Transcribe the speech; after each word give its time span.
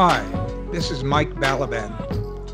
Hi, 0.00 0.22
this 0.70 0.92
is 0.92 1.02
Mike 1.02 1.34
Balaban. 1.34 1.92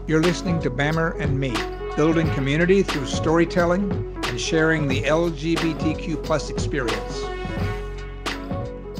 You're 0.08 0.22
listening 0.22 0.60
to 0.60 0.70
Bammer 0.70 1.20
and 1.20 1.38
Me, 1.38 1.52
building 1.94 2.26
community 2.32 2.82
through 2.82 3.04
storytelling 3.04 3.92
and 4.24 4.40
sharing 4.40 4.88
the 4.88 5.02
LGBTQ 5.02 6.24
plus 6.24 6.48
experience. 6.48 7.22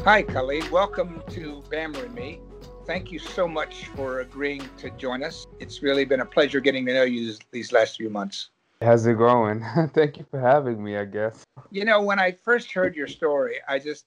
Hi, 0.05 0.25
Khalid. 0.25 0.71
Welcome 0.71 1.23
to 1.31 1.63
Bammer 1.71 2.05
and 2.05 2.15
Me. 2.15 2.39
Thank 2.85 3.11
you 3.11 3.19
so 3.19 3.49
much 3.49 3.87
for 3.97 4.21
agreeing 4.21 4.69
to 4.77 4.91
join 4.91 5.23
us. 5.23 5.47
It's 5.59 5.83
really 5.83 6.05
been 6.05 6.21
a 6.21 6.27
pleasure 6.27 6.61
getting 6.61 6.85
to 6.85 6.93
know 6.93 7.05
you 7.05 7.33
these 7.51 7.73
last 7.73 7.97
few 7.97 8.11
months. 8.11 8.51
How's 8.83 9.07
it 9.07 9.17
going? 9.17 9.65
Thank 9.95 10.19
you 10.19 10.27
for 10.31 10.39
having 10.39 10.85
me, 10.85 10.99
I 10.99 11.07
guess. 11.07 11.45
You 11.71 11.87
know, 11.87 12.03
when 12.03 12.19
I 12.19 12.33
first 12.45 12.73
heard 12.73 12.95
your 12.95 13.09
story, 13.09 13.57
I 13.67 13.79
just, 13.79 14.05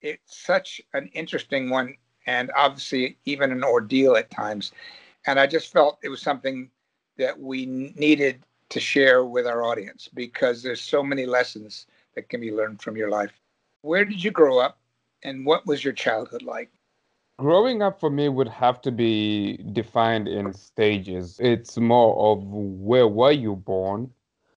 it's 0.00 0.46
such 0.46 0.80
an 0.94 1.10
interesting 1.12 1.68
one 1.68 1.96
and 2.26 2.50
obviously 2.56 3.16
even 3.24 3.52
an 3.52 3.64
ordeal 3.64 4.16
at 4.16 4.30
times. 4.30 4.72
And 5.26 5.40
I 5.40 5.46
just 5.46 5.72
felt 5.72 5.98
it 6.02 6.08
was 6.08 6.22
something 6.22 6.70
that 7.18 7.38
we 7.38 7.66
needed 7.66 8.44
to 8.68 8.80
share 8.80 9.24
with 9.24 9.46
our 9.46 9.62
audience 9.62 10.08
because 10.12 10.62
there's 10.62 10.80
so 10.80 11.02
many 11.02 11.24
lessons 11.26 11.86
that 12.14 12.28
can 12.28 12.40
be 12.40 12.52
learned 12.52 12.82
from 12.82 12.96
your 12.96 13.10
life. 13.10 13.32
Where 13.82 14.04
did 14.04 14.22
you 14.22 14.30
grow 14.30 14.58
up 14.58 14.78
and 15.22 15.46
what 15.46 15.66
was 15.66 15.84
your 15.84 15.92
childhood 15.92 16.42
like? 16.42 16.70
Growing 17.38 17.82
up 17.82 18.00
for 18.00 18.10
me 18.10 18.28
would 18.28 18.48
have 18.48 18.80
to 18.82 18.90
be 18.90 19.58
defined 19.72 20.26
in 20.26 20.52
stages. 20.54 21.38
It's 21.38 21.76
more 21.76 22.32
of 22.32 22.42
where 22.44 23.06
were 23.06 23.32
you 23.32 23.56
born? 23.56 24.10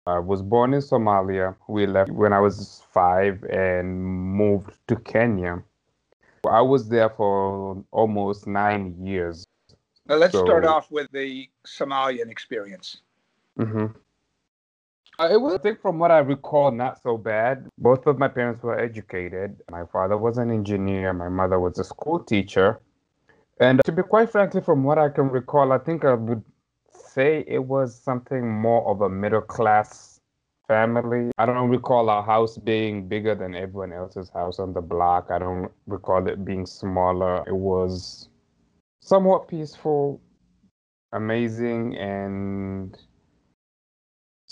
I 0.07 0.19
was 0.19 0.41
born 0.41 0.73
in 0.73 0.79
Somalia. 0.79 1.55
We 1.67 1.85
left 1.85 2.09
when 2.09 2.33
I 2.33 2.39
was 2.39 2.81
five 2.91 3.43
and 3.43 4.01
moved 4.01 4.79
to 4.87 4.95
Kenya. 4.95 5.61
I 6.45 6.61
was 6.61 6.89
there 6.89 7.09
for 7.09 7.83
almost 7.91 8.47
nine 8.47 8.95
years. 9.05 9.45
Now 10.07 10.15
let's 10.15 10.33
so, 10.33 10.45
start 10.45 10.65
off 10.65 10.91
with 10.91 11.11
the 11.11 11.49
Somalian 11.65 12.29
experience. 12.29 13.01
Mm-hmm. 13.59 13.87
Uh, 15.19 15.27
it 15.29 15.41
was, 15.41 15.53
I 15.53 15.57
think, 15.57 15.81
from 15.81 15.99
what 15.99 16.11
I 16.11 16.19
recall, 16.19 16.71
not 16.71 17.01
so 17.03 17.17
bad. 17.17 17.67
Both 17.77 18.07
of 18.07 18.17
my 18.17 18.29
parents 18.29 18.63
were 18.63 18.79
educated. 18.79 19.61
My 19.69 19.85
father 19.85 20.17
was 20.17 20.37
an 20.37 20.49
engineer. 20.49 21.11
My 21.13 21.27
mother 21.27 21.59
was 21.59 21.77
a 21.77 21.83
school 21.83 22.19
teacher. 22.19 22.79
And 23.59 23.81
to 23.83 23.91
be 23.91 24.01
quite 24.01 24.31
frankly, 24.31 24.61
from 24.61 24.83
what 24.83 24.97
I 24.97 25.09
can 25.09 25.29
recall, 25.29 25.73
I 25.73 25.77
think 25.77 26.05
I 26.05 26.13
would 26.13 26.43
say 26.93 27.43
it 27.47 27.65
was 27.65 27.93
something 27.93 28.49
more 28.49 28.87
of 28.89 29.01
a 29.01 29.09
middle 29.09 29.41
class 29.41 30.08
family. 30.69 31.31
I 31.39 31.47
don't 31.47 31.69
recall 31.69 32.09
our 32.09 32.23
house 32.23 32.57
being 32.57 33.09
bigger 33.09 33.35
than 33.35 33.55
everyone 33.55 33.91
else's 33.91 34.29
house 34.29 34.59
on 34.59 34.71
the 34.71 34.81
block. 34.81 35.27
I 35.31 35.39
don't 35.39 35.71
recall 35.87 36.25
it 36.27 36.45
being 36.45 36.65
smaller. 36.65 37.43
It 37.47 37.55
was 37.55 38.29
somewhat 39.01 39.47
peaceful, 39.47 40.21
amazing, 41.11 41.97
and 41.97 42.95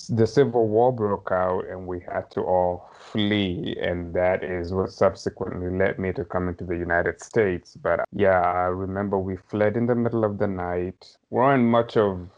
the 0.09 0.25
Civil 0.27 0.67
War 0.67 0.91
broke 0.91 1.31
out 1.31 1.65
and 1.69 1.85
we 1.87 1.99
had 1.99 2.29
to 2.31 2.41
all 2.41 2.89
flee. 2.99 3.77
And 3.79 4.13
that 4.15 4.43
is 4.43 4.73
what 4.73 4.91
subsequently 4.91 5.69
led 5.69 5.99
me 5.99 6.13
to 6.13 6.25
come 6.25 6.47
into 6.47 6.65
the 6.65 6.77
United 6.77 7.21
States. 7.21 7.75
But 7.75 8.01
yeah, 8.11 8.41
I 8.41 8.65
remember 8.65 9.19
we 9.19 9.37
fled 9.37 9.77
in 9.77 9.85
the 9.85 9.95
middle 9.95 10.23
of 10.25 10.39
the 10.39 10.47
night. 10.47 11.17
We 11.29 11.37
weren't 11.37 11.65
much 11.65 11.95
of, 11.95 12.29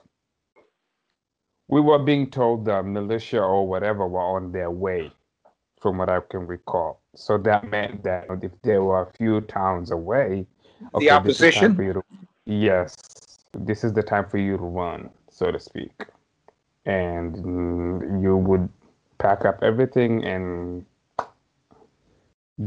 we 1.69 1.79
were 1.79 1.99
being 1.99 2.29
told 2.29 2.65
the 2.65 2.83
militia 2.83 3.41
or 3.41 3.65
whatever 3.65 4.05
were 4.07 4.19
on 4.19 4.51
their 4.51 4.69
way, 4.69 5.11
from 5.81 5.97
what 5.97 6.09
I 6.09 6.19
can 6.29 6.45
recall. 6.45 6.99
So 7.15 7.37
that 7.37 7.69
meant 7.69 8.03
that 8.03 8.27
if 8.41 8.51
there 8.63 8.83
were 8.83 9.01
a 9.03 9.11
few 9.17 9.41
towns 9.41 9.91
away, 9.91 10.45
okay, 10.93 11.05
the 11.05 11.11
opposition? 11.11 11.77
To, 11.77 12.03
yes, 12.45 12.97
this 13.53 13.85
is 13.85 13.93
the 13.93 14.03
time 14.03 14.27
for 14.29 14.37
you 14.37 14.57
to 14.57 14.63
run, 14.63 15.09
so 15.29 15.51
to 15.51 15.59
speak 15.59 15.93
and 16.89 18.23
you 18.23 18.35
would 18.35 18.67
pack 19.19 19.45
up 19.45 19.59
everything 19.61 20.23
and 20.23 20.85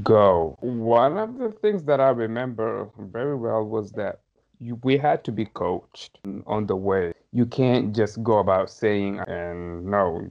go. 0.03 0.56
One 0.60 1.19
of 1.19 1.38
the 1.38 1.50
things 1.50 1.82
that 1.84 2.00
I 2.00 2.10
remember 2.10 2.88
very 2.98 3.37
well 3.37 3.65
was 3.65 3.91
that 3.93 4.21
you, 4.62 4.78
we 4.84 4.97
had 4.97 5.25
to 5.25 5.33
be 5.33 5.45
coached 5.47 6.19
on 6.47 6.67
the 6.67 6.77
way. 6.77 7.12
You 7.33 7.47
can't 7.47 7.95
just 7.95 8.23
go 8.23 8.39
about 8.39 8.71
saying, 8.71 9.19
and 9.27 9.84
no, 9.87 10.31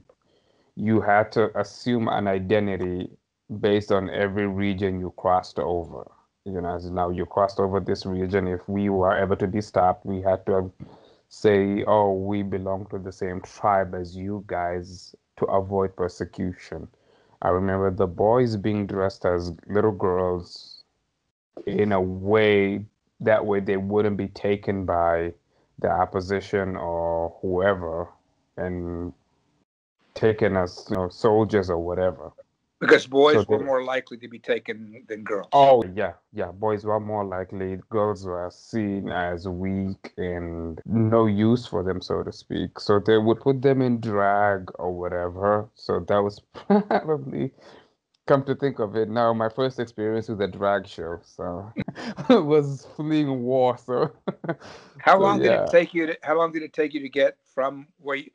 you 0.74 1.00
had 1.00 1.30
to 1.32 1.56
assume 1.58 2.08
an 2.08 2.26
identity 2.26 3.10
based 3.60 3.92
on 3.92 4.08
every 4.08 4.46
region 4.46 5.00
you 5.00 5.12
crossed 5.16 5.58
over. 5.58 6.10
You 6.44 6.60
know, 6.60 6.74
as 6.74 6.90
now 6.90 7.10
you 7.10 7.26
crossed 7.26 7.60
over 7.60 7.78
this 7.78 8.06
region, 8.06 8.48
if 8.48 8.66
we 8.68 8.88
were 8.88 9.14
ever 9.14 9.36
to 9.36 9.46
be 9.46 9.60
stopped, 9.60 10.06
we 10.06 10.22
had 10.22 10.44
to 10.46 10.72
say, 11.28 11.84
oh, 11.86 12.12
we 12.12 12.42
belong 12.42 12.86
to 12.90 12.98
the 12.98 13.12
same 13.12 13.40
tribe 13.42 13.94
as 13.94 14.16
you 14.16 14.44
guys 14.46 15.14
to 15.38 15.44
avoid 15.46 15.94
persecution. 15.94 16.88
I 17.42 17.48
remember 17.48 17.90
the 17.90 18.06
boys 18.06 18.56
being 18.56 18.86
dressed 18.86 19.24
as 19.24 19.52
little 19.68 19.92
girls 19.92 20.84
in 21.66 21.92
a 21.92 22.00
way 22.00 22.86
that 23.24 23.46
way 23.46 23.60
they 23.60 23.76
wouldn't 23.76 24.16
be 24.16 24.28
taken 24.28 24.84
by 24.86 25.32
the 25.78 25.90
opposition 25.90 26.76
or 26.76 27.36
whoever 27.42 28.08
and 28.56 29.12
taken 30.14 30.56
as 30.56 30.86
you 30.90 30.96
know, 30.96 31.08
soldiers 31.08 31.70
or 31.70 31.78
whatever. 31.78 32.32
Because 32.80 33.06
boys 33.06 33.34
so 33.34 33.44
were 33.48 33.58
they, 33.58 33.64
more 33.64 33.84
likely 33.84 34.16
to 34.18 34.28
be 34.28 34.40
taken 34.40 35.04
than 35.08 35.22
girls. 35.22 35.48
Oh 35.52 35.84
yeah, 35.94 36.14
yeah. 36.32 36.50
Boys 36.50 36.84
were 36.84 36.98
more 36.98 37.24
likely. 37.24 37.78
Girls 37.90 38.26
were 38.26 38.50
seen 38.52 39.08
as 39.10 39.48
weak 39.48 40.12
and 40.16 40.80
no 40.84 41.26
use 41.26 41.64
for 41.64 41.84
them, 41.84 42.00
so 42.00 42.24
to 42.24 42.32
speak. 42.32 42.80
So 42.80 42.98
they 42.98 43.18
would 43.18 43.40
put 43.40 43.62
them 43.62 43.82
in 43.82 44.00
drag 44.00 44.70
or 44.80 44.92
whatever. 44.92 45.68
So 45.76 46.00
that 46.08 46.18
was 46.18 46.40
probably 46.54 47.52
come 48.26 48.44
to 48.44 48.54
think 48.54 48.78
of 48.78 48.94
it 48.96 49.08
now 49.08 49.32
my 49.32 49.48
first 49.48 49.80
experience 49.80 50.28
with 50.28 50.40
a 50.40 50.48
drag 50.48 50.86
show 50.86 51.18
so 51.22 51.72
was 52.30 52.86
fleeing 52.96 53.42
war 53.42 53.76
so 53.76 54.12
how 54.98 55.14
so, 55.14 55.18
long 55.18 55.42
yeah. 55.42 55.50
did 55.50 55.60
it 55.62 55.70
take 55.70 55.94
you 55.94 56.06
to 56.06 56.16
how 56.22 56.36
long 56.36 56.52
did 56.52 56.62
it 56.62 56.72
take 56.72 56.94
you 56.94 57.00
to 57.00 57.08
get 57.08 57.36
from 57.54 57.86
where 57.98 58.16
you 58.16 58.30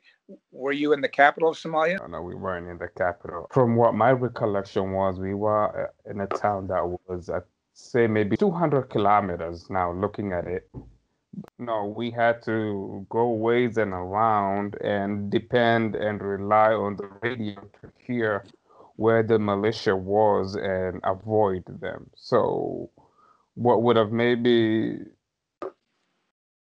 were 0.50 0.72
you 0.72 0.92
in 0.92 1.00
the 1.00 1.08
capital 1.08 1.50
of 1.50 1.56
Somalia? 1.56 1.98
No, 2.00 2.06
no, 2.06 2.22
we 2.22 2.34
weren't 2.34 2.68
in 2.68 2.78
the 2.78 2.88
capital. 2.88 3.46
From 3.50 3.76
what 3.76 3.94
my 3.94 4.12
recollection 4.12 4.92
was, 4.92 5.18
we 5.18 5.34
were 5.34 5.86
uh, 5.86 6.10
in 6.10 6.20
a 6.20 6.26
town 6.26 6.66
that 6.68 6.84
was, 7.06 7.30
I'd 7.30 7.42
say, 7.72 8.06
maybe 8.06 8.36
200 8.36 8.84
kilometers 8.90 9.70
now, 9.70 9.92
looking 9.92 10.32
at 10.32 10.46
it. 10.46 10.68
No, 11.58 11.84
we 11.84 12.10
had 12.10 12.42
to 12.44 13.06
go 13.10 13.30
ways 13.30 13.76
and 13.78 13.92
around 13.92 14.76
and 14.82 15.30
depend 15.30 15.94
and 15.94 16.20
rely 16.20 16.72
on 16.72 16.96
the 16.96 17.08
radio 17.22 17.54
to 17.54 17.92
hear 17.96 18.44
where 18.98 19.22
the 19.22 19.38
militia 19.38 19.94
was 19.94 20.56
and 20.56 21.00
avoid 21.04 21.62
them. 21.80 22.10
So, 22.16 22.90
what 23.54 23.82
would 23.84 23.96
have 23.96 24.10
maybe 24.10 24.98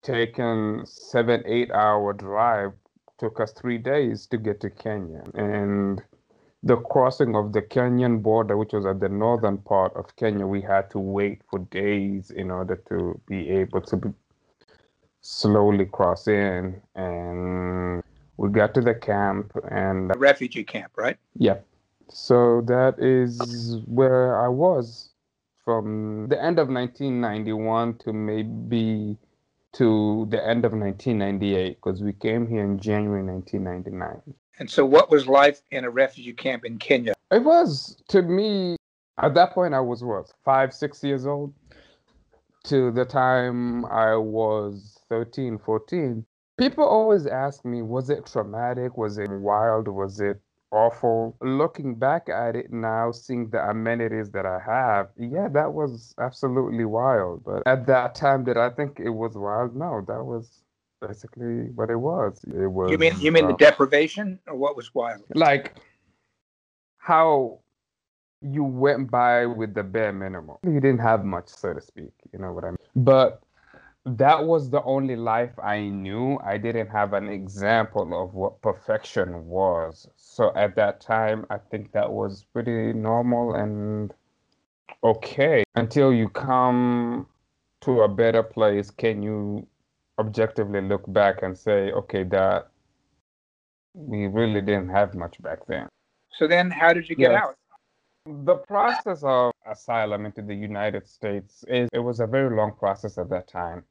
taken 0.03 0.83
seven, 0.87 1.45
eight 1.47 1.71
hour 1.71 2.13
drive 2.13 2.73
took 3.19 3.39
us 3.39 3.53
three 3.53 3.79
days 3.79 4.27
to 4.27 4.39
get 4.39 4.61
to 4.61 4.71
Kenya. 4.71 5.23
And 5.35 6.03
the 6.65 6.77
crossing 6.79 7.37
of 7.37 7.53
the 7.53 7.63
Kenyan 7.63 8.23
border, 8.23 8.57
which 8.57 8.73
was 8.73 8.87
at 8.87 8.99
the 8.99 9.09
northern 9.09 9.59
part 9.59 9.95
of 9.95 10.17
Kenya, 10.17 10.49
we 10.49 10.61
had 10.61 10.91
to 10.91 10.99
wait 10.99 11.43
for 11.49 11.61
days 11.61 12.33
in 12.33 12.51
order 12.51 12.75
to 12.89 13.21
be 13.29 13.49
able 13.51 13.83
to 13.83 13.97
be 13.97 14.09
slowly 15.21 15.87
cross 15.87 16.27
in. 16.27 16.83
And 16.97 18.03
we 18.37 18.49
got 18.51 18.75
to 18.75 18.81
the 18.81 18.97
camp 18.97 19.53
and 19.71 20.11
a 20.11 20.19
refugee 20.19 20.65
camp, 20.65 20.91
right? 20.97 21.19
Yep. 21.39 21.65
So 22.09 22.63
that 22.67 22.99
is 22.99 23.81
where 23.87 24.41
I 24.41 24.49
was 24.49 25.11
from 25.65 26.29
the 26.29 26.43
end 26.43 26.59
of 26.59 26.69
1991 26.69 27.99
to 27.99 28.13
maybe 28.13 29.17
to 29.75 30.27
the 30.31 30.47
end 30.47 30.65
of 30.65 30.73
1998 30.73 31.77
because 31.77 32.03
we 32.03 32.13
came 32.13 32.47
here 32.47 32.65
in 32.65 32.79
January 32.79 33.23
1999. 33.23 34.35
And 34.59 34.71
so, 34.71 34.87
what 34.87 35.11
was 35.11 35.27
life 35.27 35.61
in 35.71 35.85
a 35.85 35.91
refugee 35.91 36.33
camp 36.33 36.65
in 36.65 36.79
Kenya? 36.79 37.13
It 37.31 37.45
was, 37.45 38.03
to 38.09 38.23
me, 38.23 38.77
at 39.19 39.35
that 39.35 39.53
point, 39.53 39.75
I 39.75 39.81
was 39.81 40.03
what, 40.03 40.33
five, 40.45 40.73
six 40.73 41.05
years 41.05 41.27
old? 41.27 41.53
To 42.65 42.91
the 42.91 43.05
time 43.05 43.85
I 43.87 44.17
was 44.17 44.99
13, 45.09 45.59
14. 45.59 46.25
People 46.59 46.85
always 46.85 47.27
ask 47.27 47.65
me, 47.65 47.83
was 47.83 48.09
it 48.09 48.27
traumatic? 48.27 48.97
Was 48.97 49.19
it 49.19 49.31
wild? 49.31 49.89
Was 49.89 50.21
it 50.21 50.41
awful. 50.71 51.37
Looking 51.41 51.95
back 51.95 52.29
at 52.29 52.57
it 52.57 52.73
now, 52.73 53.13
seeing 53.13 53.51
the 53.51 53.69
amenities 53.69 54.31
that 54.31 54.47
I 54.47 54.59
have, 54.67 55.09
yeah, 55.19 55.49
that 55.49 55.73
was 55.73 56.15
absolutely 56.21 56.85
wild. 56.85 57.45
But 57.45 57.63
at 57.67 57.87
that 57.87 58.15
time, 58.15 58.45
did 58.45 58.57
I 58.57 58.71
think 58.71 59.01
it 59.01 59.11
was 59.11 59.35
wild? 59.35 59.77
No, 59.77 60.05
that 60.07 60.25
was 60.25 60.63
basically 61.01 61.71
what 61.75 61.91
it 61.91 61.97
was. 61.97 62.45
It 62.47 62.67
was. 62.67 62.91
You 62.91 62.99
mean 62.99 63.15
you 63.19 63.33
mean 63.33 63.45
uh, 63.45 63.49
the 63.49 63.57
deprivation, 63.57 64.39
or 64.47 64.57
what 64.57 64.77
was 64.77 64.95
wild? 64.95 65.23
Like 65.35 65.77
how 66.99 67.61
you 68.43 68.65
went 68.65 69.11
by 69.11 69.47
with 69.47 69.75
the 69.75 69.83
bare 69.83 70.13
minimum. 70.13 70.57
You 70.65 70.81
didn't 70.81 71.01
have 71.01 71.25
much, 71.25 71.49
so 71.49 71.75
to 71.75 71.81
speak. 71.81 72.13
You 72.33 72.39
know 72.39 72.53
what 72.53 72.65
I 72.65 72.69
mean? 72.71 72.79
But 72.95 73.43
that 74.05 74.45
was 74.45 74.71
the 74.71 74.83
only 74.85 75.17
life 75.17 75.59
I 75.63 75.81
knew. 75.81 76.39
I 76.45 76.59
didn't 76.59 76.89
have 76.89 77.13
an 77.13 77.29
example 77.29 78.23
of 78.23 78.35
what 78.35 78.63
perfection 78.63 79.47
was. 79.47 80.09
So 80.37 80.53
at 80.55 80.77
that 80.77 81.01
time, 81.01 81.47
I 81.49 81.57
think 81.57 81.93
that 81.93 82.13
was 82.13 82.45
pretty 82.53 82.93
normal 82.93 83.55
and 83.55 84.13
okay. 85.03 85.65
Until 85.77 86.13
you 86.13 86.29
come 86.29 87.27
to 87.81 88.03
a 88.03 88.09
better 88.09 88.43
place, 88.43 88.91
can 88.91 89.23
you 89.23 89.67
objectively 90.19 90.83
look 90.83 91.11
back 91.11 91.43
and 91.43 91.57
say, 91.57 91.91
okay, 91.93 92.23
that 92.25 92.69
we 93.95 94.27
really 94.27 94.61
didn't 94.61 94.91
have 94.91 95.15
much 95.15 95.41
back 95.41 95.61
then. 95.69 95.89
So 96.33 96.47
then, 96.47 96.71
how 96.71 96.93
did 96.93 97.09
you 97.09 97.17
get 97.17 97.31
yes. 97.31 97.43
out? 97.43 97.57
The 98.45 98.57
process 98.57 99.23
of 99.23 99.53
asylum 99.67 100.27
into 100.27 100.43
the 100.43 100.55
United 100.55 101.09
States 101.09 101.65
is 101.67 101.89
it 101.95 102.01
was 102.01 102.21
a 102.21 102.27
very 102.27 102.55
long 102.55 102.73
process 102.73 103.17
at 103.17 103.31
that 103.31 103.49
time. 103.49 103.85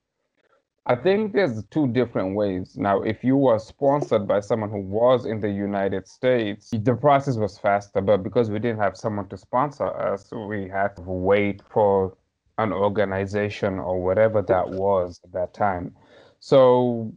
I 0.87 0.95
think 0.95 1.33
there's 1.33 1.63
two 1.71 1.87
different 1.87 2.35
ways. 2.35 2.77
Now, 2.77 3.01
if 3.01 3.23
you 3.23 3.37
were 3.37 3.57
sponsored 3.57 4.27
by 4.27 4.39
someone 4.41 4.69
who 4.69 4.81
was 4.81 5.25
in 5.25 5.39
the 5.39 5.49
United 5.49 6.07
States, 6.07 6.69
the 6.69 6.93
process 6.93 7.37
was 7.37 7.57
faster. 7.57 8.01
But 8.01 8.17
because 8.21 8.51
we 8.51 8.59
didn't 8.59 8.79
have 8.79 8.95
someone 8.95 9.27
to 9.29 9.37
sponsor 9.37 9.87
us, 9.87 10.31
we 10.31 10.69
had 10.69 10.95
to 10.97 11.01
wait 11.01 11.63
for 11.71 12.15
an 12.59 12.71
organization 12.71 13.79
or 13.79 14.01
whatever 14.03 14.43
that 14.43 14.69
was 14.69 15.19
at 15.23 15.31
that 15.33 15.53
time. 15.55 15.95
So 16.39 17.11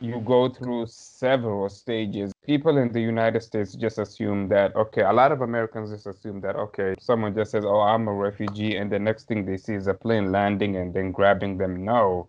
you 0.00 0.20
go 0.20 0.48
through 0.48 0.86
several 0.88 1.68
stages. 1.68 2.32
People 2.44 2.78
in 2.78 2.90
the 2.90 3.00
United 3.00 3.42
States 3.42 3.74
just 3.74 3.98
assume 3.98 4.48
that, 4.48 4.74
okay, 4.74 5.02
a 5.02 5.12
lot 5.12 5.30
of 5.30 5.42
Americans 5.42 5.92
just 5.92 6.08
assume 6.08 6.40
that, 6.40 6.56
okay, 6.56 6.96
someone 6.98 7.32
just 7.32 7.52
says, 7.52 7.64
oh, 7.64 7.80
I'm 7.80 8.08
a 8.08 8.12
refugee, 8.12 8.76
and 8.76 8.90
the 8.90 8.98
next 8.98 9.28
thing 9.28 9.46
they 9.46 9.56
see 9.56 9.74
is 9.74 9.86
a 9.86 9.94
plane 9.94 10.32
landing 10.32 10.74
and 10.74 10.92
then 10.92 11.12
grabbing 11.12 11.58
them. 11.58 11.84
No, 11.84 12.26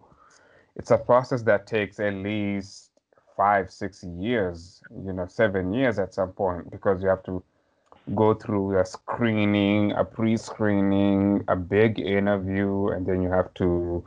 it's 0.75 0.91
a 0.91 0.97
process 0.97 1.43
that 1.43 1.67
takes 1.67 1.99
at 1.99 2.13
least 2.13 2.91
five, 3.37 3.71
six 3.71 4.03
years, 4.03 4.81
you 5.05 5.13
know, 5.13 5.27
seven 5.27 5.73
years 5.73 5.99
at 5.99 6.13
some 6.13 6.31
point, 6.31 6.69
because 6.71 7.01
you 7.01 7.09
have 7.09 7.23
to 7.23 7.43
go 8.15 8.33
through 8.33 8.79
a 8.79 8.85
screening, 8.85 9.91
a 9.93 10.03
pre 10.03 10.37
screening, 10.37 11.43
a 11.47 11.55
big 11.55 11.99
interview, 11.99 12.87
and 12.87 13.05
then 13.05 13.21
you 13.21 13.29
have 13.29 13.53
to 13.55 14.03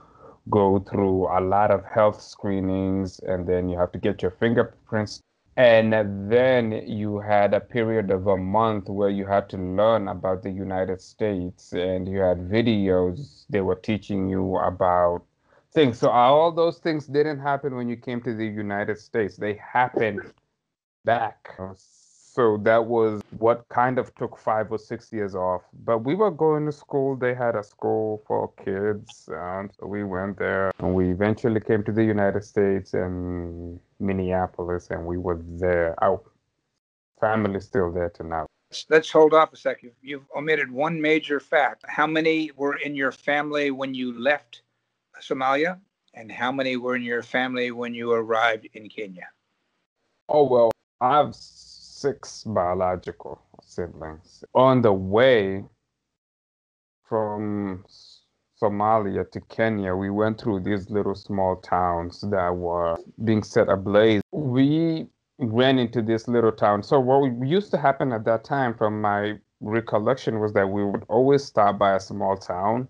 go 0.51 0.79
through 0.79 1.27
a 1.27 1.41
lot 1.41 1.71
of 1.71 1.85
health 1.85 2.21
screenings 2.21 3.19
and 3.21 3.47
then 3.47 3.69
you 3.69 3.77
have 3.77 3.91
to 3.93 3.99
get 3.99 4.23
your 4.23 4.31
fingerprints. 4.31 5.21
And 5.57 5.93
then 6.31 6.85
you 6.87 7.19
had 7.19 7.55
a 7.55 7.61
period 7.61 8.11
of 8.11 8.27
a 8.27 8.37
month 8.37 8.89
where 8.89 9.09
you 9.09 9.25
had 9.27 9.49
to 9.51 9.57
learn 9.57 10.09
about 10.09 10.43
the 10.43 10.51
United 10.51 11.01
States 11.01 11.73
and 11.73 12.07
you 12.07 12.19
had 12.19 12.39
videos 12.39 13.47
they 13.49 13.63
were 13.63 13.77
teaching 13.77 14.29
you 14.29 14.57
about 14.59 15.23
things. 15.73 15.99
So 15.99 16.11
all 16.11 16.53
those 16.53 16.79
things 16.79 17.07
didn't 17.07 17.41
happen 17.41 17.75
when 17.75 17.89
you 17.89 17.97
came 17.97 18.21
to 18.23 18.35
the 18.35 18.47
United 18.47 18.99
States. 18.99 19.37
They 19.37 19.55
happened 19.55 20.21
back 21.05 21.57
so 22.37 22.59
that 22.65 22.85
was 22.85 23.23
what 23.39 23.67
kind 23.71 23.99
of 23.99 24.15
took 24.15 24.39
five 24.39 24.71
or 24.71 24.77
six 24.77 25.11
years 25.11 25.35
off. 25.35 25.63
But 25.87 26.05
we 26.05 26.15
were 26.15 26.31
going 26.31 26.67
to 26.67 26.73
school. 26.73 27.17
They 27.17 27.35
had 27.35 27.57
a 27.57 27.63
school 27.63 28.23
for 28.27 28.53
kids. 28.63 29.27
and 29.33 29.71
so 29.81 29.87
we 29.87 30.05
went 30.05 30.39
there. 30.39 30.71
And 30.79 30.95
we 30.95 31.11
eventually 31.11 31.61
came 31.61 31.83
to 31.85 31.93
the 31.93 32.05
United 32.05 32.45
States 32.45 32.93
and 32.93 33.81
Minneapolis, 33.99 34.89
and 34.91 35.07
we 35.07 35.17
were 35.17 35.41
there. 35.43 35.95
Our 36.05 36.21
family's 37.19 37.65
still 37.65 37.91
there 37.91 38.11
to 38.11 38.23
now. 38.23 38.47
Let's 38.91 39.11
hold 39.11 39.33
off 39.33 39.55
a 39.55 39.57
second. 39.57 39.93
You've 40.03 40.27
omitted 40.37 40.71
one 40.71 41.01
major 41.01 41.41
fact. 41.41 41.85
How 41.89 42.07
many 42.07 42.51
were 42.55 42.77
in 42.77 42.95
your 42.95 43.13
family 43.13 43.71
when 43.71 43.95
you 43.95 44.13
left 44.21 44.61
Somalia? 45.21 45.81
And 46.15 46.33
how 46.33 46.51
many 46.51 46.77
were 46.77 46.97
in 46.97 47.03
your 47.03 47.23
family 47.23 47.71
when 47.71 47.93
you 47.95 48.13
arrived 48.13 48.69
in 48.73 48.89
Kenya? 48.89 49.29
Oh, 50.29 50.45
well, 50.45 50.71
I've 51.01 51.35
six 51.35 52.45
biological 52.45 53.41
siblings. 53.63 54.45
On 54.55 54.81
the 54.81 54.93
way 54.93 55.65
from 57.05 57.85
Somalia 58.61 59.31
to 59.31 59.41
Kenya, 59.43 59.95
we 59.95 60.11
went 60.11 60.41
through 60.41 60.61
these 60.61 60.91
little 60.91 61.15
small 61.15 61.57
towns 61.57 62.23
that 62.31 62.57
were 62.57 62.97
being 63.25 63.43
set 63.43 63.69
ablaze. 63.69 64.23
We 64.33 65.07
ran 65.39 65.79
into 65.79 66.01
this 66.01 66.27
little 66.29 66.53
town. 66.53 66.83
So, 66.83 66.99
what 66.99 67.47
used 67.47 67.71
to 67.73 67.79
happen 67.79 68.13
at 68.13 68.25
that 68.25 68.45
time, 68.45 68.75
from 68.75 69.01
my 69.01 69.35
recollection, 69.61 70.41
was 70.41 70.55
that 70.55 70.69
we 70.69 70.85
would 70.85 71.05
always 71.09 71.45
stop 71.45 71.79
by 71.79 71.95
a 71.95 72.01
small 72.01 72.37
town 72.37 72.89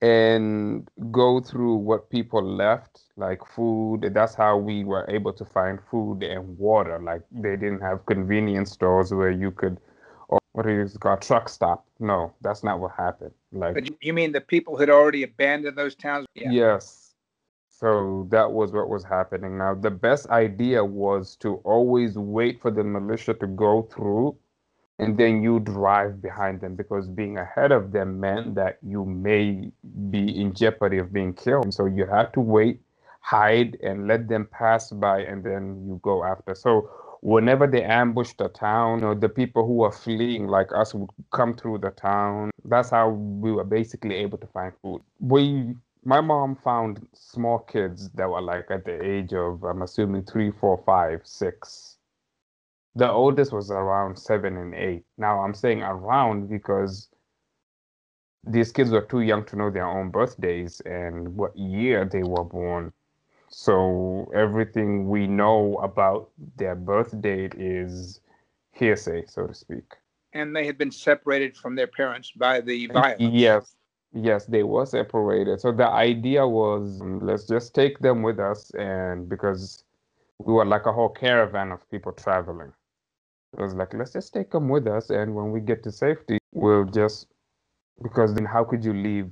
and 0.00 0.88
go 1.10 1.40
through 1.40 1.76
what 1.76 2.10
people 2.10 2.42
left, 2.42 3.02
like 3.16 3.44
food. 3.44 4.10
That's 4.14 4.34
how 4.34 4.56
we 4.56 4.84
were 4.84 5.04
able 5.08 5.32
to 5.32 5.44
find 5.44 5.78
food 5.90 6.22
and 6.22 6.56
water. 6.58 7.00
Like 7.00 7.22
they 7.32 7.56
didn't 7.56 7.80
have 7.80 8.06
convenience 8.06 8.70
stores 8.70 9.12
where 9.12 9.30
you 9.30 9.50
could, 9.50 9.78
or 10.28 10.38
what 10.52 10.66
is 10.66 10.94
it 10.94 11.00
called, 11.00 11.22
truck 11.22 11.48
stop. 11.48 11.84
No, 11.98 12.32
that's 12.42 12.62
not 12.62 12.78
what 12.78 12.92
happened. 12.96 13.32
Like, 13.52 13.74
but 13.74 13.90
you 14.00 14.12
mean 14.12 14.32
the 14.32 14.40
people 14.40 14.76
had 14.76 14.90
already 14.90 15.24
abandoned 15.24 15.76
those 15.76 15.94
towns? 15.94 16.26
Yeah. 16.34 16.50
Yes. 16.50 17.14
So 17.70 18.26
that 18.30 18.50
was 18.50 18.72
what 18.72 18.88
was 18.88 19.04
happening. 19.04 19.56
Now, 19.56 19.72
the 19.74 19.90
best 19.90 20.28
idea 20.30 20.84
was 20.84 21.36
to 21.36 21.56
always 21.64 22.18
wait 22.18 22.60
for 22.60 22.72
the 22.72 22.82
militia 22.82 23.34
to 23.34 23.46
go 23.46 23.82
through 23.82 24.36
and 24.98 25.16
then 25.16 25.42
you 25.42 25.60
drive 25.60 26.20
behind 26.20 26.60
them 26.60 26.74
because 26.74 27.08
being 27.08 27.38
ahead 27.38 27.70
of 27.70 27.92
them 27.92 28.18
meant 28.18 28.54
that 28.56 28.78
you 28.82 29.04
may 29.04 29.70
be 30.10 30.40
in 30.40 30.52
jeopardy 30.52 30.98
of 30.98 31.12
being 31.12 31.32
killed. 31.32 31.72
So 31.72 31.86
you 31.86 32.04
have 32.06 32.32
to 32.32 32.40
wait, 32.40 32.80
hide, 33.20 33.76
and 33.82 34.08
let 34.08 34.28
them 34.28 34.48
pass 34.50 34.90
by, 34.90 35.20
and 35.20 35.44
then 35.44 35.84
you 35.86 36.00
go 36.02 36.24
after. 36.24 36.54
So 36.54 36.90
whenever 37.20 37.66
they 37.66 37.84
ambushed 37.84 38.40
a 38.40 38.48
town, 38.48 39.04
or 39.04 39.14
the 39.14 39.28
people 39.28 39.64
who 39.64 39.74
were 39.74 39.92
fleeing, 39.92 40.48
like 40.48 40.72
us, 40.74 40.94
would 40.94 41.10
come 41.32 41.54
through 41.54 41.78
the 41.78 41.90
town. 41.90 42.50
That's 42.64 42.90
how 42.90 43.10
we 43.10 43.52
were 43.52 43.64
basically 43.64 44.16
able 44.16 44.38
to 44.38 44.46
find 44.48 44.72
food. 44.82 45.02
We 45.20 45.74
my 46.04 46.20
mom 46.20 46.56
found 46.56 47.06
small 47.12 47.58
kids 47.58 48.08
that 48.10 48.30
were 48.30 48.40
like 48.40 48.70
at 48.70 48.84
the 48.84 49.02
age 49.04 49.32
of 49.34 49.62
I'm 49.64 49.82
assuming 49.82 50.24
three, 50.24 50.50
four, 50.50 50.82
five, 50.86 51.20
six 51.24 51.87
the 52.98 53.08
oldest 53.08 53.52
was 53.52 53.70
around 53.70 54.18
seven 54.18 54.56
and 54.56 54.74
eight. 54.74 55.04
Now 55.16 55.40
I'm 55.40 55.54
saying 55.54 55.82
around 55.82 56.48
because 56.48 57.08
these 58.44 58.72
kids 58.72 58.90
were 58.90 59.02
too 59.02 59.20
young 59.20 59.44
to 59.46 59.56
know 59.56 59.70
their 59.70 59.86
own 59.86 60.10
birthdays 60.10 60.80
and 60.80 61.36
what 61.36 61.56
year 61.56 62.04
they 62.04 62.24
were 62.24 62.42
born. 62.44 62.92
So 63.50 64.30
everything 64.34 65.08
we 65.08 65.28
know 65.28 65.76
about 65.76 66.30
their 66.56 66.74
birth 66.74 67.20
date 67.20 67.54
is 67.54 68.20
hearsay, 68.72 69.26
so 69.26 69.46
to 69.46 69.54
speak. 69.54 69.94
And 70.32 70.54
they 70.54 70.66
had 70.66 70.76
been 70.76 70.90
separated 70.90 71.56
from 71.56 71.76
their 71.76 71.86
parents 71.86 72.32
by 72.32 72.60
the 72.60 72.88
violence. 72.88 73.20
Yes, 73.20 73.76
yes, 74.12 74.46
they 74.46 74.64
were 74.64 74.86
separated. 74.86 75.60
So 75.60 75.70
the 75.70 75.86
idea 75.86 76.46
was 76.46 77.00
um, 77.00 77.20
let's 77.20 77.46
just 77.46 77.74
take 77.74 78.00
them 78.00 78.22
with 78.22 78.40
us, 78.40 78.70
and 78.74 79.28
because 79.28 79.84
we 80.38 80.52
were 80.52 80.66
like 80.66 80.86
a 80.86 80.92
whole 80.92 81.08
caravan 81.08 81.70
of 81.70 81.88
people 81.90 82.12
traveling. 82.12 82.72
I 83.56 83.62
was 83.62 83.74
like, 83.74 83.94
let's 83.94 84.12
just 84.12 84.34
take 84.34 84.50
them 84.50 84.68
with 84.68 84.86
us, 84.86 85.10
and 85.10 85.34
when 85.34 85.50
we 85.52 85.60
get 85.60 85.82
to 85.84 85.92
safety, 85.92 86.38
we'll 86.52 86.84
just 86.84 87.28
because 88.02 88.34
then 88.34 88.44
how 88.44 88.64
could 88.64 88.84
you 88.84 88.92
leave 88.92 89.30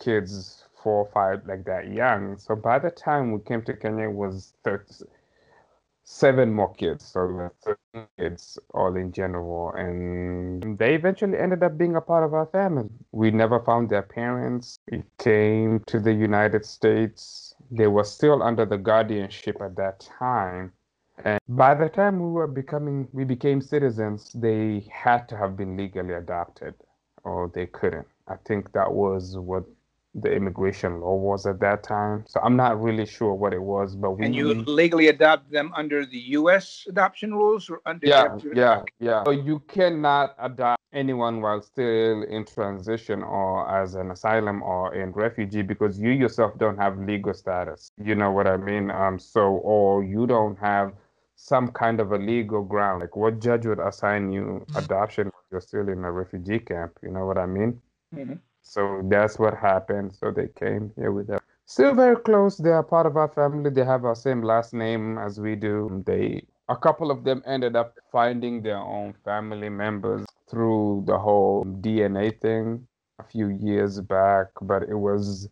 kids 0.00 0.64
four 0.82 1.06
or 1.06 1.10
five 1.12 1.46
like 1.46 1.64
that 1.64 1.88
young? 1.92 2.38
So 2.38 2.54
by 2.54 2.78
the 2.78 2.90
time 2.90 3.32
we 3.32 3.40
came 3.40 3.62
to 3.62 3.74
Kenya, 3.74 4.04
it 4.04 4.12
was 4.12 4.54
30, 4.64 5.04
seven 6.04 6.52
more 6.54 6.72
kids, 6.74 7.06
so 7.06 7.50
13 7.64 8.06
kids 8.18 8.58
all 8.74 8.96
in 8.96 9.12
general, 9.12 9.72
and 9.72 10.78
they 10.78 10.94
eventually 10.94 11.38
ended 11.38 11.62
up 11.62 11.76
being 11.76 11.96
a 11.96 12.00
part 12.00 12.24
of 12.24 12.34
our 12.34 12.46
family. 12.46 12.88
We 13.12 13.30
never 13.30 13.60
found 13.60 13.90
their 13.90 14.02
parents. 14.02 14.78
We 14.90 15.02
came 15.18 15.80
to 15.86 16.00
the 16.00 16.12
United 16.12 16.64
States. 16.64 17.54
They 17.70 17.88
were 17.88 18.04
still 18.04 18.42
under 18.42 18.64
the 18.64 18.78
guardianship 18.78 19.60
at 19.60 19.76
that 19.76 20.00
time 20.00 20.72
and 21.24 21.40
by 21.48 21.74
the 21.74 21.88
time 21.88 22.20
we 22.20 22.30
were 22.30 22.46
becoming, 22.46 23.08
we 23.12 23.24
became 23.24 23.60
citizens, 23.60 24.32
they 24.34 24.86
had 24.90 25.28
to 25.28 25.36
have 25.36 25.56
been 25.56 25.76
legally 25.76 26.14
adopted, 26.14 26.74
or 27.24 27.50
they 27.54 27.66
couldn't. 27.66 28.06
I 28.28 28.36
think 28.46 28.72
that 28.72 28.92
was 28.92 29.36
what 29.36 29.64
the 30.14 30.32
immigration 30.32 31.00
law 31.00 31.14
was 31.14 31.46
at 31.46 31.60
that 31.60 31.82
time. 31.82 32.24
So 32.26 32.40
I'm 32.40 32.56
not 32.56 32.80
really 32.80 33.06
sure 33.06 33.34
what 33.34 33.52
it 33.52 33.62
was, 33.62 33.94
but 33.94 34.12
we. 34.12 34.26
And 34.26 34.34
you 34.34 34.54
legally 34.54 35.08
adopt 35.08 35.50
them 35.50 35.72
under 35.76 36.04
the 36.04 36.18
U.S. 36.40 36.86
adoption 36.88 37.34
rules, 37.34 37.68
or 37.70 37.80
under? 37.86 38.06
Yeah, 38.06 38.38
yeah, 38.54 38.82
yeah. 39.00 39.24
So 39.24 39.30
you 39.30 39.60
cannot 39.68 40.34
adopt 40.38 40.82
anyone 40.92 41.40
while 41.40 41.60
still 41.60 42.22
in 42.22 42.44
transition 42.46 43.22
or 43.22 43.68
as 43.68 43.94
an 43.94 44.10
asylum 44.10 44.62
or 44.62 44.94
in 44.94 45.12
refugee 45.12 45.62
because 45.62 45.98
you 45.98 46.10
yourself 46.10 46.56
don't 46.58 46.78
have 46.78 46.98
legal 46.98 47.34
status. 47.34 47.90
You 48.02 48.14
know 48.14 48.30
what 48.30 48.46
I 48.46 48.56
mean? 48.56 48.90
Um. 48.90 49.18
So 49.18 49.40
or 49.40 50.04
you 50.04 50.26
don't 50.26 50.58
have 50.58 50.92
some 51.40 51.68
kind 51.68 52.00
of 52.00 52.10
a 52.10 52.18
legal 52.18 52.62
ground. 52.62 53.00
Like 53.00 53.16
what 53.16 53.40
judge 53.40 53.64
would 53.64 53.78
assign 53.78 54.32
you 54.32 54.42
mm-hmm. 54.42 54.76
adoption 54.76 55.28
if 55.28 55.34
you're 55.50 55.60
still 55.60 55.88
in 55.88 56.04
a 56.04 56.10
refugee 56.10 56.58
camp? 56.58 56.98
You 57.02 57.10
know 57.12 57.26
what 57.26 57.38
I 57.38 57.46
mean? 57.46 57.80
Mm-hmm. 58.14 58.34
So 58.60 59.02
that's 59.04 59.38
what 59.38 59.54
happened. 59.56 60.14
So 60.14 60.32
they 60.32 60.48
came 60.48 60.92
here 60.96 61.12
with 61.12 61.30
us. 61.30 61.40
Still 61.64 61.94
very 61.94 62.16
close. 62.16 62.56
They 62.56 62.70
are 62.70 62.82
part 62.82 63.06
of 63.06 63.16
our 63.16 63.28
family. 63.28 63.70
They 63.70 63.84
have 63.84 64.04
our 64.04 64.16
same 64.16 64.42
last 64.42 64.74
name 64.74 65.16
as 65.16 65.38
we 65.38 65.54
do. 65.54 66.02
They 66.04 66.42
a 66.68 66.76
couple 66.76 67.10
of 67.10 67.24
them 67.24 67.42
ended 67.46 67.76
up 67.76 67.94
finding 68.10 68.60
their 68.60 68.78
own 68.78 69.14
family 69.24 69.68
members 69.68 70.26
through 70.50 71.04
the 71.06 71.16
whole 71.16 71.64
DNA 71.64 72.38
thing 72.40 72.86
a 73.20 73.22
few 73.22 73.48
years 73.48 74.00
back, 74.00 74.48
but 74.60 74.82
it 74.82 74.98
was 74.98 75.48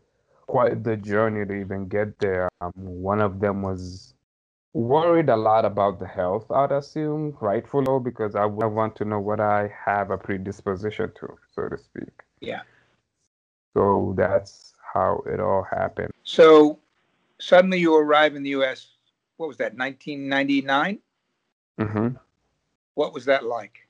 quite 0.47 0.85
the 0.85 0.97
journey 0.97 1.47
to 1.47 1.55
even 1.55 1.88
get 1.88 2.19
there. 2.19 2.49
Um, 2.61 2.73
one 2.76 3.21
of 3.21 3.40
them 3.40 3.62
was 3.62 4.14
worried 4.76 5.30
a 5.30 5.37
lot 5.37 5.64
about 5.64 5.99
the 5.99 6.06
health, 6.06 6.50
I'd 6.50 6.71
assume, 6.71 7.37
rightfully, 7.40 7.99
because 8.00 8.35
I, 8.37 8.42
I 8.42 8.66
want 8.66 8.95
to 8.97 9.04
know 9.06 9.18
what 9.18 9.40
I 9.40 9.73
have 9.85 10.11
a 10.11 10.18
predisposition 10.18 11.11
to, 11.18 11.37
so 11.54 11.68
to 11.68 11.78
speak. 11.78 12.12
Yeah. 12.40 12.61
So 13.75 14.14
that's 14.16 14.75
how 14.92 15.23
it 15.26 15.40
all 15.40 15.62
happened. 15.62 16.12
So 16.25 16.78
suddenly 17.40 17.78
you 17.78 17.97
arrive 17.97 18.37
in 18.37 18.42
the 18.42 18.50
U.S. 18.50 18.88
What 19.38 19.47
was 19.47 19.56
that, 19.56 19.76
1999? 19.76 20.99
Mm-hmm. 21.80 22.09
What 22.95 23.14
was 23.14 23.25
that 23.25 23.45
like? 23.45 23.88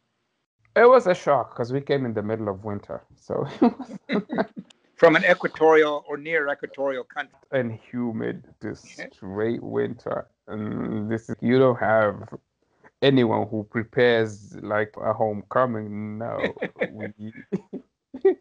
It 0.76 0.88
was 0.88 1.06
a 1.06 1.14
shock 1.14 1.54
because 1.54 1.72
we 1.72 1.80
came 1.80 2.04
in 2.04 2.14
the 2.14 2.22
middle 2.22 2.48
of 2.48 2.64
winter, 2.64 3.02
so 3.16 3.46
From 4.96 5.14
an 5.14 5.24
equatorial 5.24 6.04
or 6.08 6.16
near 6.16 6.48
equatorial 6.48 7.04
country. 7.04 7.36
and 7.50 7.72
humid, 7.90 8.44
just 8.62 8.86
straight 8.86 9.62
winter. 9.62 10.26
And 10.48 11.10
this 11.10 11.28
is 11.30 11.36
you 11.40 11.58
don't 11.58 11.78
have 11.80 12.28
anyone 13.02 13.48
who 13.48 13.64
prepares 13.64 14.56
like 14.62 14.94
a 15.02 15.12
homecoming. 15.12 16.18
No, 16.18 16.56
we. 16.80 17.32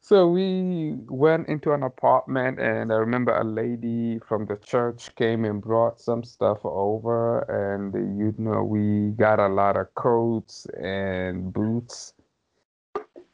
so 0.00 0.28
we 0.28 0.96
went 1.08 1.48
into 1.48 1.72
an 1.72 1.82
apartment, 1.82 2.60
and 2.60 2.92
I 2.92 2.96
remember 2.96 3.36
a 3.36 3.44
lady 3.44 4.20
from 4.20 4.46
the 4.46 4.56
church 4.56 5.14
came 5.16 5.44
and 5.44 5.62
brought 5.62 6.00
some 6.00 6.24
stuff 6.24 6.60
over, 6.64 7.40
and 7.42 7.94
you 8.18 8.34
know 8.38 8.64
we 8.64 9.10
got 9.12 9.40
a 9.40 9.48
lot 9.48 9.76
of 9.76 9.94
coats 9.94 10.66
and 10.80 11.52
boots. 11.52 12.14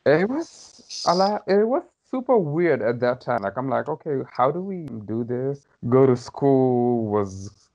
It 0.07 0.28
was 0.28 1.04
a 1.07 1.14
lot. 1.14 1.45
It 1.47 1.66
was 1.66 1.85
super 2.11 2.38
weird 2.38 2.83
at 2.83 3.00
that 3.00 3.21
time. 3.21 3.42
Like 3.42 3.57
I'm 3.57 3.68
like, 3.68 3.88
okay, 3.88 4.18
how 4.33 4.50
do 4.50 4.61
we 4.62 4.85
do 5.07 5.25
this? 5.25 5.66
Go 5.88 6.07
to 6.07 6.16
school 6.16 7.07
was 7.07 7.68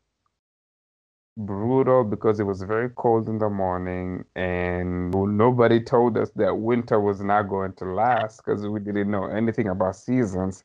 brutal 1.38 2.04
because 2.04 2.40
it 2.40 2.44
was 2.44 2.62
very 2.62 2.90
cold 2.90 3.28
in 3.28 3.40
the 3.40 3.50
morning 3.50 4.24
and 4.36 5.12
nobody 5.12 5.80
told 5.80 6.18
us 6.18 6.30
that 6.36 6.56
winter 6.56 7.00
was 7.00 7.22
not 7.22 7.44
going 7.44 7.74
to 7.74 7.86
last 7.86 8.38
because 8.38 8.66
we 8.68 8.80
didn't 8.80 9.10
know 9.10 9.25
anything 9.25 9.68
about 9.68 9.96
seasons. 9.96 10.63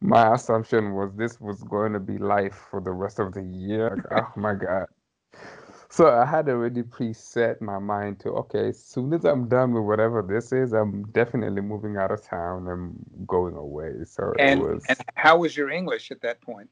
My 0.00 0.34
assumption 0.34 0.94
was 0.94 1.12
this 1.16 1.40
was 1.40 1.62
going 1.62 1.92
to 1.92 2.00
be 2.00 2.18
life 2.18 2.66
for 2.70 2.80
the 2.80 2.92
rest 2.92 3.18
of 3.18 3.32
the 3.32 3.42
year. 3.42 3.96
Like, 4.10 4.24
oh 4.36 4.40
my 4.40 4.54
God. 4.54 4.86
So 5.88 6.10
I 6.10 6.26
had 6.26 6.48
already 6.48 6.82
preset 6.82 7.60
my 7.60 7.78
mind 7.78 8.20
to 8.20 8.30
okay, 8.30 8.68
as 8.68 8.84
soon 8.84 9.14
as 9.14 9.24
I'm 9.24 9.48
done 9.48 9.72
with 9.72 9.84
whatever 9.84 10.20
this 10.20 10.52
is, 10.52 10.72
I'm 10.72 11.04
definitely 11.12 11.62
moving 11.62 11.96
out 11.96 12.10
of 12.10 12.22
town 12.22 12.68
and 12.68 13.26
going 13.26 13.54
away. 13.54 14.04
So 14.04 14.34
And, 14.38 14.60
it 14.60 14.62
was 14.62 14.84
and 14.88 14.98
how 15.14 15.38
was 15.38 15.56
your 15.56 15.70
English 15.70 16.10
at 16.10 16.20
that 16.22 16.40
point? 16.42 16.68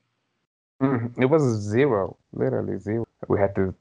Mhm. 0.83 1.21
it 1.23 1.27
was 1.27 1.43
zero, 1.61 2.17
literally 2.33 2.79
zero. 2.79 3.07
We 3.29 3.39
had 3.39 3.55
to 3.57 3.75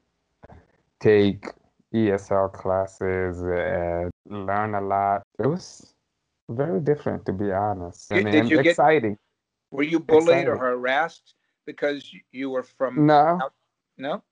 take 1.00 1.46
ESL 1.94 2.50
classes 2.54 3.42
and 3.42 4.12
learn 4.26 4.76
a 4.76 4.82
lot. 4.82 5.24
It 5.40 5.48
was 5.48 5.94
very 6.50 6.80
different, 6.80 7.26
to 7.26 7.34
be 7.34 7.52
honest, 7.52 8.10
Did- 8.10 8.18
and, 8.20 8.32
did 8.32 8.40
and 8.42 8.50
you 8.50 8.58
get- 8.58 8.72
exciting. 8.72 9.18
Were 9.72 9.84
you 9.84 10.00
bullied 10.00 10.48
or 10.48 10.58
harassed 10.58 11.34
because 11.66 12.14
you 12.32 12.50
were 12.52 12.64
from 12.64 13.06
No, 13.06 13.40
No, 13.98 14.24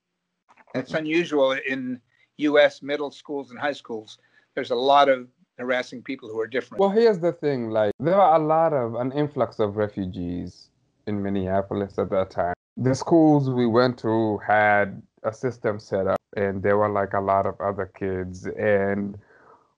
it's 0.74 0.94
unusual 0.94 1.52
in 1.54 2.02
U.S. 2.38 2.82
middle 2.82 3.12
schools 3.12 3.52
and 3.52 3.60
high 3.60 3.72
schools. 3.74 4.18
There's 4.56 4.72
a 4.72 4.76
lot 4.76 5.08
of 5.08 5.28
harassing 5.60 6.02
people 6.02 6.30
who 6.30 6.40
are 6.40 6.48
different. 6.48 6.80
Well, 6.80 6.90
here's 6.90 7.20
the 7.20 7.32
thing: 7.32 7.70
like 7.70 7.92
there 8.00 8.16
are 8.20 8.36
a 8.36 8.44
lot 8.44 8.74
of 8.74 8.96
an 8.96 9.12
influx 9.12 9.60
of 9.60 9.78
refugees 9.78 10.71
in 11.08 11.22
Minneapolis 11.22 11.98
at 11.98 12.10
that 12.10 12.32
time. 12.32 12.54
The 12.78 12.96
schools 12.96 13.50
we 13.50 13.68
went 13.68 13.98
to 14.00 14.40
had 14.40 15.02
a 15.24 15.34
system 15.34 15.80
set 15.80 16.08
up, 16.08 16.20
and 16.36 16.64
there 16.64 16.78
were 16.78 16.90
like 16.90 17.14
a 17.14 17.20
lot 17.20 17.46
of 17.46 17.60
other 17.60 17.86
kids, 17.86 18.48
and 18.48 19.18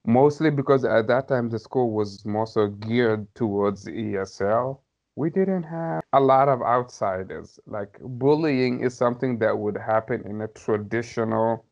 mostly 0.05 0.49
because 0.49 0.85
at 0.85 1.07
that 1.07 1.27
time 1.27 1.49
the 1.49 1.59
school 1.59 1.91
was 1.91 2.25
more 2.25 2.47
so 2.47 2.67
geared 2.67 3.27
towards 3.35 3.85
ESL. 3.85 4.79
We 5.15 5.29
didn't 5.29 5.63
have 5.63 6.01
a 6.13 6.19
lot 6.19 6.49
of 6.49 6.61
outsiders. 6.61 7.59
Like 7.67 7.99
bullying 8.01 8.81
is 8.81 8.95
something 8.95 9.37
that 9.39 9.57
would 9.57 9.77
happen 9.77 10.23
in 10.25 10.41
a 10.41 10.47
traditional 10.47 11.65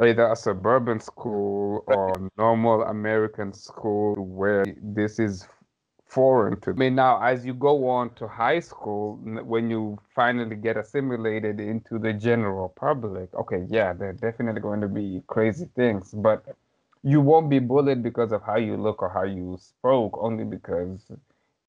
either 0.00 0.26
a 0.26 0.36
suburban 0.36 1.00
school 1.00 1.84
or 1.86 2.12
normal 2.38 2.82
American 2.82 3.52
school 3.52 4.14
where 4.14 4.64
this 4.82 5.18
is 5.18 5.46
foreign 6.12 6.60
to. 6.60 6.74
Mean, 6.74 6.94
now 6.94 7.22
as 7.22 7.44
you 7.44 7.54
go 7.54 7.88
on 7.88 8.14
to 8.14 8.28
high 8.28 8.60
school, 8.60 9.16
when 9.22 9.70
you 9.70 9.98
finally 10.14 10.56
get 10.56 10.76
assimilated 10.76 11.58
into 11.58 11.98
the 11.98 12.12
general 12.12 12.68
public, 12.68 13.32
okay, 13.34 13.64
yeah, 13.68 13.92
they're 13.92 14.12
definitely 14.12 14.60
going 14.60 14.80
to 14.82 14.88
be 14.88 15.22
crazy 15.26 15.68
things, 15.74 16.10
but 16.12 16.44
you 17.02 17.20
won't 17.20 17.48
be 17.48 17.58
bullied 17.58 18.02
because 18.02 18.30
of 18.30 18.42
how 18.42 18.56
you 18.56 18.76
look 18.76 19.02
or 19.02 19.08
how 19.08 19.24
you 19.24 19.58
spoke, 19.60 20.16
only 20.20 20.44
because 20.44 21.10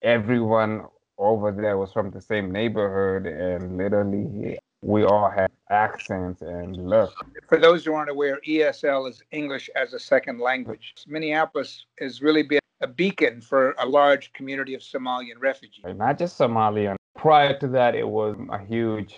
everyone 0.02 0.84
over 1.16 1.50
there 1.50 1.78
was 1.78 1.92
from 1.92 2.10
the 2.10 2.20
same 2.20 2.50
neighborhood 2.52 3.26
and 3.26 3.78
literally 3.78 4.58
we 4.82 5.04
all 5.04 5.30
had 5.30 5.50
accents 5.70 6.42
and 6.42 6.76
look. 6.76 7.12
For 7.48 7.58
those 7.58 7.84
who 7.84 7.94
aren't 7.94 8.10
aware, 8.10 8.38
ESL 8.46 9.08
is 9.08 9.22
English 9.30 9.70
as 9.74 9.94
a 9.94 9.98
second 9.98 10.40
language. 10.40 10.94
Minneapolis 11.06 11.86
has 11.98 12.20
really 12.20 12.42
been 12.42 12.60
a 12.84 12.86
beacon 12.86 13.40
for 13.40 13.74
a 13.78 13.86
large 13.86 14.32
community 14.34 14.74
of 14.74 14.82
Somalian 14.82 15.38
refugees. 15.40 15.84
not 15.96 16.18
just 16.18 16.38
Somalian. 16.38 16.96
Prior 17.16 17.58
to 17.58 17.68
that, 17.68 17.94
it 17.94 18.06
was 18.06 18.36
a 18.50 18.58
huge. 18.64 19.14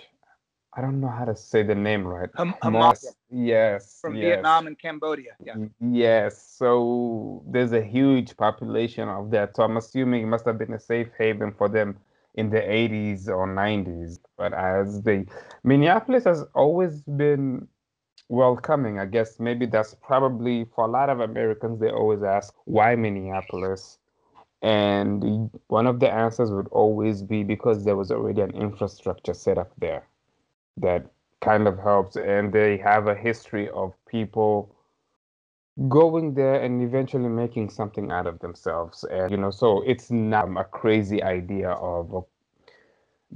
I 0.77 0.83
don't 0.83 1.01
know 1.01 1.09
how 1.19 1.25
to 1.25 1.35
say 1.35 1.63
the 1.63 1.75
name 1.75 2.07
right. 2.07 2.31
Hamas. 2.35 2.59
Hamas 2.61 3.05
Yes. 3.31 3.99
from 4.01 4.15
yes. 4.15 4.23
Vietnam 4.25 4.67
and 4.69 4.79
Cambodia. 4.79 5.33
Yeah. 5.43 5.57
Yes. 5.81 6.31
So 6.61 7.43
there's 7.53 7.73
a 7.73 7.83
huge 7.83 8.37
population 8.37 9.09
of 9.09 9.31
that. 9.31 9.57
So 9.57 9.63
I'm 9.65 9.79
assuming 9.79 10.23
it 10.23 10.27
must 10.27 10.45
have 10.45 10.59
been 10.59 10.75
a 10.75 10.79
safe 10.79 11.09
haven 11.19 11.51
for 11.59 11.69
them 11.69 11.97
in 12.35 12.51
the 12.51 12.61
80s 12.61 13.27
or 13.29 13.47
90s. 13.49 14.19
But 14.37 14.53
as 14.53 15.03
the 15.03 15.25
Minneapolis 15.65 16.25
has 16.25 16.45
always 16.55 17.01
been 17.03 17.67
welcoming. 18.29 18.99
I 18.99 19.07
guess 19.07 19.39
maybe 19.39 19.67
that's 19.67 19.95
probably 19.95 20.67
for 20.75 20.85
a 20.85 20.89
lot 20.89 21.11
of 21.11 21.21
Americans, 21.21 21.81
they 21.81 21.91
always 21.91 22.23
ask, 22.23 22.55
why 22.65 22.95
Minneapolis? 22.97 23.99
And 24.63 25.51
one 25.69 25.87
of 25.87 26.01
the 26.01 26.11
answers 26.11 26.51
would 26.51 26.69
always 26.69 27.23
be 27.23 27.45
because 27.45 27.85
there 27.85 27.97
was 27.97 28.11
already 28.11 28.41
an 28.41 28.51
infrastructure 28.51 29.35
set 29.35 29.59
up 29.59 29.71
there 29.79 30.07
that 30.79 31.07
kind 31.41 31.69
of 31.69 31.79
helps. 31.79 32.17
And 32.17 32.53
they 32.53 32.77
have 32.79 33.07
a 33.07 33.15
history 33.15 33.69
of 33.71 33.93
people 34.09 34.75
going 35.89 36.35
there 36.35 36.61
and 36.63 36.83
eventually 36.83 37.29
making 37.29 37.69
something 37.69 38.11
out 38.11 38.27
of 38.27 38.39
themselves. 38.41 39.05
And, 39.05 39.31
you 39.31 39.37
know, 39.37 39.51
so 39.51 39.83
it's 39.83 40.11
not 40.11 40.49
a 40.57 40.65
crazy 40.65 41.23
idea 41.23 41.71
of 41.71 42.25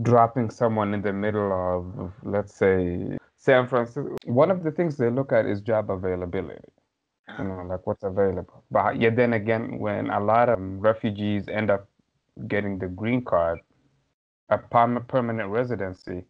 dropping 0.02 0.50
someone 0.50 0.94
in 0.94 1.02
the 1.02 1.12
middle 1.12 1.52
of, 1.52 2.12
let's 2.23 2.54
say, 2.54 3.18
San 3.40 3.68
Francisco. 3.68 4.16
One 4.26 4.52
of 4.52 4.64
the 4.64 4.73
things 4.73 4.99
they 4.99 5.11
look 5.11 5.32
at 5.32 5.47
is 5.47 5.62
job 5.62 5.90
availability 5.90 6.70
you 7.38 7.44
know, 7.44 7.62
like 7.68 7.87
what's 7.87 8.04
available. 8.04 8.64
But 8.70 9.00
yeah, 9.00 9.11
then 9.11 9.35
again, 9.35 9.78
when 9.78 10.11
a 10.11 10.20
lot 10.20 10.49
of 10.49 10.59
refugees 10.61 11.49
end 11.49 11.70
up 11.70 11.88
getting 12.49 12.78
the 12.78 12.88
green 12.88 13.25
card, 13.25 13.61
a 14.50 14.59
perm- 14.59 15.04
permanent 15.09 15.50
residency, 15.50 16.25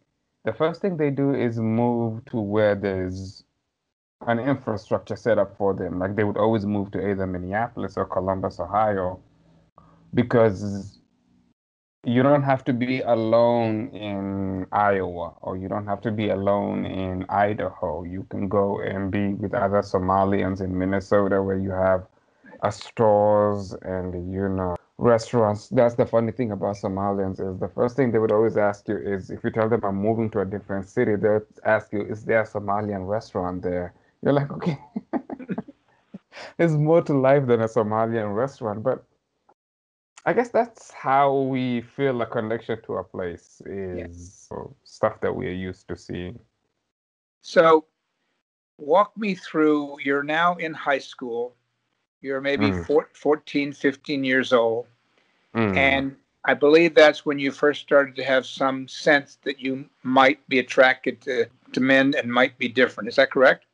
the 0.45 0.53
first 0.53 0.81
thing 0.81 0.97
they 0.97 1.09
do 1.09 1.33
is 1.33 1.59
move 1.59 2.25
to 2.25 2.39
where 2.39 2.75
there's 2.75 3.43
an 4.27 4.39
infrastructure 4.39 5.15
set 5.15 5.39
up 5.39 5.57
for 5.57 5.73
them. 5.73 5.99
Like 5.99 6.15
they 6.15 6.23
would 6.23 6.37
always 6.37 6.65
move 6.65 6.91
to 6.91 7.09
either 7.09 7.27
Minneapolis 7.27 7.97
or 7.97 8.05
Columbus, 8.05 8.59
Ohio, 8.59 9.19
because 10.13 10.99
you 12.03 12.23
don't 12.23 12.43
have 12.43 12.63
to 12.65 12.73
be 12.73 13.01
alone 13.01 13.89
in 13.89 14.65
Iowa 14.71 15.35
or 15.41 15.55
you 15.57 15.67
don't 15.67 15.85
have 15.85 16.01
to 16.01 16.11
be 16.11 16.29
alone 16.29 16.85
in 16.85 17.25
Idaho. 17.29 18.03
You 18.03 18.25
can 18.29 18.47
go 18.47 18.81
and 18.81 19.11
be 19.11 19.33
with 19.35 19.53
other 19.53 19.81
Somalians 19.81 20.61
in 20.61 20.77
Minnesota 20.77 21.43
where 21.43 21.57
you 21.57 21.71
have 21.71 22.07
stores 22.71 23.73
and 23.83 24.33
you 24.33 24.49
know 24.49 24.75
restaurants. 24.97 25.69
That's 25.69 25.95
the 25.95 26.05
funny 26.05 26.31
thing 26.31 26.51
about 26.51 26.75
Somalians 26.77 27.39
is 27.39 27.59
the 27.59 27.67
first 27.67 27.95
thing 27.95 28.11
they 28.11 28.19
would 28.19 28.31
always 28.31 28.57
ask 28.57 28.87
you 28.87 28.97
is 28.97 29.29
if 29.29 29.43
you 29.43 29.51
tell 29.51 29.69
them 29.69 29.81
I'm 29.83 29.95
moving 29.95 30.29
to 30.31 30.41
a 30.41 30.45
different 30.45 30.87
city, 30.89 31.15
they'll 31.15 31.41
ask 31.65 31.93
you, 31.93 32.01
is 32.03 32.25
there 32.25 32.41
a 32.41 32.47
Somalian 32.47 33.07
restaurant 33.07 33.61
there? 33.61 33.93
You're 34.23 34.33
like, 34.33 34.51
okay. 34.51 34.79
There's 36.57 36.73
more 36.73 37.01
to 37.03 37.13
life 37.13 37.45
than 37.47 37.61
a 37.61 37.67
Somalian 37.67 38.35
restaurant, 38.35 38.83
but 38.83 39.03
I 40.25 40.33
guess 40.33 40.49
that's 40.49 40.91
how 40.91 41.33
we 41.33 41.81
feel 41.81 42.21
a 42.21 42.25
connection 42.25 42.79
to 42.83 42.97
a 42.97 43.03
place 43.03 43.61
is 43.65 44.47
yeah. 44.51 44.57
stuff 44.83 45.19
that 45.21 45.35
we're 45.35 45.51
used 45.51 45.87
to 45.87 45.95
seeing. 45.95 46.39
So, 47.41 47.85
walk 48.77 49.17
me 49.17 49.33
through. 49.33 49.97
You're 50.03 50.23
now 50.23 50.55
in 50.55 50.73
high 50.73 50.99
school. 50.99 51.55
You're 52.21 52.41
maybe 52.41 52.67
mm. 52.67 52.85
four, 52.85 53.09
14, 53.13 53.73
15 53.73 54.23
years 54.23 54.53
old. 54.53 54.85
Mm. 55.55 55.75
And 55.75 56.15
I 56.45 56.53
believe 56.53 56.93
that's 56.93 57.25
when 57.25 57.39
you 57.39 57.51
first 57.51 57.81
started 57.81 58.15
to 58.15 58.23
have 58.23 58.45
some 58.45 58.87
sense 58.87 59.39
that 59.43 59.59
you 59.59 59.89
might 60.03 60.47
be 60.47 60.59
attracted 60.59 61.19
to, 61.21 61.47
to 61.73 61.79
men 61.79 62.13
and 62.15 62.31
might 62.31 62.57
be 62.59 62.67
different. 62.67 63.09
Is 63.09 63.15
that 63.15 63.31
correct? 63.31 63.65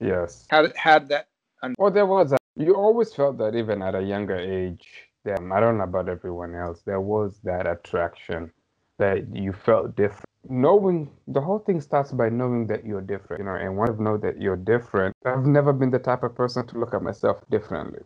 Yes. 0.00 0.46
How 0.48 0.68
had 0.76 1.08
that? 1.08 1.28
Un- 1.62 1.74
well, 1.78 1.90
there 1.90 2.06
was. 2.06 2.32
A, 2.32 2.36
you 2.56 2.74
always 2.74 3.12
felt 3.12 3.38
that 3.38 3.56
even 3.56 3.82
at 3.82 3.96
a 3.96 4.02
younger 4.02 4.36
age. 4.36 5.11
That 5.24 5.40
I 5.40 5.60
don't 5.60 5.78
know 5.78 5.84
about 5.84 6.08
everyone 6.08 6.54
else. 6.54 6.82
There 6.82 7.00
was 7.00 7.38
that 7.44 7.66
attraction 7.66 8.52
that 8.98 9.34
you 9.34 9.52
felt 9.52 9.96
different. 9.96 10.24
Knowing 10.48 11.10
the 11.28 11.40
whole 11.40 11.60
thing 11.60 11.80
starts 11.80 12.10
by 12.10 12.28
knowing 12.28 12.66
that 12.66 12.84
you're 12.84 13.00
different, 13.00 13.40
you 13.40 13.46
know. 13.46 13.54
And 13.54 13.76
once 13.76 13.96
I 13.98 14.02
know 14.02 14.16
that 14.18 14.40
you're 14.40 14.56
different, 14.56 15.14
I've 15.24 15.46
never 15.46 15.72
been 15.72 15.90
the 15.90 16.00
type 16.00 16.24
of 16.24 16.34
person 16.34 16.66
to 16.66 16.78
look 16.78 16.94
at 16.94 17.02
myself 17.02 17.38
differently. 17.50 18.00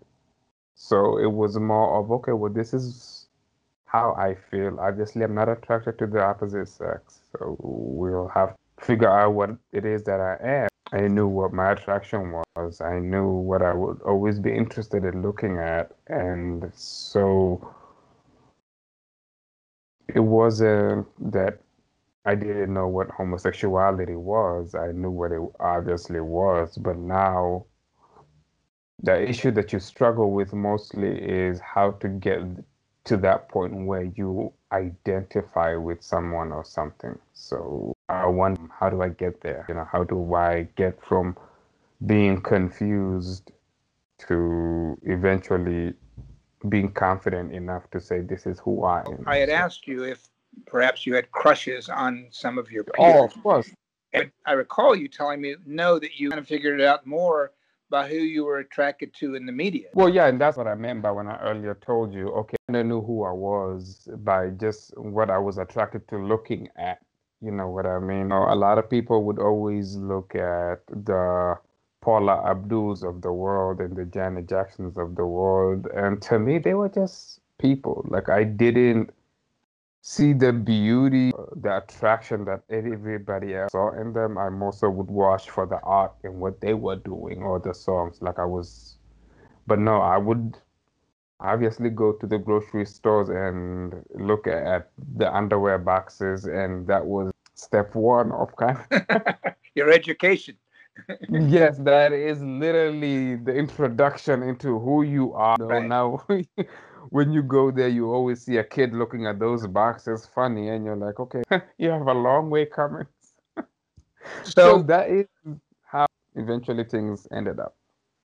So 0.75 1.19
it 1.19 1.33
was 1.33 1.59
more 1.59 1.99
of 1.99 2.11
okay, 2.11 2.33
well, 2.33 2.53
this 2.53 2.75
is 2.75 3.29
how 3.87 4.15
I 4.19 4.35
feel. 4.51 4.79
Obviously, 4.79 5.23
I'm 5.25 5.35
not 5.35 5.49
attracted 5.49 5.99
to 5.99 6.07
the 6.07 6.23
opposite 6.23 6.69
sex, 6.69 7.21
so 7.33 7.57
we'll 7.61 8.29
have 8.29 8.51
to 8.51 8.85
figure 8.85 9.09
out 9.09 9.33
what 9.33 9.51
it 9.73 9.87
is 9.87 10.05
that 10.05 10.21
I 10.21 10.37
am. 10.47 10.69
I 10.93 11.09
knew 11.09 11.27
what 11.27 11.53
my 11.53 11.73
attraction 11.73 12.33
was. 12.57 12.81
I 12.81 12.99
knew 13.01 13.29
what 13.29 13.63
I 13.63 13.75
would 13.75 14.01
always 14.03 14.39
be 14.39 14.55
interested 14.55 15.05
in 15.05 15.23
looking 15.23 15.59
at. 15.59 15.93
And 16.07 16.71
so 16.75 17.75
it 20.15 20.21
wasn't 20.21 21.07
that 21.33 21.61
I 22.25 22.35
didn't 22.35 22.73
know 22.73 22.89
what 22.89 23.11
homosexuality 23.11 24.15
was. 24.15 24.75
I 24.75 24.93
knew 24.93 25.11
what 25.11 25.33
it 25.33 25.43
obviously 25.59 26.21
was. 26.21 26.77
But 26.77 26.99
now 26.99 27.67
the 29.03 29.29
issue 29.29 29.51
that 29.53 29.73
you 29.73 29.81
struggle 29.81 30.31
with 30.31 30.53
mostly 30.53 31.19
is 31.19 31.61
how 31.61 31.93
to 31.93 32.09
get 32.09 32.43
to 33.05 33.17
that 33.17 33.49
point 33.49 33.87
where 33.87 34.05
you 34.17 34.53
identify 34.73 35.75
with 35.77 36.03
someone 36.03 36.53
or 36.53 36.65
something. 36.65 37.19
So 37.33 37.96
I 38.09 38.27
wonder, 38.27 38.61
how 38.79 38.89
do 38.91 39.03
I 39.03 39.09
get 39.09 39.41
there? 39.41 39.65
You 39.69 39.75
know, 39.75 39.87
how 39.91 40.05
do 40.05 40.35
I 40.35 40.69
get 40.77 41.03
from 41.03 41.37
being 42.05 42.41
confused 42.41 43.51
to 44.29 44.99
eventually 45.03 45.95
being 46.69 46.93
confident 46.93 47.53
enough 47.53 47.91
to 47.91 48.01
say, 48.01 48.21
this 48.21 48.47
is 48.47 48.61
who 48.61 48.85
I 48.85 49.01
am? 49.01 49.25
I 49.27 49.39
had 49.39 49.49
asked 49.49 49.87
you 49.87 50.05
if 50.05 50.29
perhaps 50.67 51.05
you 51.05 51.15
had 51.15 51.31
crushes 51.33 51.89
on 51.89 52.29
some 52.31 52.59
of 52.59 52.71
your 52.71 52.85
peers. 52.85 53.15
Oh, 53.17 53.25
of 53.25 53.43
course. 53.43 53.71
And 54.13 54.31
I 54.47 54.53
recall 54.53 54.95
you 54.95 55.09
telling 55.09 55.41
me, 55.41 55.57
no, 55.67 55.99
that 55.99 56.19
you 56.19 56.31
kind 56.31 56.41
of 56.41 56.47
figured 56.47 56.81
it 56.81 56.87
out 56.87 57.07
more 57.07 57.53
by 57.91 58.09
who 58.09 58.17
you 58.17 58.45
were 58.45 58.59
attracted 58.59 59.15
to 59.15 59.35
in 59.35 59.47
the 59.47 59.53
media. 59.53 59.89
Well, 59.95 60.09
yeah, 60.09 60.27
and 60.27 60.41
that's 60.41 60.57
what 60.57 60.67
I 60.67 60.75
meant 60.75 61.03
by 61.03 61.11
when 61.11 61.29
I 61.29 61.39
earlier 61.41 61.77
told 61.85 62.15
you, 62.15 62.29
okay, 62.31 62.57
I 62.69 62.83
knew 62.83 63.03
who 63.03 63.25
I 63.25 63.33
was 63.33 64.09
by 64.19 64.51
just 64.51 64.97
what 64.97 65.31
I 65.31 65.39
was 65.39 65.59
attracted 65.59 66.09
to 66.09 66.19
looking 66.19 66.69
at. 66.77 66.99
You 67.43 67.51
know 67.51 67.69
what 67.69 67.87
I 67.87 67.99
mean? 67.99 68.33
A 68.33 68.55
lot 68.55 68.79
of 68.79 68.89
people 68.89 69.25
would 69.25 69.39
always 69.39 69.97
look 69.97 70.35
at 70.35 70.81
the 70.89 71.59
Paula 72.01 72.43
Abduls 72.47 73.03
of 73.03 73.21
the 73.21 73.33
world 73.33 73.81
and 73.81 73.97
the 73.97 74.05
Janet 74.05 74.49
Jacksons 74.49 74.97
of 74.97 75.17
the 75.17 75.27
world. 75.27 75.87
And 75.95 76.23
to 76.23 76.39
me, 76.39 76.59
they 76.59 76.75
were 76.75 76.89
just 76.89 77.41
people. 77.59 78.07
Like, 78.09 78.29
I 78.29 78.45
didn't 78.45 79.11
see 80.01 80.33
the 80.33 80.53
beauty, 80.53 81.33
the 81.57 81.79
attraction 81.79 82.45
that 82.45 82.63
everybody 82.71 83.57
else 83.57 83.73
saw 83.73 83.91
in 84.01 84.13
them. 84.13 84.39
I 84.39 84.49
also 84.49 84.89
would 84.89 85.09
watch 85.09 85.51
for 85.51 85.67
the 85.67 85.81
art 85.83 86.13
and 86.23 86.41
what 86.41 86.61
they 86.61 86.75
were 86.75 86.97
doing 86.97 87.43
or 87.43 87.59
the 87.59 87.75
songs. 87.75 88.23
Like 88.23 88.39
I 88.39 88.45
was, 88.45 88.99
but 89.67 89.81
no, 89.81 90.01
I 90.01 90.17
would 90.17 90.57
obviously 91.41 91.91
go 91.91 92.13
to 92.13 92.27
the 92.27 92.39
grocery 92.39 92.87
stores 92.87 93.29
and 93.29 94.05
look 94.15 94.47
at 94.47 94.91
the 95.17 95.35
underwear 95.35 95.79
boxes, 95.79 96.47
and 96.47 96.87
that 96.87 97.05
was 97.05 97.33
step 97.55 97.95
one 97.95 98.33
of 98.33 98.55
kind 98.57 98.79
of 98.91 99.55
your 99.75 99.91
education. 99.91 100.57
yes, 101.29 101.79
that 101.79 102.13
is 102.13 102.41
literally 102.43 103.37
the 103.37 103.55
introduction 103.55 104.43
into 104.43 104.79
who 104.79 105.03
you 105.03 105.35
are. 105.35 105.57
Right. 105.59 105.87
Now, 105.87 106.25
when 107.11 107.33
you 107.33 107.43
go 107.43 107.71
there, 107.71 107.89
you 107.89 108.11
always 108.13 108.43
see 108.43 108.57
a 108.57 108.65
kid 108.65 108.95
looking 108.95 109.27
at 109.27 109.39
those 109.39 109.67
boxes 109.67 110.29
funny, 110.35 110.69
and 110.71 110.85
you're 110.85 110.97
like, 110.97 111.21
okay, 111.21 111.43
you 111.79 111.91
have 111.91 112.07
a 112.07 112.15
long 112.15 112.51
way 112.51 112.65
coming. 112.67 113.07
so, 113.57 113.65
so 114.45 114.83
that 114.83 115.11
is 115.11 115.27
how 115.85 116.07
eventually 116.35 116.85
things 116.85 117.27
ended 117.31 117.61
up. 117.61 117.77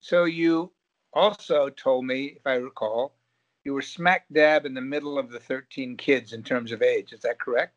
So 0.00 0.24
you 0.24 0.72
also 1.12 1.68
told 1.70 2.04
me, 2.04 2.34
if 2.36 2.46
I 2.46 2.54
recall, 2.54 3.12
you 3.64 3.74
were 3.74 3.82
smack 3.82 4.26
dab 4.32 4.64
in 4.64 4.74
the 4.74 4.80
middle 4.80 5.18
of 5.18 5.30
the 5.30 5.40
13 5.40 5.96
kids 5.96 6.32
in 6.32 6.42
terms 6.42 6.72
of 6.72 6.82
age. 6.82 7.12
Is 7.12 7.20
that 7.20 7.38
correct? 7.38 7.74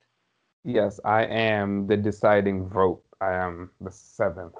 Yes, 0.63 0.99
I 1.03 1.25
am 1.25 1.87
the 1.87 1.97
deciding 1.97 2.69
vote. 2.69 3.03
I 3.19 3.33
am 3.33 3.69
the 3.81 3.91
seventh, 3.91 4.55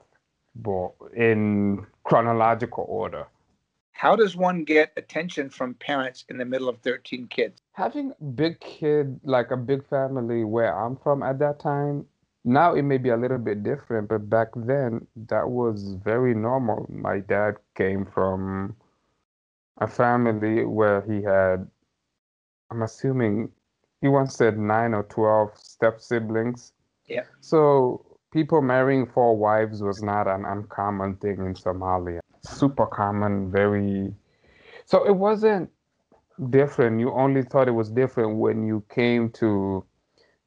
in 1.16 1.86
chronological 2.04 2.86
order. 2.88 3.28
How 3.92 4.16
does 4.16 4.36
one 4.36 4.64
get 4.64 4.92
attention 4.98 5.50
from 5.50 5.76
parents 5.76 6.26
in 6.28 6.38
the 6.38 6.46
middle 6.46 6.68
of 6.68 6.80
13 6.80 7.28
kids? 7.28 7.62
Having 7.74 8.14
big 8.36 8.60
kid, 8.60 9.20
like 9.24 9.52
a 9.52 9.58
big 9.58 9.88
family 9.88 10.44
where 10.44 10.78
I'm 10.78 10.98
from 10.98 11.24
at 11.24 11.40
that 11.40 11.60
time, 11.60 12.06
now 12.44 12.74
it 12.74 12.84
may 12.84 12.98
be 12.98 13.10
a 13.10 13.18
little 13.18 13.38
bit 13.38 13.64
different, 13.64 14.10
but 14.10 14.30
back 14.30 14.50
then 14.56 15.08
that 15.30 15.50
was 15.50 15.96
very 16.04 16.34
normal. 16.34 16.86
My 16.90 17.20
dad 17.20 17.56
came 17.76 18.06
from 18.06 18.76
a 19.80 19.88
family 19.88 20.66
where 20.66 21.02
he 21.02 21.24
had, 21.24 21.68
I'm 22.72 22.82
assuming, 22.82 23.52
he 24.02 24.08
once 24.08 24.36
said 24.36 24.58
nine 24.58 24.94
or 24.94 25.04
12 25.04 25.58
step 25.58 26.02
siblings. 26.02 26.74
Yeah. 27.08 27.24
So 27.40 28.06
people 28.32 28.62
marrying 28.62 29.06
four 29.06 29.38
wives 29.38 29.82
was 29.82 30.04
not 30.04 30.28
an 30.28 30.46
uncommon 30.46 31.16
thing 31.18 31.38
in 31.38 31.54
Somalia 31.54 32.20
super 32.46 32.86
common, 32.86 33.52
very. 33.52 34.14
So 34.86 35.06
it 35.06 35.16
wasn't 35.16 35.70
different. 36.50 37.00
You 37.00 37.12
only 37.14 37.44
thought 37.44 37.68
it 37.68 37.72
was 37.72 37.90
different 37.90 38.38
when 38.38 38.66
you 38.66 38.84
came 38.90 39.30
to 39.32 39.86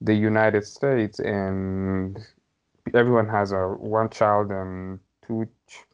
the 0.01 0.15
United 0.15 0.65
States 0.65 1.19
and 1.21 2.19
everyone 2.95 3.29
has 3.29 3.53
a 3.53 3.69
one 3.69 4.11
child 4.11 4.51
and 4.51 5.01
two 5.27 5.47
ch- 5.67 5.85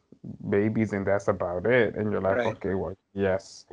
babies 0.49 0.93
and 0.93 1.07
that's 1.07 1.29
about 1.29 1.67
it. 1.67 1.95
And 1.95 2.11
you're 2.12 2.21
like, 2.21 2.37
right. 2.37 2.47
okay, 2.47 2.75
well, 2.75 2.97
yes, 3.15 3.67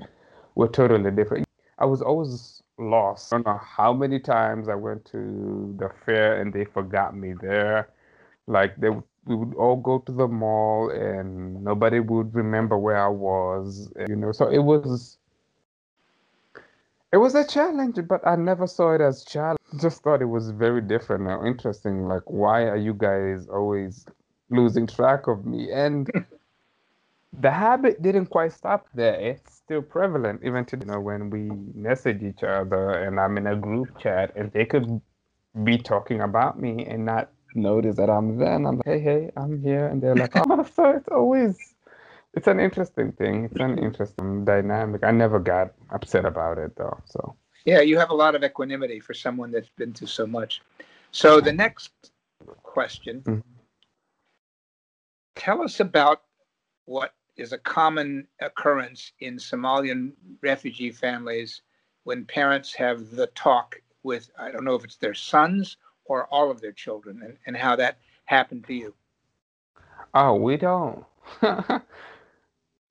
we're 0.56 0.68
totally 0.68 1.12
different. 1.12 1.46
I 1.80 1.86
was 1.86 2.02
always 2.02 2.62
lost. 2.78 3.34
I 3.34 3.38
don't 3.38 3.48
know 3.48 3.62
how 3.63 3.94
many 3.94 4.20
times 4.20 4.70
I 4.70 4.76
went 4.76 5.06
to 5.06 5.76
the 5.78 5.89
fair 6.06 6.42
and 6.42 6.54
they 6.54 6.65
forgot 6.65 7.15
me 7.15 7.34
there. 7.39 7.89
Like 8.48 8.76
they 8.78 8.89
we 9.26 9.36
would 9.36 9.54
all 9.56 9.76
go 9.76 10.00
to 10.00 10.12
the 10.12 10.28
mall 10.28 10.89
and 10.89 11.63
nobody 11.63 12.00
would 12.00 12.34
remember 12.34 12.78
where 12.78 12.98
I 12.98 13.10
was, 13.10 13.92
you 14.08 14.15
know. 14.15 14.32
So 14.32 14.50
it 14.50 14.60
was 14.60 15.18
it 17.12 17.17
was 17.17 17.36
a 17.36 17.45
challenge, 17.45 18.00
but 18.08 18.26
I 18.26 18.36
never 18.36 18.67
saw 18.67 18.93
it 18.93 19.02
as 19.02 19.24
challenge. 19.24 19.60
Just 19.80 20.04
thought 20.04 20.22
it 20.22 20.26
was 20.26 20.52
very 20.52 20.82
different 20.82 21.28
and 21.28 21.48
interesting. 21.48 22.08
Like, 22.08 22.24
why 22.26 22.63
are 22.63 22.78
you 22.78 22.93
guys 22.93 23.48
always 23.48 24.06
losing 24.50 24.88
track 24.88 25.28
of 25.28 25.45
me? 25.45 25.72
And 25.72 26.10
the 27.39 27.52
habit 27.52 28.02
didn't 28.02 28.28
quite 28.28 28.52
stop 28.52 28.88
there. 28.93 29.19
It's 29.19 29.56
still 29.56 29.82
prevalent 29.82 30.41
even 30.43 30.65
to 30.65 30.78
you 30.78 30.86
know 30.86 31.00
when 31.00 31.30
we 31.30 31.52
message 31.76 32.24
each 32.24 32.43
other 32.43 32.91
and 32.91 33.19
I'm 33.19 33.38
in 33.38 33.48
a 33.48 33.56
group 33.56 34.00
chat 34.00 34.36
and 34.36 34.52
they 34.52 34.65
could 34.65 35.02
be 35.63 35.78
talking 35.78 36.22
about 36.22 36.60
me 36.60 36.86
and 36.86 37.06
not 37.06 37.30
notice 37.56 37.95
that 37.98 38.10
I'm 38.10 38.38
there 38.38 38.56
and 38.56 38.67
I'm 38.67 38.78
like, 38.78 38.86
hey, 38.86 39.00
hey, 39.00 39.32
I'm 39.36 39.62
here. 39.62 39.88
And 39.88 40.02
they're 40.02 40.15
like, 40.15 40.32
oh, 40.36 40.65
so 40.76 40.91
it's 40.91 41.08
always, 41.10 41.58
it's 42.34 42.48
an 42.48 42.60
interesting 42.60 43.12
thing. 43.13 43.46
It's 43.46 43.60
an 43.60 43.78
interesting 43.78 44.46
dynamic. 44.46 45.04
I 45.04 45.12
never 45.12 45.39
got 45.39 45.74
upset 45.92 46.26
about 46.26 46.58
it 46.58 46.76
though. 46.76 46.98
So, 47.06 47.36
yeah, 47.65 47.82
you 47.82 47.98
have 47.98 48.10
a 48.10 48.15
lot 48.15 48.36
of 48.36 48.44
equanimity 48.44 49.00
for 49.00 49.13
someone 49.13 49.52
that's 49.52 49.70
been 49.70 49.94
through 49.94 50.08
so 50.08 50.28
much. 50.28 50.62
So, 51.12 51.42
the 51.42 51.54
next 51.54 51.92
question 52.63 53.22
mm-hmm. 53.22 53.39
tell 55.36 55.62
us 55.62 55.80
about 55.80 56.22
what 56.86 57.13
is 57.36 57.54
a 57.54 57.58
common 57.58 58.28
occurrence 58.42 59.12
in 59.20 59.38
Somalian 59.38 60.12
refugee 60.42 60.92
families 60.92 61.62
when 62.04 62.26
parents 62.26 62.74
have 62.74 63.12
the 63.12 63.28
talk 63.28 63.82
with, 64.04 64.30
I 64.38 64.52
don't 64.52 64.65
know 64.65 64.76
if 64.76 64.84
it's 64.84 64.98
their 64.98 65.13
sons 65.13 65.78
or 66.06 66.26
all 66.28 66.52
of 66.52 66.62
their 66.62 66.72
children 66.72 67.22
and, 67.24 67.38
and 67.46 67.56
how 67.56 67.76
that 67.76 68.00
happened 68.26 68.65
to 68.68 68.74
you? 68.74 68.94
Oh, 70.13 70.36
we 70.36 70.58
don't. 70.58 71.06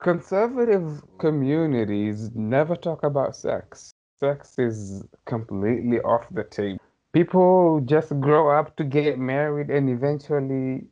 Conservative 0.00 1.02
communities 1.18 2.30
never 2.34 2.76
talk 2.76 3.02
about 3.02 3.34
sex. 3.34 3.92
sex 4.20 4.54
is 4.58 5.04
completely 5.26 5.98
off 6.00 6.24
the 6.30 6.44
table. 6.44 6.78
People 7.12 7.80
just 7.84 8.10
grow 8.20 8.48
up 8.48 8.76
to 8.76 8.84
get 8.84 9.18
married 9.18 9.70
and 9.70 9.90
eventually 9.90 10.84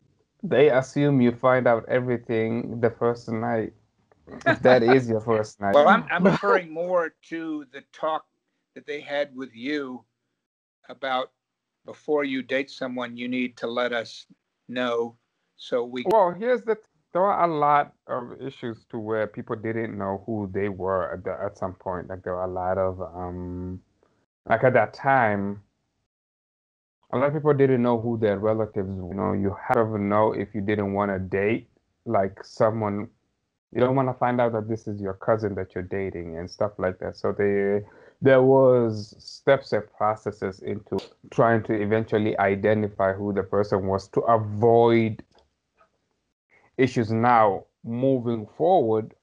they 0.43 0.71
assume 0.71 1.21
you 1.21 1.31
find 1.31 1.69
out 1.69 1.85
everything 1.89 2.81
the 2.81 2.91
first 2.91 3.29
night. 3.29 3.73
If 4.45 4.61
that 4.63 4.83
is 4.83 5.09
your 5.09 5.21
first 5.21 5.61
night. 5.61 5.75
Well, 5.75 5.87
I'm, 5.87 6.05
I'm 6.11 6.25
referring 6.25 6.73
more 6.73 7.15
to 7.29 7.65
the 7.73 7.85
talk 7.93 8.27
that 8.75 8.87
they 8.87 9.01
had 9.01 9.35
with 9.37 9.55
you 9.55 10.05
about 10.89 11.31
before 11.85 12.25
you 12.25 12.43
date 12.43 12.71
someone, 12.71 13.17
you 13.17 13.29
need 13.29 13.57
to 13.59 13.69
let 13.69 13.93
us 13.93 14.27
know 14.69 15.17
so 15.57 15.85
we. 15.85 16.05
Well, 16.07 16.35
here's 16.37 16.63
the 16.63 16.77
there 17.17 17.25
are 17.25 17.51
a 17.51 17.59
lot 17.59 17.95
of 18.09 18.43
issues 18.43 18.85
to 18.91 18.99
where 18.99 19.27
people 19.27 19.57
didn't 19.57 19.97
know 19.97 20.23
who 20.27 20.51
they 20.53 20.69
were 20.69 21.15
at, 21.15 21.25
the, 21.25 21.35
at 21.43 21.57
some 21.57 21.73
point. 21.73 22.11
Like 22.11 22.23
there 22.23 22.35
were 22.35 22.45
a 22.45 22.47
lot 22.47 22.77
of 22.77 23.01
um, 23.01 23.81
like 24.47 24.63
at 24.65 24.75
that 24.75 24.93
time, 24.93 25.63
a 27.15 27.17
lot 27.17 27.29
of 27.29 27.33
people 27.33 27.55
didn't 27.55 27.81
know 27.81 27.99
who 27.99 28.19
their 28.19 28.39
relatives. 28.39 28.91
Were. 28.91 29.09
You 29.09 29.15
know, 29.15 29.33
you 29.33 29.57
have 29.67 29.87
to 29.87 29.99
know 29.99 30.35
if 30.35 30.55
you 30.55 30.61
didn't 30.61 30.93
want 30.93 31.11
to 31.11 31.19
date 31.19 31.71
like 32.05 32.45
someone. 32.45 33.09
You 33.73 33.81
don't 33.81 33.97
want 33.97 34.11
to 34.11 34.15
find 34.15 34.39
out 34.39 34.53
that 34.53 34.69
this 34.69 34.87
is 34.87 35.01
your 35.01 35.15
cousin 35.15 35.55
that 35.55 35.75
you're 35.75 35.85
dating 35.85 36.37
and 36.37 36.51
stuff 36.51 36.73
like 36.77 36.99
that. 36.99 37.17
So 37.17 37.33
they 37.33 37.81
there 38.21 38.43
was 38.43 39.15
steps 39.19 39.73
and 39.73 39.85
processes 39.97 40.61
into 40.61 40.99
trying 41.31 41.63
to 41.63 41.73
eventually 41.73 42.39
identify 42.39 43.15
who 43.15 43.33
the 43.33 43.43
person 43.43 43.87
was 43.87 44.07
to 44.09 44.21
avoid 44.21 45.23
issues 46.79 47.11
now 47.13 47.65
moving 47.85 48.47
forward 48.47 49.15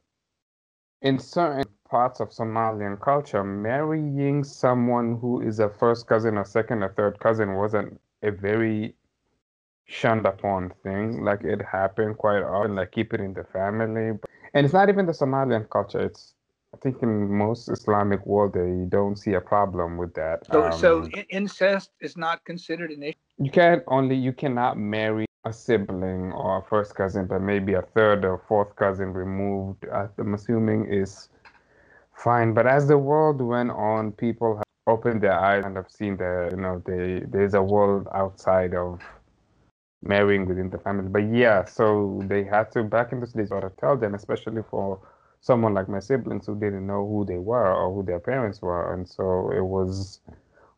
in 1.01 1.19
certain 1.19 1.63
parts 1.89 2.19
of 2.19 2.29
Somalian 2.29 2.99
culture, 2.99 3.43
marrying 3.43 4.43
someone 4.43 5.17
who 5.19 5.41
is 5.41 5.59
a 5.59 5.69
first 5.69 6.07
cousin 6.07 6.37
or 6.37 6.45
second 6.45 6.81
or 6.83 6.89
third 6.93 7.19
cousin 7.19 7.55
wasn't 7.55 7.99
a 8.23 8.31
very 8.31 8.95
shunned 9.85 10.25
upon 10.25 10.71
thing. 10.83 11.23
Like 11.23 11.43
it 11.43 11.61
happened 11.61 12.17
quite 12.17 12.41
often, 12.41 12.75
like 12.75 12.91
keep 12.91 13.13
it 13.13 13.19
in 13.19 13.33
the 13.33 13.43
family. 13.43 14.17
And 14.53 14.65
it's 14.65 14.73
not 14.73 14.89
even 14.89 15.05
the 15.05 15.11
Somalian 15.11 15.69
culture. 15.69 16.01
It's 16.01 16.33
I 16.73 16.77
think 16.77 17.03
in 17.03 17.31
most 17.31 17.69
Islamic 17.69 18.25
world 18.25 18.53
they 18.53 18.85
don't 18.89 19.15
see 19.15 19.33
a 19.33 19.41
problem 19.41 19.97
with 19.97 20.13
that. 20.15 20.47
So, 20.51 20.63
um, 20.63 20.71
so 20.71 21.07
incest 21.29 21.91
is 22.01 22.17
not 22.17 22.43
considered 22.45 22.89
an 22.91 23.03
issue. 23.03 23.17
You 23.37 23.51
can't 23.51 23.83
only 23.87 24.15
you 24.15 24.33
cannot 24.33 24.77
marry 24.77 25.25
a 25.45 25.51
sibling 25.51 26.31
or 26.31 26.59
a 26.59 26.63
first 26.63 26.95
cousin, 26.95 27.25
but 27.25 27.41
maybe 27.41 27.73
a 27.73 27.81
third 27.81 28.23
or 28.23 28.41
fourth 28.47 28.75
cousin 28.75 29.11
removed, 29.13 29.85
I'm 29.91 30.33
assuming 30.33 30.85
is 30.85 31.29
fine. 32.15 32.53
But 32.53 32.65
as 32.67 32.87
the 32.87 32.97
world 32.97 33.41
went 33.41 33.71
on, 33.71 34.13
people 34.13 34.55
have 34.55 34.63
opened 34.87 35.21
their 35.21 35.37
eyes 35.37 35.65
and 35.65 35.75
have 35.75 35.91
seen 35.91 36.17
that, 36.17 36.49
you 36.51 36.57
know, 36.57 36.81
they, 36.85 37.25
there's 37.27 37.53
a 37.53 37.61
world 37.61 38.07
outside 38.13 38.73
of 38.73 39.01
marrying 40.01 40.45
within 40.45 40.69
the 40.69 40.77
family. 40.77 41.09
But 41.09 41.33
yeah, 41.33 41.65
so 41.65 42.21
they 42.25 42.43
had 42.43 42.71
to, 42.73 42.83
back 42.83 43.11
in 43.11 43.19
those 43.19 43.33
days, 43.33 43.49
sort 43.49 43.63
of 43.63 43.75
tell 43.77 43.97
them, 43.97 44.15
especially 44.15 44.61
for 44.69 44.99
someone 45.41 45.73
like 45.73 45.89
my 45.89 45.99
siblings 45.99 46.45
who 46.45 46.57
didn't 46.57 46.87
know 46.87 47.05
who 47.05 47.25
they 47.25 47.37
were 47.37 47.73
or 47.73 47.93
who 47.93 48.03
their 48.05 48.19
parents 48.19 48.61
were. 48.61 48.93
And 48.93 49.07
so 49.07 49.51
it 49.51 49.63
was 49.63 50.21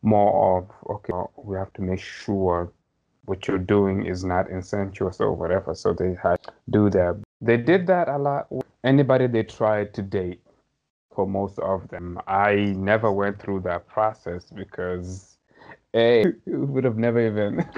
more 0.02 0.58
of, 0.58 0.70
okay, 0.90 1.12
we 1.36 1.56
have 1.56 1.72
to 1.74 1.82
make 1.82 2.00
sure 2.00 2.72
what 3.26 3.46
you're 3.46 3.58
doing 3.58 4.06
is 4.06 4.24
not 4.24 4.48
incestuous 4.50 5.20
or 5.20 5.32
whatever. 5.32 5.74
So 5.74 5.92
they 5.92 6.16
had 6.20 6.42
to 6.44 6.52
do 6.70 6.90
that. 6.90 7.22
They 7.40 7.56
did 7.56 7.86
that 7.88 8.08
a 8.08 8.16
lot. 8.16 8.48
Anybody 8.84 9.26
they 9.26 9.42
tried 9.42 9.92
to 9.94 10.02
date, 10.02 10.40
for 11.14 11.26
most 11.26 11.58
of 11.58 11.88
them, 11.88 12.20
I 12.26 12.74
never 12.76 13.10
went 13.10 13.40
through 13.40 13.60
that 13.60 13.88
process 13.88 14.44
because 14.50 15.38
a 15.94 16.20
it 16.24 16.36
would 16.46 16.84
have 16.84 16.98
never 16.98 17.26
even 17.26 17.60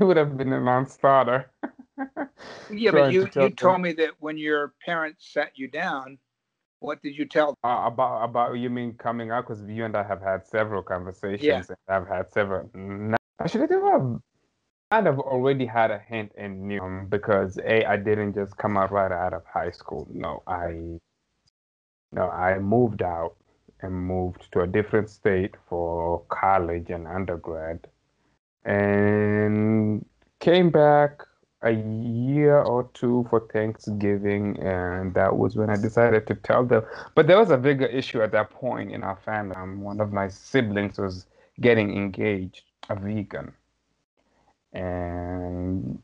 it 0.00 0.04
would 0.04 0.16
have 0.16 0.36
been 0.36 0.52
a 0.52 0.60
non-starter. 0.60 1.50
yeah, 2.70 2.90
but 2.90 3.12
you 3.12 3.28
to 3.28 3.44
you 3.44 3.50
told 3.50 3.80
me 3.80 3.92
that 3.92 4.10
when 4.18 4.36
your 4.36 4.74
parents 4.84 5.32
sat 5.32 5.52
you 5.54 5.68
down, 5.68 6.18
what 6.80 7.00
did 7.02 7.16
you 7.16 7.24
tell 7.24 7.56
uh, 7.64 7.82
about 7.84 8.24
about 8.24 8.52
you 8.54 8.68
mean 8.68 8.94
coming 8.94 9.30
out? 9.30 9.46
Because 9.46 9.62
you 9.68 9.84
and 9.84 9.96
I 9.96 10.02
have 10.02 10.20
had 10.20 10.46
several 10.46 10.82
conversations. 10.82 11.42
Yeah. 11.42 11.62
And 11.68 11.76
I've 11.88 12.08
had 12.08 12.32
several. 12.32 12.68
Actually, 13.40 13.66
they 13.66 13.76
were 13.76 14.18
kind 14.94 15.08
of 15.08 15.18
already 15.18 15.66
had 15.66 15.90
a 15.90 15.98
hint 15.98 16.30
and 16.38 16.62
knew 16.68 16.80
um, 16.80 17.06
because 17.08 17.58
a 17.58 17.84
I 17.84 17.96
didn't 17.96 18.34
just 18.34 18.56
come 18.56 18.76
out 18.76 18.92
right 18.92 19.10
out 19.10 19.34
of 19.34 19.42
high 19.52 19.72
school. 19.72 20.06
No, 20.12 20.42
I 20.46 21.00
no 22.12 22.24
I 22.30 22.58
moved 22.60 23.02
out 23.02 23.34
and 23.80 23.92
moved 23.92 24.42
to 24.52 24.60
a 24.60 24.68
different 24.68 25.10
state 25.10 25.54
for 25.68 26.22
college 26.28 26.90
and 26.90 27.08
undergrad, 27.08 27.80
and 28.64 30.04
came 30.38 30.70
back 30.70 31.22
a 31.62 31.72
year 31.72 32.58
or 32.58 32.88
two 32.94 33.26
for 33.30 33.40
Thanksgiving, 33.52 34.44
and 34.60 35.12
that 35.14 35.36
was 35.36 35.56
when 35.56 35.70
I 35.70 35.76
decided 35.76 36.26
to 36.28 36.34
tell 36.36 36.64
them. 36.64 36.82
But 37.16 37.26
there 37.26 37.38
was 37.38 37.50
a 37.50 37.58
bigger 37.58 37.86
issue 37.86 38.22
at 38.22 38.32
that 38.32 38.50
point 38.50 38.92
in 38.92 39.02
our 39.02 39.18
family. 39.24 39.56
Um, 39.56 39.80
one 39.80 40.00
of 40.00 40.12
my 40.12 40.28
siblings 40.28 40.98
was 40.98 41.26
getting 41.60 41.96
engaged, 41.96 42.62
a 42.90 42.94
vegan 42.94 43.54
and 44.74 45.98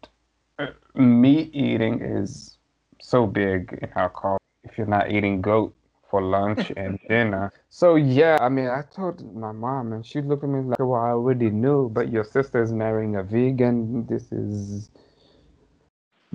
meat 0.95 1.51
eating 1.55 2.01
is 2.01 2.57
so 3.01 3.27
big 3.27 3.79
in 3.83 3.91
our 3.97 4.11
culture. 4.11 4.39
If 4.65 4.79
you're 4.79 4.87
not 4.87 5.11
eating 5.11 5.41
goat 5.41 5.75
for 6.11 6.23
lunch 6.23 6.71
and 6.77 6.99
dinner. 7.09 7.53
So 7.69 7.95
yeah, 7.97 8.39
I 8.41 8.49
mean, 8.49 8.69
I 8.69 8.83
told 8.95 9.35
my 9.35 9.53
mom, 9.53 9.93
and 9.93 10.05
she 10.05 10.21
looked 10.21 10.45
at 10.45 10.51
me 10.51 10.61
like, 10.61 10.79
"Well, 10.79 11.01
I 11.01 11.11
already 11.11 11.51
knew, 11.51 11.89
but 11.89 12.11
your 12.11 12.25
sister's 12.25 12.73
marrying 12.73 13.17
a 13.17 13.23
vegan. 13.23 14.07
This 14.07 14.31
is 14.33 14.91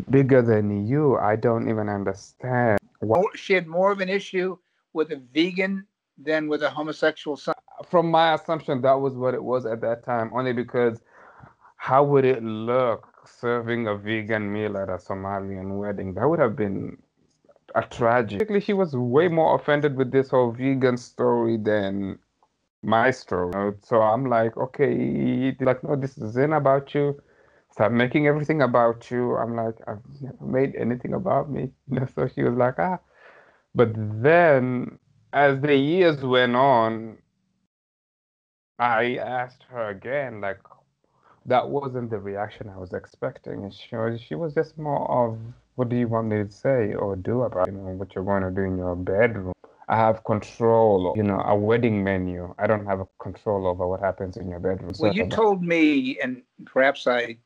bigger 0.10 0.42
than 0.42 0.88
you. 0.88 1.18
I 1.18 1.36
don't 1.36 1.70
even 1.70 1.90
understand." 1.90 2.80
Why. 3.00 3.20
Oh, 3.20 3.30
she 3.36 3.54
had 3.54 3.68
more 3.68 3.92
of 3.92 4.00
an 4.00 4.10
issue 4.10 4.58
with 4.94 5.12
a 5.12 5.22
vegan 5.34 5.86
than 6.18 6.48
with 6.48 6.64
a 6.64 6.70
homosexual 6.70 7.36
son. 7.38 7.56
From 7.90 8.10
my 8.10 8.34
assumption, 8.34 8.82
that 8.82 8.94
was 8.94 9.14
what 9.16 9.34
it 9.34 9.44
was 9.44 9.66
at 9.66 9.82
that 9.82 10.06
time, 10.06 10.32
only 10.34 10.54
because 10.54 11.02
how 11.86 12.04
would 12.04 12.26
it 12.26 12.44
look 12.44 13.06
serving 13.28 13.88
a 13.88 13.96
vegan 13.96 14.52
meal 14.52 14.76
at 14.76 14.90
a 14.90 14.98
Somalian 14.98 15.78
wedding? 15.78 16.16
That 16.16 16.28
would 16.28 16.40
have 16.40 16.56
been 16.56 16.98
a 17.76 17.84
tragedy. 17.84 18.60
She 18.60 18.74
was 18.74 18.96
way 18.96 19.28
more 19.28 19.54
offended 19.56 19.96
with 19.96 20.12
this 20.12 20.32
whole 20.32 20.52
vegan 20.52 20.98
story 20.98 21.58
than 21.58 22.18
my 22.82 23.12
story. 23.12 23.74
So 23.84 24.02
I'm 24.02 24.26
like, 24.26 24.58
okay, 24.58 25.56
like, 25.60 25.84
no, 25.84 25.96
this 25.96 26.18
isn't 26.18 26.54
about 26.54 26.96
you. 26.96 27.22
Stop 27.72 27.92
making 27.92 28.26
everything 28.26 28.64
about 28.64 29.12
you. 29.12 29.36
I'm 29.36 29.56
like, 29.56 29.76
I've 29.88 30.02
never 30.22 30.44
made 30.44 30.76
anything 30.76 31.14
about 31.14 31.52
me. 31.52 31.70
So 32.16 32.28
she 32.34 32.42
was 32.42 32.56
like, 32.56 32.80
ah. 32.80 32.98
But 33.76 33.92
then, 33.96 34.98
as 35.34 35.62
the 35.62 35.76
years 35.76 36.24
went 36.24 36.56
on, 36.56 37.20
I 38.80 39.18
asked 39.18 39.66
her 39.70 39.90
again, 39.90 40.42
like, 40.42 40.60
that 41.46 41.70
wasn't 41.70 42.10
the 42.10 42.20
reaction 42.20 42.70
I 42.70 42.78
was 42.78 42.94
expecting. 42.94 43.72
She 43.72 43.96
was, 43.96 44.20
she 44.22 44.36
was 44.36 44.54
just 44.54 44.78
more 44.78 45.10
of, 45.10 45.38
what 45.76 45.90
do 45.90 45.96
you 45.96 46.08
want 46.08 46.28
me 46.28 46.38
to 46.44 46.50
say 46.50 46.94
or 46.94 47.16
do 47.16 47.44
about 47.44 47.68
you 47.68 47.74
know, 47.74 47.82
what 47.82 48.16
you're 48.16 48.24
going 48.24 48.44
to 48.44 48.52
do 48.52 48.62
in 48.62 48.78
your 48.78 48.96
bedroom? 48.96 49.54
I 49.88 49.98
have 49.98 50.24
control, 50.24 51.14
you 51.16 51.22
know, 51.22 51.40
a 51.42 51.56
wedding 51.56 52.04
menu. 52.04 52.56
I 52.58 52.66
don't 52.66 52.86
have 52.88 53.02
a 53.02 53.08
control 53.20 53.68
over 53.68 53.88
what 53.88 54.00
happens 54.00 54.36
in 54.38 54.50
your 54.50 54.60
bedroom. 54.60 54.94
Well, 54.98 55.14
you 55.14 55.28
told 55.28 55.62
me, 55.62 56.18
and 56.20 56.42
perhaps 56.66 57.06
I 57.06 57.38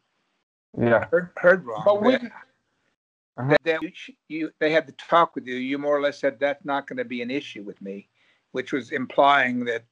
yeah 0.78 1.08
heard, 1.12 1.32
heard 1.36 1.66
wrong. 1.66 1.82
But 1.84 2.02
we, 2.02 2.16
uh-huh. 2.16 3.58
that, 3.66 3.82
you, 3.82 3.92
you, 4.30 4.52
they 4.60 4.72
had 4.72 4.88
to 4.88 4.94
talk 4.94 5.36
with 5.36 5.48
you. 5.48 5.56
You 5.56 5.78
more 5.78 5.98
or 5.98 6.02
less 6.02 6.20
said 6.20 6.40
that's 6.40 6.64
not 6.64 6.88
going 6.88 6.98
to 6.98 7.04
be 7.04 7.22
an 7.22 7.30
issue 7.30 7.64
with 7.64 7.82
me, 7.82 8.08
which 8.54 8.72
was 8.72 8.92
implying 8.92 9.66
that. 9.66 9.84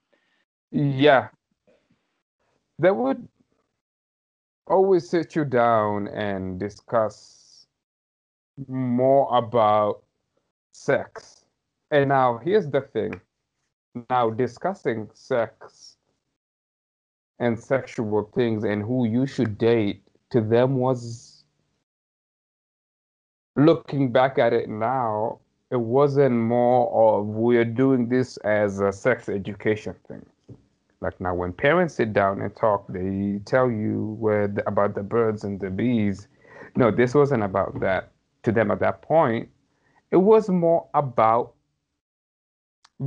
Yeah, 0.71 1.27
there 2.79 2.93
would 2.93 3.27
always 4.67 5.09
sit 5.09 5.35
you 5.35 5.45
down 5.45 6.07
and 6.09 6.59
discuss 6.59 7.65
more 8.67 9.35
about 9.35 10.03
sex. 10.71 11.45
And 11.91 12.09
now 12.09 12.39
here's 12.43 12.69
the 12.69 12.81
thing. 12.81 13.19
Now 14.09 14.29
discussing 14.29 15.09
sex 15.13 15.97
and 17.39 17.59
sexual 17.59 18.29
things 18.35 18.63
and 18.63 18.83
who 18.83 19.07
you 19.07 19.25
should 19.25 19.57
date 19.57 20.03
to 20.31 20.41
them 20.41 20.75
was 20.75 21.43
looking 23.55 24.11
back 24.11 24.37
at 24.37 24.53
it 24.53 24.69
now, 24.69 25.39
it 25.71 25.79
wasn't 25.79 26.35
more 26.35 27.19
of 27.19 27.25
we're 27.25 27.65
doing 27.65 28.07
this 28.07 28.37
as 28.37 28.79
a 28.79 28.91
sex 28.91 29.27
education 29.29 29.95
thing. 30.07 30.25
Like 30.99 31.19
now, 31.21 31.35
when 31.35 31.53
parents 31.53 31.95
sit 31.95 32.13
down 32.13 32.41
and 32.41 32.55
talk, 32.55 32.85
they 32.89 33.39
tell 33.45 33.69
you 33.69 34.15
where 34.19 34.47
the, 34.47 34.67
about 34.67 34.95
the 34.95 35.03
birds 35.03 35.43
and 35.43 35.59
the 35.59 35.69
bees. 35.69 36.27
No, 36.75 36.91
this 36.91 37.13
wasn't 37.13 37.43
about 37.43 37.79
that 37.81 38.11
to 38.43 38.51
them 38.51 38.71
at 38.71 38.79
that 38.79 39.01
point. 39.01 39.49
It 40.11 40.17
was 40.17 40.49
more 40.49 40.87
about 40.93 41.53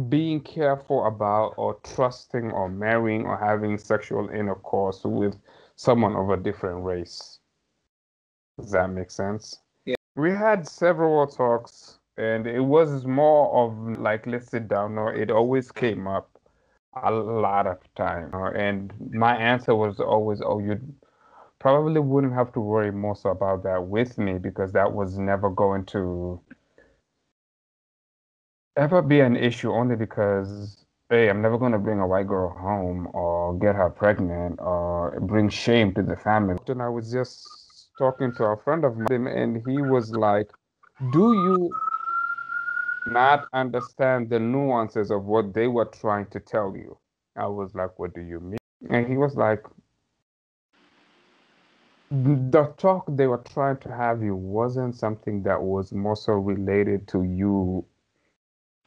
being 0.09 0.41
careful 0.41 1.05
about 1.07 1.55
or 1.57 1.75
trusting 1.83 2.53
or 2.53 2.69
marrying 2.69 3.27
or 3.27 3.37
having 3.37 3.77
sexual 3.77 4.29
intercourse 4.29 5.01
with 5.05 5.37
someone 5.75 6.15
of 6.15 6.31
a 6.31 6.37
different 6.37 6.85
race. 6.85 7.41
Does 8.61 8.71
that 8.71 8.89
make 8.89 9.11
sense? 9.11 9.59
Yeah. 9.85 9.97
We 10.15 10.31
had 10.31 10.69
several 10.69 11.27
talks 11.27 11.99
and 12.17 12.47
it 12.47 12.61
was 12.61 13.05
more 13.05 13.53
of 13.53 13.99
like 13.99 14.27
let's 14.27 14.51
sit 14.51 14.69
down 14.69 14.97
or 14.99 15.15
it 15.15 15.31
always 15.31 15.73
came 15.73 16.07
up 16.07 16.40
a 16.95 17.11
lot 17.11 17.67
of 17.67 17.79
time 17.95 18.33
and 18.57 18.93
my 19.13 19.37
answer 19.37 19.75
was 19.75 20.01
always 20.01 20.43
oh 20.45 20.59
you 20.59 20.81
probably 21.61 22.01
wouldn't 22.01 22.33
have 22.33 22.53
to 22.53 22.61
worry 22.61 22.91
more 22.91 23.15
so 23.15 23.31
about 23.31 23.63
that 23.63 23.87
with 23.87 24.19
me 24.19 24.39
because 24.39 24.73
that 24.73 24.93
was 24.93 25.19
never 25.19 25.51
going 25.51 25.85
to 25.85 26.41
ever 28.77 29.03
be 29.03 29.21
an 29.21 29.37
issue 29.37 29.71
only 29.73 29.95
because 29.95 30.85
hey 31.11 31.29
i'm 31.29 31.41
never 31.43 31.59
going 31.59 31.73
to 31.73 31.79
bring 31.79 32.01
a 32.01 32.07
white 32.07 32.27
girl 32.27 32.51
home 32.51 33.09
or 33.13 33.57
get 33.59 33.77
her 33.77 33.91
pregnant 33.91 34.59
or 34.61 35.19
bring 35.23 35.49
shame 35.49 35.95
to 35.95 36.03
the 36.03 36.17
family. 36.17 36.57
And 36.67 36.83
i 36.83 36.89
was 36.89 37.13
just 37.13 37.91
talking 37.99 38.33
to 38.35 38.45
a 38.47 38.57
friend 38.57 38.85
of 38.85 38.97
mine 38.97 39.27
and 39.29 39.63
he 39.67 39.81
was 39.83 40.11
like 40.11 40.51
do 41.13 41.35
you 41.35 41.71
not 43.11 43.49
understand 43.53 44.31
the 44.31 44.39
nuances 44.39 45.11
of 45.11 45.25
what 45.25 45.53
they 45.53 45.67
were 45.67 45.85
trying 45.87 46.27
to 46.27 46.41
tell 46.41 46.77
you. 46.77 46.97
I 47.37 47.47
was 47.47 47.75
like, 47.75 47.99
What 47.99 48.15
do 48.15 48.21
you 48.21 48.41
mean? 48.41 48.59
And 48.89 49.07
he 49.07 49.17
was 49.17 49.37
like, 49.37 49.65
The 52.11 52.73
talk 52.77 53.05
they 53.09 53.27
were 53.27 53.43
trying 53.53 53.79
to 53.79 53.95
have 53.95 54.23
you 54.23 54.37
wasn't 54.37 54.97
something 54.97 55.43
that 55.43 55.61
was 55.61 55.93
more 55.93 56.17
so 56.17 56.35
related 56.35 57.09
to 57.09 57.23
you 57.23 57.85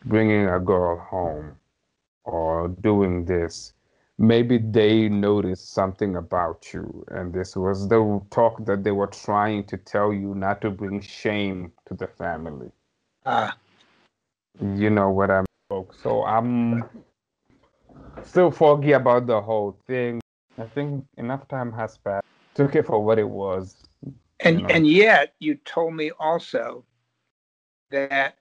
bringing 0.06 0.48
a 0.48 0.60
girl 0.60 0.98
home 0.98 1.56
or 2.26 2.68
doing 2.68 3.26
this. 3.26 3.74
Maybe 4.20 4.60
they 4.60 5.10
noticed 5.10 5.74
something 5.74 6.16
about 6.16 6.72
you, 6.72 7.04
and 7.10 7.34
this 7.34 7.56
was 7.56 7.88
the 7.88 8.22
talk 8.30 8.64
that 8.66 8.84
they 8.84 8.92
were 8.92 9.08
trying 9.08 9.64
to 9.66 9.78
tell 9.78 10.14
you 10.14 10.36
not 10.36 10.62
to 10.62 10.70
bring 10.70 11.02
shame 11.02 11.72
to 11.88 11.96
the 11.96 12.08
family. 12.08 12.72
Ah. 13.26 13.58
You 14.62 14.90
know 14.90 15.10
what 15.10 15.32
I'm 15.32 15.46
so 16.02 16.24
I'm 16.24 16.84
still 18.24 18.52
foggy 18.52 18.92
about 18.92 19.26
the 19.26 19.42
whole 19.42 19.78
thing. 19.88 20.22
I 20.58 20.66
think 20.66 21.06
enough 21.18 21.48
time 21.48 21.72
has 21.74 21.98
passed. 21.98 22.26
Took 22.54 22.76
it 22.76 22.86
for 22.86 23.04
what 23.04 23.18
it 23.18 23.28
was. 23.28 23.76
And 24.42 24.60
you 24.60 24.68
know. 24.68 24.74
and 24.74 24.88
yet 24.88 25.34
you 25.40 25.56
told 25.56 25.96
me 25.96 26.12
also 26.20 26.86
that 27.90 28.38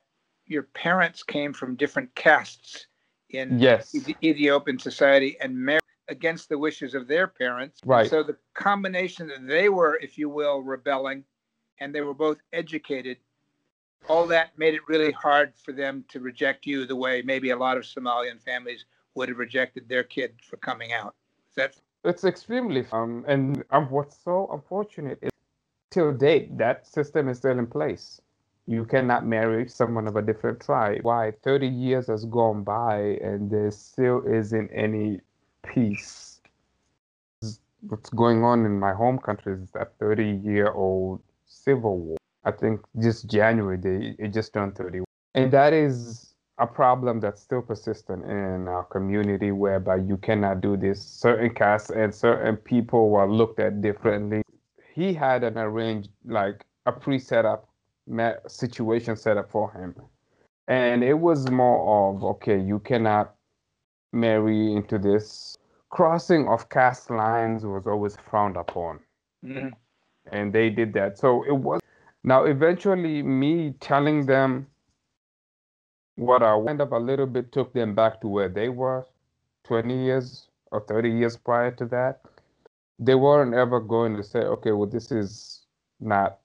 your 0.47 0.65
parents 0.65 1.23
came 1.23 1.53
from 1.53 1.77
different 1.77 2.15
castes 2.15 2.87
in 3.31 3.59
yes. 3.59 3.95
Ethiopian 4.23 4.79
society 4.79 5.37
and 5.41 5.57
married 5.57 5.81
against 6.09 6.49
the 6.49 6.59
wishes 6.59 6.95
of 6.95 7.09
their 7.09 7.27
parents. 7.27 7.81
Right. 7.85 8.09
So 8.09 8.23
the 8.23 8.37
combination 8.55 9.29
that 9.29 9.47
they 9.47 9.69
were, 9.69 9.99
if 10.03 10.19
you 10.19 10.29
will, 10.29 10.61
rebelling, 10.61 11.25
and 11.81 11.95
they 11.95 12.03
were 12.03 12.15
both 12.15 12.39
educated 12.53 13.17
all 14.09 14.27
that 14.27 14.57
made 14.59 14.75
it 14.75 14.81
really 14.89 15.13
hard 15.13 15.53
for 15.57 15.73
them 15.73 16.05
to 16.09 16.21
reject 16.21 16.67
you 16.67 16.87
the 16.87 16.97
way 16.97 17.23
maybe 17.23 17.51
a 17.51 17.57
lot 17.57 17.77
of 17.77 17.85
Somalian 17.85 18.41
families 18.41 18.85
would 19.15 19.29
have 19.29 19.39
rejected 19.39 19.89
their 19.89 20.03
kid 20.03 20.35
for 20.43 20.57
coming 20.57 20.93
out. 20.93 21.15
Is 21.51 21.57
that 21.57 21.77
it's 22.05 22.25
extremely 22.25 22.85
um 22.93 23.25
and 23.29 23.65
um, 23.71 23.89
what's 23.91 24.17
so 24.25 24.49
unfortunate 24.53 25.19
is 25.23 25.31
till 25.91 26.13
date 26.13 26.57
that 26.59 26.87
system 26.87 27.29
is 27.29 27.39
still 27.39 27.59
in 27.59 27.67
place. 27.67 28.21
You 28.67 28.85
cannot 28.85 29.27
marry 29.27 29.69
someone 29.69 30.07
of 30.07 30.17
a 30.17 30.23
different 30.23 30.61
tribe. 30.61 31.01
Why 31.03 31.33
30 31.43 31.67
years 31.67 32.07
has 32.07 32.25
gone 32.25 32.63
by 32.63 33.19
and 33.23 33.51
there 33.51 33.71
still 33.71 34.23
isn't 34.25 34.71
any 34.73 35.21
peace. 35.67 36.41
What's 37.89 38.11
going 38.11 38.45
on 38.45 38.65
in 38.65 38.79
my 38.79 38.93
home 38.93 39.19
country 39.19 39.55
is 39.55 39.71
that 39.73 39.95
30 39.99 40.41
year 40.45 40.71
old 40.71 41.21
civil 41.45 41.99
war 41.99 42.17
I 42.45 42.51
think 42.51 42.81
just 43.01 43.29
January 43.29 43.77
they 43.77 44.17
it 44.19 44.29
just 44.29 44.53
turned 44.53 44.77
31, 44.77 45.05
and 45.35 45.53
that 45.53 45.73
is 45.73 46.35
a 46.59 46.67
problem 46.67 47.21
that's 47.21 47.41
still 47.41 47.63
persistent 47.63 48.25
in 48.25 48.69
our 48.69 48.85
community, 48.85 49.53
whereby 49.53 49.97
you 49.97 50.17
cannot 50.17 50.61
do 50.61 50.77
this. 50.77 51.03
Certain 51.03 51.51
castes 51.55 51.91
and 51.91 52.15
certain 52.15 52.57
people 52.57 53.11
were 53.11 53.31
looked 53.31 53.61
at 53.61 53.81
differently. 53.81 54.43
He 54.95 55.15
had 55.15 55.45
an 55.45 55.57
arranged 55.57 56.11
like 56.25 56.65
a 56.87 56.93
pre-set 56.93 57.45
up 57.45 57.69
situation 58.49 59.17
set 59.17 59.37
up 59.37 59.51
for 59.51 59.73
him, 59.73 59.95
and 60.69 61.05
it 61.05 61.19
was 61.19 61.51
more 61.51 62.11
of 62.11 62.25
okay, 62.25 62.59
you 62.61 62.81
cannot 62.81 63.35
marry 64.13 64.73
into 64.73 64.99
this. 64.99 65.57
Crossing 65.91 66.49
of 66.49 66.71
caste 66.71 67.11
lines 67.11 67.67
was 67.67 67.87
always 67.87 68.17
frowned 68.17 68.57
upon. 68.57 68.99
Mm-hmm. 69.45 69.69
And 70.31 70.51
they 70.51 70.71
did 70.71 70.95
that. 70.95 71.19
So 71.19 71.45
it 71.45 71.53
was 71.53 71.82
now, 72.25 72.45
eventually, 72.45 73.23
me 73.23 73.75
telling 73.81 74.27
them 74.27 74.69
what 76.17 76.43
I 76.43 76.57
end 76.69 76.81
up 76.81 76.93
a 76.93 76.97
little 76.97 77.27
bit 77.27 77.53
took 77.53 77.73
them 77.73 77.95
back 77.95 78.21
to 78.21 78.29
where 78.29 78.49
they 78.49 78.69
were 78.69 79.07
20 79.65 80.05
years 80.05 80.49
or 80.71 80.81
30 80.81 81.11
years 81.11 81.37
prior 81.37 81.73
to 81.73 81.87
that. 81.87 82.21
They 82.99 83.15
weren't 83.15 83.55
ever 83.55 83.81
going 83.81 84.17
to 84.17 84.23
say, 84.23 84.41
okay, 84.41 84.73
well, 84.73 84.89
this 84.89 85.11
is 85.11 85.63
not, 86.01 86.39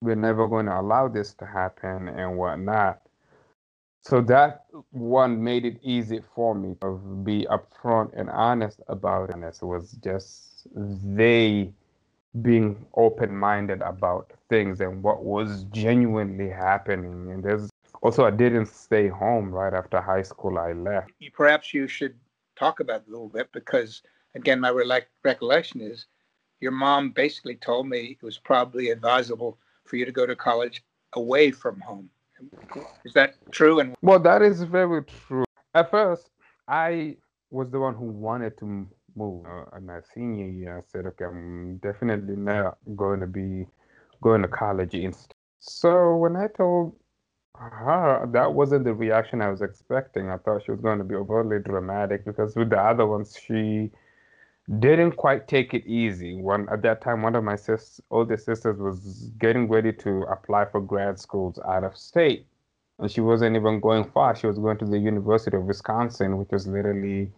we're 0.00 0.14
never 0.14 0.48
going 0.48 0.66
to 0.66 0.80
allow 0.80 1.08
this 1.08 1.34
to 1.34 1.46
happen 1.46 2.08
and 2.08 2.38
whatnot. 2.38 3.00
So 4.00 4.20
that 4.22 4.64
one 4.90 5.42
made 5.44 5.64
it 5.64 5.78
easy 5.82 6.20
for 6.34 6.54
me 6.54 6.76
to 6.80 6.96
be 7.24 7.46
upfront 7.50 8.18
and 8.18 8.30
honest 8.30 8.80
about 8.88 9.30
it. 9.30 9.34
And 9.36 9.44
it 9.44 9.58
was 9.62 9.92
just 10.02 10.66
they 10.74 11.72
being 12.40 12.86
open 12.94 13.36
minded 13.36 13.82
about 13.82 14.32
things 14.48 14.80
and 14.80 15.02
what 15.02 15.22
was 15.22 15.64
genuinely 15.64 16.48
happening. 16.48 17.30
And 17.30 17.42
there's 17.42 17.68
also, 18.02 18.24
I 18.24 18.30
didn't 18.30 18.66
stay 18.66 19.08
home 19.08 19.50
right 19.50 19.74
after 19.74 20.00
high 20.00 20.22
school. 20.22 20.58
I 20.58 20.72
left. 20.72 21.10
Perhaps 21.34 21.74
you 21.74 21.86
should 21.86 22.14
talk 22.56 22.80
about 22.80 23.02
it 23.02 23.08
a 23.08 23.10
little 23.10 23.28
bit 23.28 23.50
because, 23.52 24.02
again, 24.34 24.60
my 24.60 24.70
re- 24.70 25.02
recollection 25.22 25.82
is 25.82 26.06
your 26.60 26.72
mom 26.72 27.10
basically 27.10 27.56
told 27.56 27.88
me 27.88 28.16
it 28.20 28.24
was 28.24 28.38
probably 28.38 28.90
advisable 28.90 29.58
for 29.84 29.96
you 29.96 30.04
to 30.06 30.12
go 30.12 30.24
to 30.24 30.36
college 30.36 30.82
away 31.14 31.50
from 31.50 31.80
home. 31.80 32.08
Is 33.04 33.12
that 33.12 33.34
true? 33.50 33.80
And 33.80 33.94
well, 34.00 34.20
that 34.20 34.42
is 34.42 34.62
very 34.62 35.04
true. 35.04 35.44
At 35.74 35.90
first, 35.90 36.30
I 36.66 37.16
was 37.50 37.70
the 37.70 37.78
one 37.78 37.94
who 37.94 38.06
wanted 38.06 38.56
to 38.58 38.86
move. 39.16 39.44
Uh, 39.46 39.80
my 39.80 40.00
senior 40.14 40.48
year, 40.48 40.78
I 40.78 40.82
said, 40.90 41.06
okay, 41.06 41.24
I'm 41.24 41.78
definitely 41.78 42.36
not 42.36 42.78
going 42.96 43.20
to 43.20 43.26
be 43.26 43.66
going 44.20 44.42
to 44.42 44.48
college 44.48 44.94
instead. 44.94 45.34
So 45.58 46.16
when 46.16 46.36
I 46.36 46.48
told 46.48 46.96
her, 47.54 48.28
that 48.32 48.52
wasn't 48.52 48.84
the 48.84 48.94
reaction 48.94 49.42
I 49.42 49.50
was 49.50 49.62
expecting. 49.62 50.30
I 50.30 50.38
thought 50.38 50.64
she 50.64 50.70
was 50.70 50.80
going 50.80 50.98
to 50.98 51.04
be 51.04 51.14
overly 51.14 51.58
dramatic 51.60 52.24
because 52.24 52.56
with 52.56 52.70
the 52.70 52.80
other 52.80 53.06
ones, 53.06 53.38
she 53.40 53.90
didn't 54.78 55.12
quite 55.12 55.48
take 55.48 55.74
it 55.74 55.86
easy. 55.86 56.34
One 56.40 56.68
at 56.70 56.82
that 56.82 57.02
time, 57.02 57.22
one 57.22 57.34
of 57.34 57.44
my 57.44 57.56
sis, 57.56 58.00
older 58.10 58.36
sisters 58.36 58.78
was 58.78 59.30
getting 59.38 59.68
ready 59.68 59.92
to 59.94 60.22
apply 60.22 60.66
for 60.66 60.80
grad 60.80 61.18
schools 61.18 61.58
out 61.68 61.84
of 61.84 61.96
state, 61.96 62.46
and 62.98 63.10
she 63.10 63.20
wasn't 63.20 63.56
even 63.56 63.80
going 63.80 64.04
far. 64.04 64.34
She 64.36 64.46
was 64.46 64.58
going 64.58 64.78
to 64.78 64.84
the 64.84 64.98
University 64.98 65.56
of 65.56 65.64
Wisconsin, 65.64 66.38
which 66.38 66.50
was 66.50 66.66
literally 66.66 67.30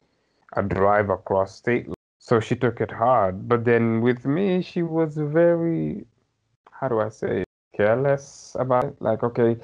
a 0.57 0.63
drive 0.63 1.11
across 1.11 1.55
state. 1.55 1.87
So 2.19 2.41
she 2.41 2.57
took 2.57 2.81
it 2.81 2.91
hard. 2.91 3.49
But 3.49 3.65
then 3.65 4.01
with 4.01 4.25
me, 4.25 4.63
she 4.63 4.83
was 4.83 5.17
very, 5.17 6.07
how 6.71 6.89
do 6.89 7.01
I 7.01 7.11
say, 7.11 7.45
careless 7.77 8.57
about 8.59 8.85
it. 8.85 8.97
Like, 9.01 9.23
okay. 9.23 9.57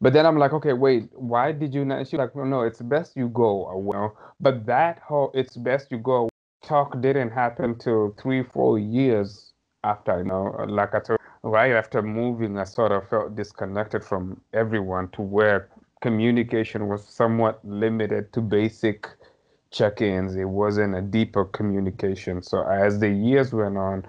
But 0.00 0.12
then 0.12 0.26
I'm 0.26 0.38
like, 0.38 0.52
okay, 0.52 0.72
wait, 0.72 1.08
why 1.14 1.52
did 1.52 1.74
you 1.74 1.84
not? 1.84 2.06
She's 2.06 2.18
like, 2.18 2.34
well, 2.34 2.46
no, 2.46 2.62
it's 2.62 2.80
best 2.80 3.16
you 3.16 3.28
go 3.28 3.68
away. 3.68 4.08
But 4.40 4.66
that 4.66 4.98
whole, 4.98 5.30
it's 5.34 5.56
best 5.56 5.90
you 5.90 5.98
go 5.98 6.28
talk 6.62 7.00
didn't 7.00 7.30
happen 7.30 7.78
till 7.78 8.14
three, 8.20 8.42
four 8.42 8.78
years 8.78 9.52
after, 9.84 10.18
you 10.18 10.24
know, 10.24 10.64
like 10.68 10.94
I 10.94 11.00
told, 11.00 11.18
right 11.42 11.72
after 11.72 12.02
moving, 12.02 12.58
I 12.58 12.64
sort 12.64 12.92
of 12.92 13.08
felt 13.08 13.36
disconnected 13.36 14.02
from 14.02 14.40
everyone 14.54 15.08
to 15.10 15.22
where 15.22 15.68
communication 16.00 16.88
was 16.88 17.04
somewhat 17.06 17.60
limited 17.64 18.32
to 18.32 18.40
basic 18.40 19.08
check-ins. 19.74 20.36
It 20.36 20.48
wasn't 20.48 20.94
a 20.94 21.02
deeper 21.02 21.44
communication. 21.44 22.42
So 22.42 22.62
as 22.62 23.00
the 23.00 23.10
years 23.10 23.52
went 23.52 23.76
on, 23.76 24.06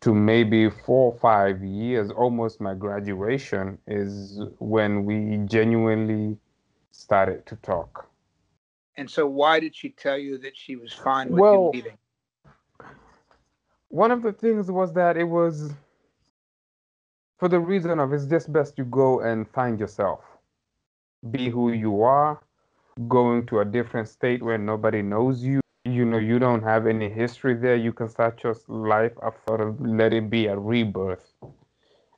to 0.00 0.14
maybe 0.14 0.70
four 0.70 1.12
or 1.12 1.18
five 1.18 1.62
years, 1.62 2.10
almost 2.10 2.60
my 2.60 2.74
graduation, 2.74 3.78
is 3.88 4.40
when 4.58 5.04
we 5.04 5.38
genuinely 5.46 6.36
started 6.92 7.44
to 7.46 7.56
talk. 7.56 8.08
And 8.96 9.10
so, 9.10 9.26
why 9.26 9.60
did 9.60 9.74
she 9.74 9.90
tell 9.90 10.18
you 10.18 10.38
that 10.38 10.56
she 10.56 10.76
was 10.76 10.92
fine 10.92 11.30
with 11.30 11.40
well, 11.40 11.70
you 11.74 11.80
leaving? 11.80 11.98
One 13.88 14.10
of 14.10 14.22
the 14.22 14.32
things 14.32 14.70
was 14.70 14.92
that 14.94 15.16
it 15.16 15.24
was 15.24 15.72
for 17.38 17.48
the 17.48 17.60
reason 17.60 17.98
of 17.98 18.12
it's 18.12 18.26
just 18.26 18.52
best 18.52 18.76
you 18.78 18.84
go 18.84 19.20
and 19.20 19.48
find 19.48 19.78
yourself, 19.78 20.20
be 21.30 21.48
who 21.48 21.72
you 21.72 22.02
are, 22.02 22.40
going 23.06 23.46
to 23.46 23.60
a 23.60 23.64
different 23.64 24.08
state 24.08 24.42
where 24.42 24.58
nobody 24.58 25.02
knows 25.02 25.42
you. 25.42 25.60
You 25.84 26.04
know, 26.04 26.18
you 26.18 26.38
don't 26.38 26.62
have 26.62 26.86
any 26.86 27.08
history 27.08 27.54
there. 27.54 27.76
You 27.76 27.92
can 27.92 28.08
start 28.08 28.42
your 28.42 28.56
life 28.66 29.12
after 29.22 29.72
let 29.78 30.12
it 30.12 30.28
be 30.28 30.46
a 30.46 30.58
rebirth, 30.58 31.32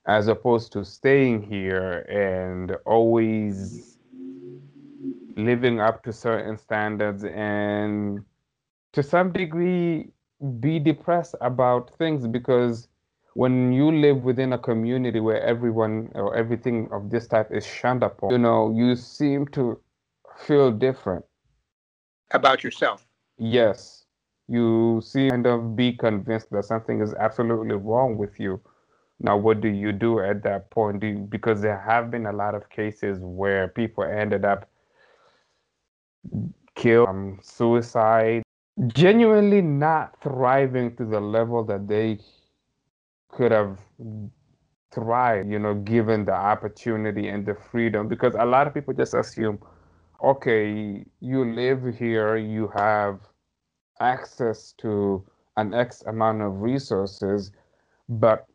as 0.07 0.29
opposed 0.29 0.73
to 0.73 0.85
staying 0.85 1.43
here 1.43 2.01
and 2.11 2.77
always 2.87 3.99
living 5.37 5.81
up 5.81 6.03
to 6.05 6.13
certain 6.13 6.57
standards 6.57 7.25
and 7.25 8.25
to 8.93 9.03
some 9.03 9.33
degree 9.33 10.11
be 10.59 10.79
depressed 10.79 11.35
about 11.41 11.91
things 11.97 12.27
because 12.27 12.89
when 13.35 13.73
you 13.73 13.93
live 13.93 14.25
within 14.25 14.53
a 14.53 14.59
community 14.59 15.21
where 15.21 15.41
everyone 15.43 16.11
or 16.15 16.35
everything 16.35 16.89
of 16.93 17.11
this 17.11 17.29
type 17.29 17.49
is 17.53 17.65
shunned 17.65 18.03
upon, 18.03 18.31
you 18.31 18.39
know, 18.39 18.73
you 18.75 18.97
seem 18.97 19.47
to 19.49 19.79
feel 20.47 20.71
different 20.71 21.25
about 22.33 22.63
yourself. 22.65 23.07
Yes, 23.39 24.05
you 24.49 25.01
see, 25.05 25.31
kind 25.31 25.47
of 25.47 25.77
be 25.77 25.93
convinced 25.93 26.51
that 26.51 26.65
something 26.65 27.01
is 27.01 27.15
absolutely 27.15 27.77
wrong 27.77 28.17
with 28.17 28.39
you. 28.39 28.61
Now, 29.21 29.37
what 29.37 29.61
do 29.61 29.69
you 29.69 29.93
do 29.93 30.21
at 30.21 30.43
that 30.45 30.71
point? 30.71 31.03
You, 31.03 31.27
because 31.29 31.61
there 31.61 31.79
have 31.79 32.11
been 32.11 32.27
a 32.27 32.33
lot 32.33 32.55
of 32.55 32.71
cases 32.71 33.19
where 33.21 33.69
people 33.69 34.05
ended 34.05 34.45
up 34.45 34.69
killed, 36.75 37.09
um, 37.09 37.39
suicide, 37.43 38.43
genuinely 38.89 39.61
not 39.61 40.21
thriving 40.23 40.97
to 40.97 41.05
the 41.05 41.21
level 41.21 41.65
that 41.65 41.87
they 41.87 42.19
could 43.29 43.53
have 43.53 43.79
thrived, 44.91 45.51
you 45.51 45.59
know, 45.59 45.75
given 45.75 46.25
the 46.25 46.35
opportunity 46.35 47.29
and 47.29 47.45
the 47.45 47.55
freedom. 47.55 48.09
Because 48.09 48.35
a 48.39 48.45
lot 48.45 48.67
of 48.67 48.75
people 48.75 48.95
just 48.95 49.15
assume, 49.15 49.59
okay, 50.23 51.05
you 51.21 51.45
live 51.45 51.97
here, 51.97 52.37
you 52.37 52.69
have 52.75 53.21
access 54.01 54.73
to 54.79 55.25
an 55.57 55.75
X 55.75 56.03
amount 56.07 56.43
of 56.43 56.61
resources, 56.61 57.53
but 58.09 58.47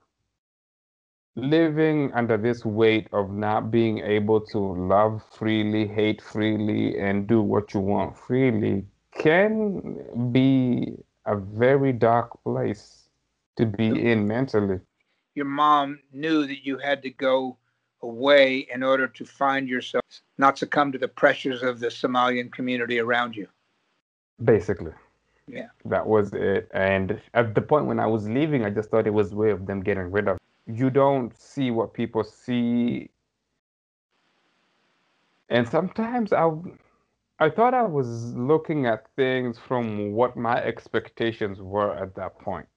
living 1.36 2.12
under 2.14 2.38
this 2.38 2.64
weight 2.64 3.08
of 3.12 3.32
not 3.32 3.70
being 3.72 4.00
able 4.00 4.40
to 4.40 4.60
love 4.60 5.24
freely, 5.34 5.88
hate 5.88 6.22
freely, 6.22 6.98
and 7.00 7.28
do 7.28 7.42
what 7.42 7.74
you 7.74 7.80
want 7.80 8.18
freely 8.18 8.86
can 9.14 10.32
be 10.32 10.94
a 11.26 11.36
very 11.36 11.92
dark 11.92 12.32
place 12.44 13.10
to 13.58 13.66
be 13.66 13.88
in 14.12 14.28
mentally. 14.28 14.80
Your 15.34 15.46
mom 15.46 16.00
knew 16.12 16.46
that 16.48 16.66
you 16.66 16.78
had 16.78 17.02
to 17.04 17.10
go 17.10 17.58
away 18.06 18.68
in 18.74 18.84
order 18.84 19.08
to 19.08 19.26
find 19.26 19.68
yourself, 19.68 20.04
not 20.38 20.58
succumb 20.58 20.92
to 20.92 20.98
the 20.98 21.08
pressures 21.08 21.64
of 21.64 21.80
the 21.80 21.88
Somalian 21.88 22.52
community 22.52 23.00
around 23.00 23.36
you. 23.36 23.48
Basically. 24.44 24.94
Yeah. 25.48 25.68
That 25.86 26.08
was 26.08 26.34
it. 26.34 26.70
And 26.74 27.22
at 27.34 27.56
the 27.56 27.62
point 27.62 27.86
when 27.86 28.00
I 28.00 28.08
was 28.08 28.28
leaving, 28.28 28.66
I 28.66 28.70
just 28.70 28.90
thought 28.90 29.08
it 29.08 29.14
was 29.14 29.32
a 29.32 29.36
way 29.36 29.52
of 29.52 29.66
them 29.66 29.82
getting 29.82 30.12
rid 30.12 30.28
of. 30.28 30.38
You 30.66 30.90
don't 30.90 31.38
see 31.40 31.72
what 31.72 31.94
people 31.94 32.24
see. 32.24 33.10
And 35.50 35.68
sometimes 35.68 36.34
I 36.34 36.50
I 37.38 37.50
thought 37.50 37.74
I 37.74 37.84
was 37.84 38.34
looking 38.34 38.86
at 38.86 39.08
things 39.16 39.60
from 39.60 40.14
what 40.14 40.38
my 40.38 40.58
expectations 40.64 41.60
were 41.62 41.94
at 41.96 42.16
that 42.16 42.40
point. 42.40 42.68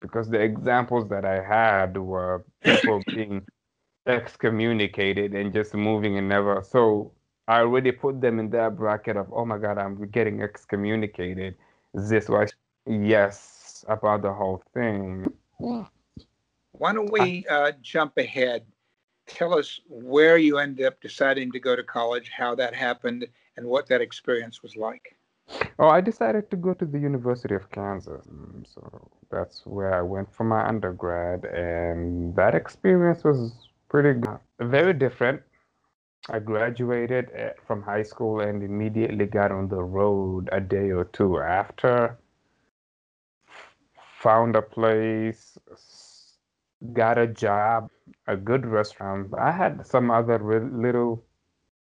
Because 0.00 0.28
the 0.28 0.40
examples 0.40 1.08
that 1.08 1.24
I 1.24 1.42
had 1.42 1.96
were 1.96 2.44
people 2.62 3.00
being 3.14 3.46
excommunicated 4.06 5.34
and 5.34 5.52
just 5.52 5.74
moving 5.74 6.18
and 6.18 6.28
never. 6.28 6.62
So 6.62 7.12
I 7.48 7.60
already 7.60 7.92
put 7.92 8.20
them 8.20 8.38
in 8.38 8.50
that 8.50 8.76
bracket 8.76 9.16
of, 9.16 9.32
oh 9.32 9.44
my 9.44 9.58
God, 9.58 9.78
I'm 9.78 10.08
getting 10.10 10.42
excommunicated. 10.42 11.56
Is 11.94 12.08
this 12.08 12.28
why? 12.28 12.46
Yes, 12.86 13.84
about 13.88 14.22
the 14.22 14.32
whole 14.32 14.62
thing. 14.74 15.26
Why 15.58 16.92
don't 16.92 17.10
we 17.10 17.44
uh, 17.50 17.72
jump 17.82 18.16
ahead? 18.16 18.64
Tell 19.26 19.56
us 19.56 19.80
where 19.88 20.38
you 20.38 20.58
ended 20.58 20.86
up 20.86 21.00
deciding 21.00 21.52
to 21.52 21.60
go 21.60 21.76
to 21.76 21.82
college, 21.82 22.30
how 22.34 22.54
that 22.56 22.74
happened, 22.74 23.28
and 23.56 23.66
what 23.66 23.86
that 23.88 24.00
experience 24.00 24.62
was 24.62 24.76
like. 24.76 25.16
Oh, 25.78 25.88
I 25.88 26.00
decided 26.00 26.50
to 26.50 26.56
go 26.56 26.74
to 26.74 26.84
the 26.84 26.98
University 26.98 27.54
of 27.54 27.70
Kansas. 27.70 28.26
So 28.64 29.10
that's 29.30 29.66
where 29.66 29.94
I 29.94 30.02
went 30.02 30.32
for 30.34 30.44
my 30.44 30.66
undergrad, 30.66 31.44
and 31.44 32.34
that 32.36 32.54
experience 32.54 33.24
was 33.24 33.52
pretty 33.90 34.18
good. 34.18 34.38
Very 34.60 34.94
different. 34.94 35.42
I 36.28 36.38
graduated 36.38 37.30
eh, 37.34 37.50
from 37.66 37.82
high 37.82 38.04
school 38.04 38.40
and 38.40 38.62
immediately 38.62 39.26
got 39.26 39.50
on 39.50 39.68
the 39.68 39.82
road 39.82 40.48
a 40.52 40.60
day 40.60 40.90
or 40.90 41.04
two 41.04 41.40
after. 41.40 42.18
Found 44.20 44.54
a 44.54 44.62
place, 44.62 45.58
got 46.92 47.18
a 47.18 47.26
job, 47.26 47.90
a 48.26 48.36
good 48.36 48.64
restaurant. 48.66 49.32
I 49.36 49.50
had 49.50 49.86
some 49.86 50.10
other 50.10 50.38
re- 50.38 50.60
little 50.60 51.24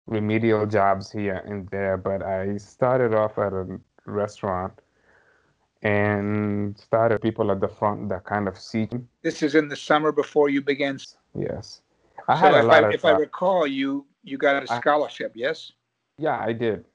remedial 0.06 0.65
jobs 0.65 1.12
here 1.12 1.43
and 1.46 1.67
there, 1.70 1.98
but 1.98 2.24
I 2.24 2.58
started 2.58 3.13
off 3.13 3.38
at 3.38 3.54
a 3.54 3.80
restaurant 4.06 4.74
and 5.82 6.78
started 6.78 7.22
people 7.22 7.52
at 7.52 7.60
the 7.60 7.67
front 7.67 8.10
that 8.10 8.24
kind 8.24 8.48
of 8.48 8.58
see. 8.58 8.88
This 9.24 9.43
is 9.43 9.56
in 9.56 9.67
the 9.67 9.76
summer 9.76 10.12
before 10.12 10.50
you 10.50 10.62
began. 10.62 11.00
Yes, 11.36 11.82
I 12.28 12.36
so 12.36 12.40
had 12.40 12.54
a 12.56 12.63
lot 12.63 12.84
I, 12.84 12.88
of. 12.88 12.94
If 12.94 13.06
I 13.06 13.12
recall, 13.12 13.66
you 13.68 14.06
you 14.24 14.38
got 14.38 14.63
a 14.63 14.68
scholarship, 14.68 15.32
I, 15.36 15.40
yes? 15.40 15.72
Yeah, 16.18 16.38
I 16.40 16.54
did. 16.54 16.86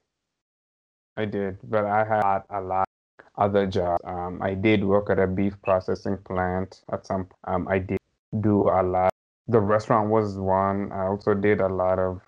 I 1.17 1.25
did, 1.25 1.59
but 1.65 1.85
I 1.85 2.05
had 2.05 2.43
a 2.51 2.61
lot 2.61 2.89
other 3.37 3.67
jobs. 3.67 4.03
Um, 4.05 4.41
I 4.43 4.55
did 4.55 4.85
work 4.85 5.11
at 5.11 5.19
a 5.19 5.27
beef 5.27 5.55
processing 5.63 6.19
plant 6.19 6.83
at 6.93 7.07
some. 7.07 7.29
Um, 7.45 7.69
I 7.69 7.79
did 7.79 7.99
do 8.41 8.69
a 8.69 8.83
lot. 8.83 9.11
The 9.49 9.61
restaurant 9.61 10.11
was 10.11 10.39
one. 10.39 10.93
I 10.93 11.07
also 11.07 11.35
did 11.35 11.61
a 11.61 11.69
lot 11.69 11.99
of 11.99 12.21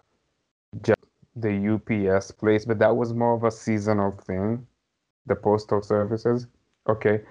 just 0.83 0.99
the 1.37 1.75
UPS 1.75 2.31
place, 2.31 2.65
but 2.65 2.79
that 2.79 2.97
was 2.97 3.13
more 3.13 3.35
of 3.35 3.45
a 3.45 3.51
seasonal 3.51 4.13
thing, 4.27 4.67
the 5.27 5.35
postal 5.35 5.83
services. 5.83 6.47
Okay. 6.89 7.23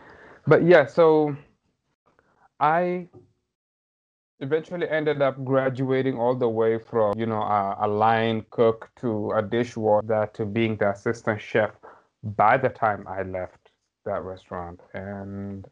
But 0.47 0.63
yeah, 0.63 0.85
so 0.85 1.35
I 2.59 3.07
eventually 4.39 4.89
ended 4.89 5.21
up 5.21 5.43
graduating 5.43 6.17
all 6.17 6.35
the 6.35 6.49
way 6.49 6.77
from, 6.77 7.17
you 7.17 7.25
know, 7.25 7.41
a, 7.41 7.77
a 7.81 7.87
line 7.87 8.45
cook 8.49 8.89
to 8.97 9.31
a 9.31 9.41
dishwasher 9.41 10.29
to 10.33 10.45
being 10.45 10.77
the 10.77 10.91
assistant 10.91 11.41
chef 11.41 11.71
by 12.23 12.57
the 12.57 12.69
time 12.69 13.07
I 13.07 13.23
left 13.23 13.71
that 14.05 14.23
restaurant. 14.23 14.79
And 14.93 15.67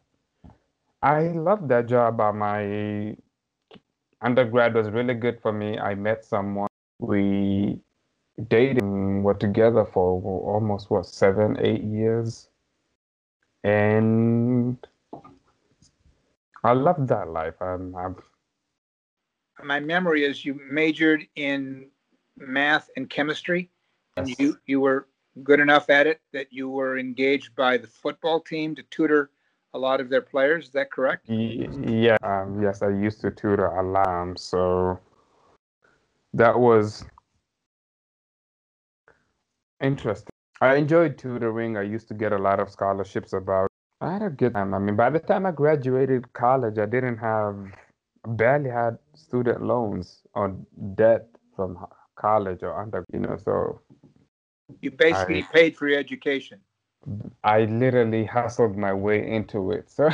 I 1.02 1.28
loved 1.28 1.68
that 1.68 1.86
job. 1.86 2.20
Uh, 2.20 2.32
my 2.32 3.16
undergrad 4.20 4.74
was 4.74 4.88
really 4.90 5.14
good 5.14 5.40
for 5.40 5.52
me. 5.52 5.78
I 5.78 5.94
met 5.94 6.24
someone. 6.24 6.68
We 6.98 7.80
dating 8.48 9.22
were 9.22 9.34
together 9.34 9.84
for 9.84 10.20
almost 10.22 10.90
what 10.90 11.06
seven 11.06 11.56
eight 11.60 11.82
years 11.82 12.48
and 13.62 14.76
i 16.64 16.72
love 16.72 17.06
that 17.06 17.28
life 17.28 17.54
I'm, 17.60 17.94
I'm, 17.94 18.16
my 19.62 19.80
memory 19.80 20.24
is 20.24 20.44
you 20.44 20.60
majored 20.70 21.26
in 21.36 21.86
math 22.36 22.88
and 22.96 23.08
chemistry 23.08 23.70
and 24.16 24.34
you 24.38 24.58
you 24.66 24.80
were 24.80 25.08
good 25.42 25.60
enough 25.60 25.90
at 25.90 26.06
it 26.06 26.20
that 26.32 26.52
you 26.52 26.68
were 26.68 26.98
engaged 26.98 27.54
by 27.54 27.76
the 27.76 27.86
football 27.86 28.40
team 28.40 28.74
to 28.74 28.82
tutor 28.84 29.30
a 29.74 29.78
lot 29.78 30.00
of 30.00 30.10
their 30.10 30.20
players 30.22 30.66
is 30.66 30.70
that 30.70 30.90
correct 30.90 31.28
yeah 31.28 32.16
um, 32.22 32.60
yes 32.62 32.82
i 32.82 32.88
used 32.88 33.20
to 33.20 33.30
tutor 33.30 33.66
a 33.66 33.82
lot 33.82 34.38
so 34.38 34.98
that 36.34 36.58
was 36.58 37.04
Interesting. 39.82 40.30
I 40.60 40.76
enjoyed 40.76 41.18
tutoring. 41.18 41.76
I 41.76 41.82
used 41.82 42.06
to 42.08 42.14
get 42.14 42.32
a 42.32 42.38
lot 42.38 42.60
of 42.60 42.70
scholarships 42.70 43.32
about. 43.32 43.66
I 44.00 44.12
had 44.12 44.22
a 44.22 44.30
good 44.30 44.54
time. 44.54 44.74
I 44.74 44.78
mean, 44.78 44.94
by 44.94 45.10
the 45.10 45.18
time 45.18 45.44
I 45.44 45.50
graduated 45.50 46.32
college, 46.32 46.78
I 46.78 46.86
didn't 46.86 47.18
have, 47.18 47.56
barely 48.26 48.70
had 48.70 48.98
student 49.14 49.62
loans 49.62 50.22
or 50.34 50.56
debt 50.94 51.26
from 51.56 51.86
college 52.16 52.62
or 52.62 52.80
under, 52.80 53.04
you 53.12 53.20
know, 53.20 53.36
so. 53.36 53.80
You 54.80 54.90
basically 54.90 55.42
I, 55.42 55.52
paid 55.52 55.76
for 55.76 55.88
your 55.88 55.98
education. 55.98 56.60
I 57.42 57.64
literally 57.64 58.24
hustled 58.24 58.76
my 58.76 58.92
way 58.92 59.28
into 59.28 59.72
it. 59.72 59.90
So, 59.90 60.08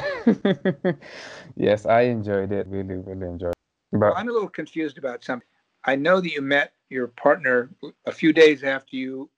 yes, 1.57 1.87
I 1.87 2.03
enjoyed 2.03 2.51
it. 2.51 2.67
Really, 2.67 2.97
really 2.97 3.27
enjoyed 3.27 3.51
it. 3.51 3.99
But 3.99 4.17
I'm 4.17 4.29
a 4.29 4.33
little 4.33 4.49
confused 4.49 4.99
about 4.99 5.23
something. 5.23 5.47
I 5.85 5.97
know 5.97 6.21
that 6.21 6.31
you 6.31 6.43
met 6.43 6.73
your 6.91 7.09
partner 7.09 7.71
a 8.07 8.13
few 8.13 8.33
days 8.33 8.65
after 8.65 8.97
you 8.97 9.31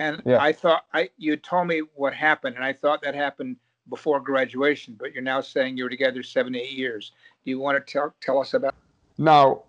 and 0.00 0.22
yeah. 0.24 0.38
I 0.40 0.52
thought 0.52 0.86
I 0.94 1.10
you 1.18 1.36
told 1.36 1.68
me 1.68 1.82
what 1.94 2.14
happened, 2.14 2.56
and 2.56 2.64
I 2.64 2.72
thought 2.72 3.02
that 3.02 3.14
happened 3.14 3.56
before 3.90 4.20
graduation. 4.20 4.96
But 4.98 5.12
you're 5.12 5.22
now 5.22 5.42
saying 5.42 5.76
you 5.76 5.84
were 5.84 5.90
together 5.90 6.22
seven, 6.22 6.54
eight 6.54 6.72
years. 6.72 7.12
Do 7.44 7.50
you 7.50 7.58
want 7.58 7.76
to 7.84 7.92
tell 7.92 8.14
tell 8.20 8.38
us 8.38 8.54
about? 8.54 8.74
Now, 9.18 9.64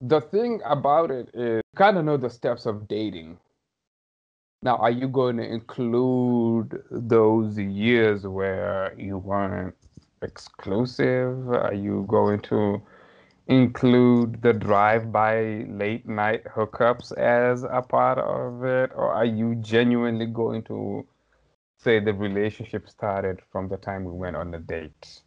the 0.00 0.20
thing 0.20 0.60
about 0.64 1.10
it 1.10 1.30
is 1.34 1.62
kind 1.74 1.98
of 1.98 2.04
know 2.04 2.16
the 2.16 2.30
steps 2.30 2.66
of 2.66 2.86
dating. 2.86 3.38
Now, 4.62 4.76
are 4.76 4.90
you 4.90 5.08
going 5.08 5.36
to 5.38 5.44
include 5.44 6.82
those 6.90 7.58
years 7.58 8.26
where 8.26 8.94
you 8.96 9.18
weren't 9.18 9.74
exclusive? 10.22 11.48
Are 11.50 11.74
you 11.74 12.04
going 12.08 12.40
to 12.40 12.82
include 13.48 14.42
the 14.42 14.52
drive-by 14.52 15.66
late 15.68 16.08
night 16.08 16.44
hookups 16.46 17.16
as 17.16 17.62
a 17.62 17.80
part 17.80 18.18
of 18.18 18.64
it, 18.64 18.90
or 18.96 19.12
are 19.12 19.24
you 19.24 19.54
genuinely 19.56 20.26
going 20.26 20.62
to 20.64 21.06
say 21.78 22.00
the 22.00 22.12
relationship 22.12 22.88
started 22.88 23.40
from 23.50 23.68
the 23.68 23.76
time 23.76 24.04
we 24.04 24.12
went 24.12 24.36
on 24.36 24.50
the 24.50 24.58
date? 24.58 25.22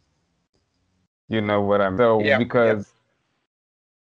You 1.28 1.40
know 1.40 1.62
what 1.62 1.80
I 1.80 1.90
mean? 1.90 1.98
So 1.98 2.22
yeah, 2.22 2.38
because 2.38 2.92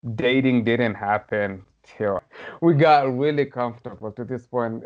yeah. 0.02 0.10
dating 0.16 0.64
didn't 0.64 0.94
happen 0.94 1.64
till 1.84 2.22
we 2.60 2.74
got 2.74 3.16
really 3.16 3.46
comfortable 3.46 4.10
to 4.12 4.24
this 4.24 4.46
point. 4.46 4.82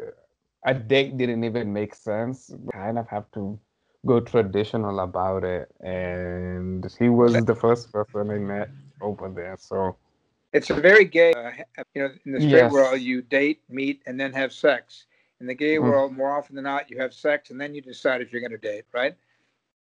A 0.67 0.75
date 0.75 1.17
didn't 1.17 1.45
even 1.45 1.73
make 1.73 1.95
sense. 1.95 2.51
We 2.51 2.71
kind 2.73 2.99
of 2.99 3.09
have 3.09 3.31
to 3.33 3.59
go 4.07 4.21
traditional 4.21 5.01
about 5.01 5.45
it. 5.45 5.71
And 5.81 6.87
he 6.99 7.09
was 7.09 7.33
the 7.45 7.55
first 7.55 7.93
person 7.93 8.31
I 8.31 8.39
met 8.39 8.71
over 9.01 9.29
there. 9.29 9.57
So 9.59 9.97
it's 10.53 10.71
a 10.71 10.75
very 10.75 11.05
gay, 11.05 11.33
uh, 11.33 11.83
you 11.95 12.03
know, 12.03 12.11
in 12.25 12.33
the 12.33 12.41
straight 12.41 12.53
yes. 12.53 12.73
world, 12.73 13.01
you 13.01 13.23
date, 13.23 13.61
meet, 13.69 14.03
and 14.07 14.19
then 14.19 14.33
have 14.33 14.53
sex. 14.53 15.07
In 15.41 15.47
the 15.47 15.55
gay 15.55 15.77
mm. 15.77 15.83
world, 15.83 16.17
more 16.17 16.37
often 16.37 16.57
than 16.57 16.65
not, 16.65 16.91
you 16.91 16.99
have 16.99 17.15
sex 17.15 17.51
and 17.51 17.61
then 17.61 17.75
you 17.75 17.81
decide 17.81 18.21
if 18.21 18.33
you're 18.33 18.41
going 18.41 18.51
to 18.53 18.59
date, 18.59 18.85
right? 18.93 19.15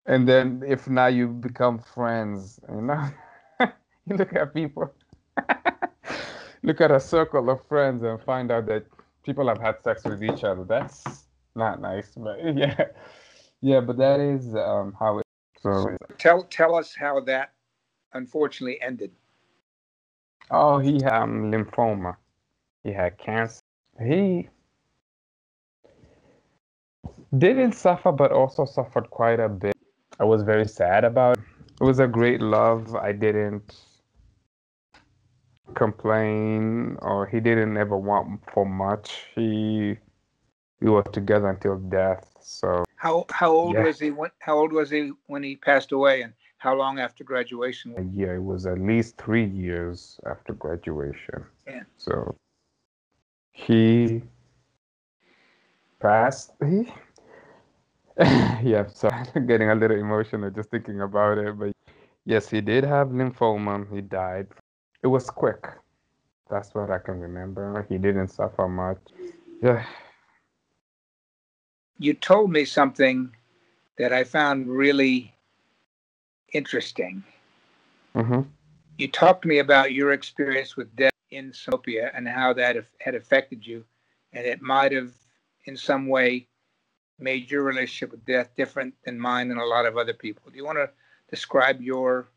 And 0.06 0.26
then 0.26 0.62
if 0.66 0.88
not, 0.88 1.14
you 1.14 1.28
become 1.28 1.78
friends. 1.78 2.58
You 2.68 2.82
know, 2.82 3.10
you 3.60 4.16
look 4.16 4.34
at 4.34 4.52
people, 4.54 4.92
look 6.62 6.80
at 6.80 6.90
a 6.90 6.98
circle 6.98 7.48
of 7.50 7.66
friends 7.68 8.02
and 8.02 8.20
find 8.20 8.50
out 8.50 8.66
that 8.66 8.84
people 9.24 9.46
have 9.48 9.60
had 9.60 9.82
sex 9.84 10.04
with 10.04 10.24
each 10.24 10.42
other. 10.42 10.64
That's 10.64 11.04
not 11.54 11.80
nice, 11.80 12.12
but 12.16 12.38
yeah, 12.56 12.86
yeah. 13.60 13.80
But 13.80 13.98
that 13.98 14.18
is 14.18 14.54
um, 14.56 14.96
how 14.98 15.18
it. 15.18 15.26
So 15.60 15.96
tell 16.18 16.44
tell 16.44 16.74
us 16.74 16.94
how 16.94 17.20
that 17.20 17.52
unfortunately 18.14 18.80
ended? 18.80 19.12
Oh, 20.50 20.78
he 20.78 20.94
had 21.02 21.22
um, 21.22 21.50
lymphoma. 21.50 22.16
He 22.84 22.92
had 22.92 23.18
cancer. 23.18 23.60
He 24.04 24.48
didn't 27.36 27.72
suffer, 27.72 28.12
but 28.12 28.32
also 28.32 28.64
suffered 28.64 29.10
quite 29.10 29.40
a 29.40 29.48
bit. 29.48 29.76
I 30.20 30.24
was 30.24 30.42
very 30.42 30.66
sad 30.66 31.04
about 31.04 31.38
it. 31.38 31.44
It 31.80 31.84
was 31.84 31.98
a 31.98 32.06
great 32.06 32.40
love. 32.40 32.94
I 32.94 33.12
didn't 33.12 33.76
complain, 35.74 36.96
or 37.00 37.26
he 37.26 37.40
didn't 37.40 37.76
ever 37.76 37.96
want 37.96 38.40
for 38.52 38.64
much. 38.64 39.26
He 39.34 39.96
we 40.80 40.90
were 40.90 41.02
together 41.04 41.48
until 41.48 41.78
death. 41.78 42.26
So 42.40 42.84
how 42.96 43.26
how 43.30 43.50
old 43.50 43.74
yeah. 43.74 43.84
was 43.84 43.98
he? 43.98 44.10
When, 44.10 44.30
how 44.40 44.58
old 44.58 44.72
was 44.72 44.90
he 44.90 45.12
when 45.26 45.42
he 45.42 45.56
passed 45.56 45.92
away? 45.92 46.22
And 46.22 46.32
how 46.58 46.74
long 46.74 47.00
after 47.00 47.24
graduation? 47.24 48.12
Yeah, 48.14 48.34
it 48.34 48.42
was 48.42 48.66
at 48.66 48.78
least 48.78 49.16
three 49.16 49.46
years 49.46 50.20
after 50.26 50.52
graduation. 50.52 51.44
Yeah. 51.66 51.82
So 51.96 52.36
he 53.52 54.22
passed. 56.00 56.52
He, 56.64 56.92
yeah, 58.62 58.86
so 58.92 59.08
I'm 59.34 59.46
getting 59.46 59.70
a 59.70 59.74
little 59.74 59.96
emotional 59.96 60.50
just 60.50 60.70
thinking 60.70 61.00
about 61.00 61.38
it. 61.38 61.58
But 61.58 61.72
yes, 62.24 62.48
he 62.48 62.60
did 62.60 62.84
have 62.84 63.08
lymphoma. 63.08 63.92
He 63.92 64.00
died. 64.00 64.48
It 65.02 65.06
was 65.06 65.30
quick. 65.30 65.66
That's 66.50 66.74
what 66.74 66.90
I 66.90 66.98
can 66.98 67.18
remember. 67.18 67.86
He 67.88 67.96
didn't 67.96 68.28
suffer 68.28 68.68
much. 68.68 68.98
Yeah. 69.62 69.84
You 71.98 72.14
told 72.14 72.50
me 72.50 72.64
something 72.64 73.34
that 73.96 74.12
I 74.12 74.24
found 74.24 74.68
really 74.68 75.34
interesting. 76.52 77.24
Mm-hmm. 78.14 78.42
You 78.98 79.08
talked 79.08 79.42
to 79.42 79.48
me 79.48 79.58
about 79.58 79.92
your 79.92 80.12
experience 80.12 80.76
with 80.76 80.94
death 80.96 81.12
in 81.30 81.52
Somalia 81.52 82.10
and 82.14 82.28
how 82.28 82.52
that 82.52 82.76
had 83.00 83.14
affected 83.14 83.66
you, 83.66 83.84
and 84.32 84.46
it 84.46 84.60
might 84.60 84.92
have, 84.92 85.12
in 85.64 85.76
some 85.76 86.06
way, 86.06 86.46
made 87.22 87.50
your 87.50 87.62
relationship 87.62 88.10
with 88.10 88.24
death 88.26 88.50
different 88.56 88.94
than 89.04 89.18
mine 89.18 89.50
and 89.50 89.60
a 89.60 89.64
lot 89.64 89.86
of 89.86 89.96
other 89.96 90.12
people. 90.12 90.50
Do 90.50 90.56
you 90.56 90.64
want 90.64 90.78
to 90.78 90.90
describe 91.30 91.80
your 91.80 92.28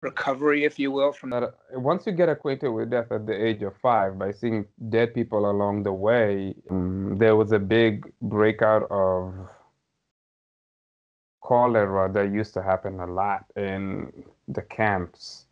recovery, 0.00 0.64
if 0.64 0.78
you 0.78 0.90
will, 0.90 1.12
from 1.12 1.30
that? 1.30 1.54
Once 1.72 2.06
you 2.06 2.12
get 2.12 2.28
acquainted 2.28 2.70
with 2.70 2.90
death 2.90 3.10
at 3.10 3.26
the 3.26 3.34
age 3.34 3.62
of 3.62 3.76
five, 3.76 4.18
by 4.18 4.32
seeing 4.32 4.66
dead 4.88 5.14
people 5.14 5.50
along 5.50 5.82
the 5.82 5.92
way, 5.92 6.54
um, 6.70 7.16
there 7.18 7.36
was 7.36 7.52
a 7.52 7.58
big 7.58 8.10
breakout 8.20 8.86
of 8.90 9.34
cholera 11.42 12.10
that 12.12 12.32
used 12.32 12.54
to 12.54 12.62
happen 12.62 13.00
a 13.00 13.06
lot 13.06 13.44
in 13.56 14.24
the 14.48 14.62
camps. 14.62 15.46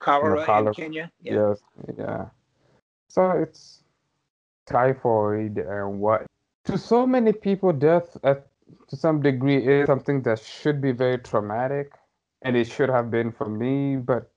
Cholera, 0.00 0.44
cholera 0.44 0.68
in 0.68 0.74
Kenya? 0.74 1.12
Yeah. 1.22 1.32
Yes, 1.34 1.62
yeah. 1.98 2.26
So 3.08 3.30
it's 3.30 3.84
typhoid 4.66 5.58
and 5.58 6.00
what 6.00 6.26
to 6.64 6.78
so 6.78 7.06
many 7.06 7.32
people 7.32 7.72
death 7.72 8.16
at 8.24 8.46
to 8.88 8.96
some 8.96 9.20
degree 9.22 9.58
is 9.58 9.86
something 9.86 10.22
that 10.22 10.40
should 10.40 10.80
be 10.80 10.92
very 10.92 11.18
traumatic 11.18 11.92
and 12.42 12.56
it 12.56 12.66
should 12.66 12.88
have 12.88 13.10
been 13.10 13.30
for 13.30 13.48
me 13.48 13.96
but 13.96 14.30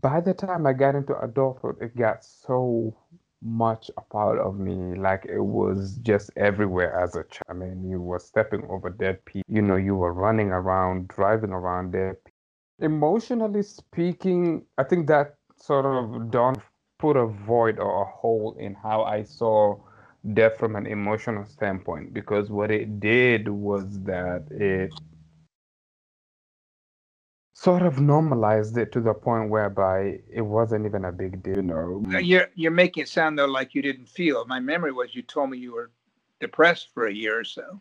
by 0.00 0.20
the 0.20 0.34
time 0.34 0.66
i 0.66 0.72
got 0.72 0.94
into 0.94 1.18
adulthood 1.20 1.76
it 1.80 1.96
got 1.96 2.24
so 2.24 2.94
much 3.42 3.90
a 3.96 4.00
part 4.02 4.38
of 4.38 4.58
me. 4.58 4.96
Like 4.98 5.26
it 5.26 5.40
was 5.40 5.98
just 6.02 6.30
everywhere 6.36 6.98
as 6.98 7.16
a 7.16 7.24
child. 7.24 7.44
I 7.48 7.52
mean, 7.54 7.88
you 7.88 8.00
were 8.00 8.18
stepping 8.18 8.64
over 8.68 8.90
dead 8.90 9.24
people. 9.24 9.52
You 9.52 9.62
know, 9.62 9.76
you 9.76 9.96
were 9.96 10.12
running 10.12 10.48
around, 10.50 11.08
driving 11.08 11.50
around 11.50 11.92
dead 11.92 12.16
people. 12.24 12.38
Emotionally 12.80 13.62
speaking, 13.62 14.64
I 14.78 14.84
think 14.84 15.06
that 15.08 15.36
sort 15.56 15.86
of 15.86 16.30
don't 16.30 16.58
put 16.98 17.16
a 17.16 17.26
void 17.26 17.78
or 17.78 18.02
a 18.02 18.04
hole 18.04 18.56
in 18.58 18.74
how 18.74 19.02
I 19.02 19.24
saw 19.24 19.76
death 20.34 20.56
from 20.56 20.76
an 20.76 20.86
emotional 20.86 21.44
standpoint 21.44 22.14
because 22.14 22.48
what 22.48 22.70
it 22.70 23.00
did 23.00 23.48
was 23.48 23.84
that 24.02 24.44
it 24.50 24.92
sort 27.52 27.82
of 27.82 28.00
normalized 28.00 28.76
it 28.76 28.92
to 28.92 29.00
the 29.00 29.14
point 29.14 29.50
whereby 29.50 30.18
it 30.32 30.42
wasn't 30.42 30.84
even 30.86 31.04
a 31.04 31.12
big 31.12 31.42
deal. 31.42 31.56
You 31.56 31.62
know, 31.62 32.02
you're 32.18 32.50
you're 32.54 32.70
making 32.70 33.04
it 33.04 33.08
sound 33.08 33.38
though 33.38 33.46
like 33.46 33.74
you 33.74 33.82
didn't 33.82 34.08
feel. 34.08 34.44
My 34.46 34.60
memory 34.60 34.92
was 34.92 35.14
you 35.14 35.22
told 35.22 35.50
me 35.50 35.58
you 35.58 35.74
were 35.74 35.90
depressed 36.40 36.88
for 36.94 37.06
a 37.06 37.12
year 37.12 37.38
or 37.38 37.44
so. 37.44 37.80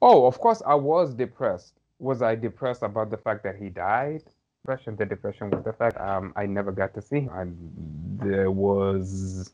Oh, 0.00 0.26
of 0.26 0.38
course 0.40 0.62
I 0.66 0.74
was 0.74 1.14
depressed. 1.14 1.74
Was 1.98 2.22
I 2.22 2.34
depressed 2.34 2.82
about 2.82 3.10
the 3.10 3.16
fact 3.16 3.42
that 3.44 3.56
he 3.56 3.68
died? 3.68 4.22
Depression. 4.62 4.96
The 4.96 5.06
depression 5.06 5.50
was 5.50 5.64
the 5.64 5.72
fact 5.72 6.00
um, 6.00 6.32
I 6.36 6.46
never 6.46 6.72
got 6.72 6.94
to 6.94 7.02
see 7.02 7.20
him. 7.20 7.30
And 7.34 8.20
there 8.20 8.50
was 8.50 9.52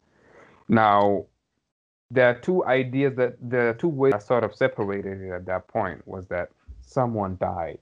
now 0.69 1.27
there 2.11 2.29
are 2.29 2.35
two 2.35 2.65
ideas 2.65 3.15
that 3.17 3.37
the 3.41 3.75
two 3.79 3.89
ways 3.89 4.15
I 4.15 4.19
sort 4.19 4.45
of 4.45 4.55
separated 4.55 5.21
it 5.23 5.31
at 5.33 5.47
that 5.47 5.69
point 5.69 6.07
was 6.07 6.27
that 6.29 6.51
someone 6.83 7.37
died 7.41 7.79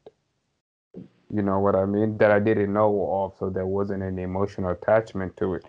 you 1.33 1.41
know 1.43 1.61
what 1.61 1.75
I 1.75 1.87
mean? 1.87 2.19
That 2.19 2.31
I 2.31 2.39
didn't 2.39 2.73
know 2.75 3.09
of, 3.11 3.35
so 3.39 3.49
there 3.49 3.67
wasn't 3.67 4.03
any 4.03 4.23
emotional 4.23 4.71
attachment 4.71 5.37
to 5.39 5.55
it. 5.55 5.65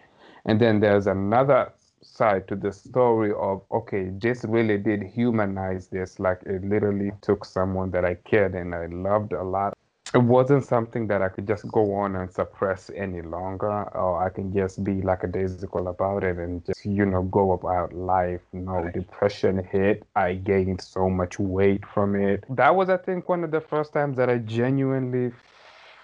And 0.46 0.60
then 0.60 0.82
there's 0.82 1.08
another 1.08 1.72
side 2.02 2.50
to 2.50 2.56
the 2.56 2.72
story 2.74 3.32
of 3.32 3.62
okay, 3.72 4.10
this 4.12 4.44
really 4.44 4.78
did 4.78 5.04
humanize 5.04 5.88
this. 5.88 6.20
Like 6.20 6.42
it 6.46 6.66
literally 6.66 7.12
took 7.22 7.46
someone 7.46 7.92
that 7.92 8.04
I 8.04 8.16
cared 8.16 8.56
and 8.56 8.76
I 8.76 8.88
loved 8.88 9.32
a 9.32 9.44
lot 9.44 9.78
it 10.14 10.22
wasn't 10.22 10.64
something 10.64 11.08
that 11.08 11.24
I 11.24 11.30
could 11.30 11.48
just 11.48 11.68
go 11.72 11.96
on 11.96 12.16
and 12.16 12.32
suppress 12.32 12.92
any 12.96 13.22
longer, 13.22 13.84
or 13.98 14.24
I 14.24 14.30
can 14.30 14.54
just 14.54 14.84
be 14.84 15.02
like 15.02 15.24
a 15.24 15.28
daisical 15.28 15.88
about 15.88 16.24
it 16.24 16.38
and 16.38 16.64
just, 16.66 16.86
you 16.86 17.06
know, 17.06 17.24
go 17.24 17.54
about 17.54 17.94
life. 17.94 18.42
No, 18.54 18.74
right. 18.74 18.94
depression 18.94 19.64
hit. 19.64 20.06
I 20.16 20.36
gained 20.36 20.82
so 20.82 21.10
much 21.10 21.40
weight 21.40 21.84
from 21.88 22.16
it. 22.16 22.44
That 22.50 22.76
was, 22.76 22.90
I 22.90 22.98
think, 22.98 23.28
one 23.28 23.44
of 23.44 23.50
the 23.50 23.62
first 23.62 23.94
times 23.94 24.18
that 24.18 24.30
I 24.30 24.38
genuinely 24.38 25.32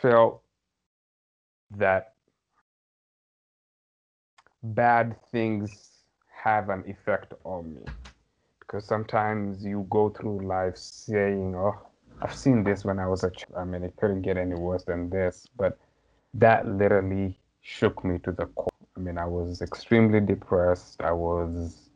felt 0.01 0.41
that 1.77 2.13
bad 4.63 5.15
things 5.31 5.89
have 6.43 6.69
an 6.69 6.83
effect 6.87 7.33
on 7.43 7.75
me. 7.75 7.81
Because 8.59 8.85
sometimes 8.85 9.63
you 9.63 9.85
go 9.89 10.09
through 10.09 10.47
life 10.47 10.77
saying, 10.77 11.55
oh, 11.55 11.88
I've 12.21 12.35
seen 12.35 12.63
this 12.63 12.83
when 12.83 12.99
I 12.99 13.07
was 13.07 13.23
a 13.23 13.31
child. 13.31 13.53
I 13.57 13.63
mean, 13.63 13.83
it 13.83 13.95
couldn't 13.97 14.21
get 14.21 14.37
any 14.37 14.55
worse 14.55 14.83
than 14.83 15.09
this, 15.09 15.47
but 15.57 15.77
that 16.33 16.67
literally 16.67 17.39
shook 17.61 18.03
me 18.03 18.19
to 18.19 18.31
the 18.31 18.45
core. 18.47 18.67
I 18.97 18.99
mean, 18.99 19.17
I 19.17 19.25
was 19.25 19.61
extremely 19.61 20.19
depressed. 20.19 21.01
I 21.01 21.13
was 21.13 21.89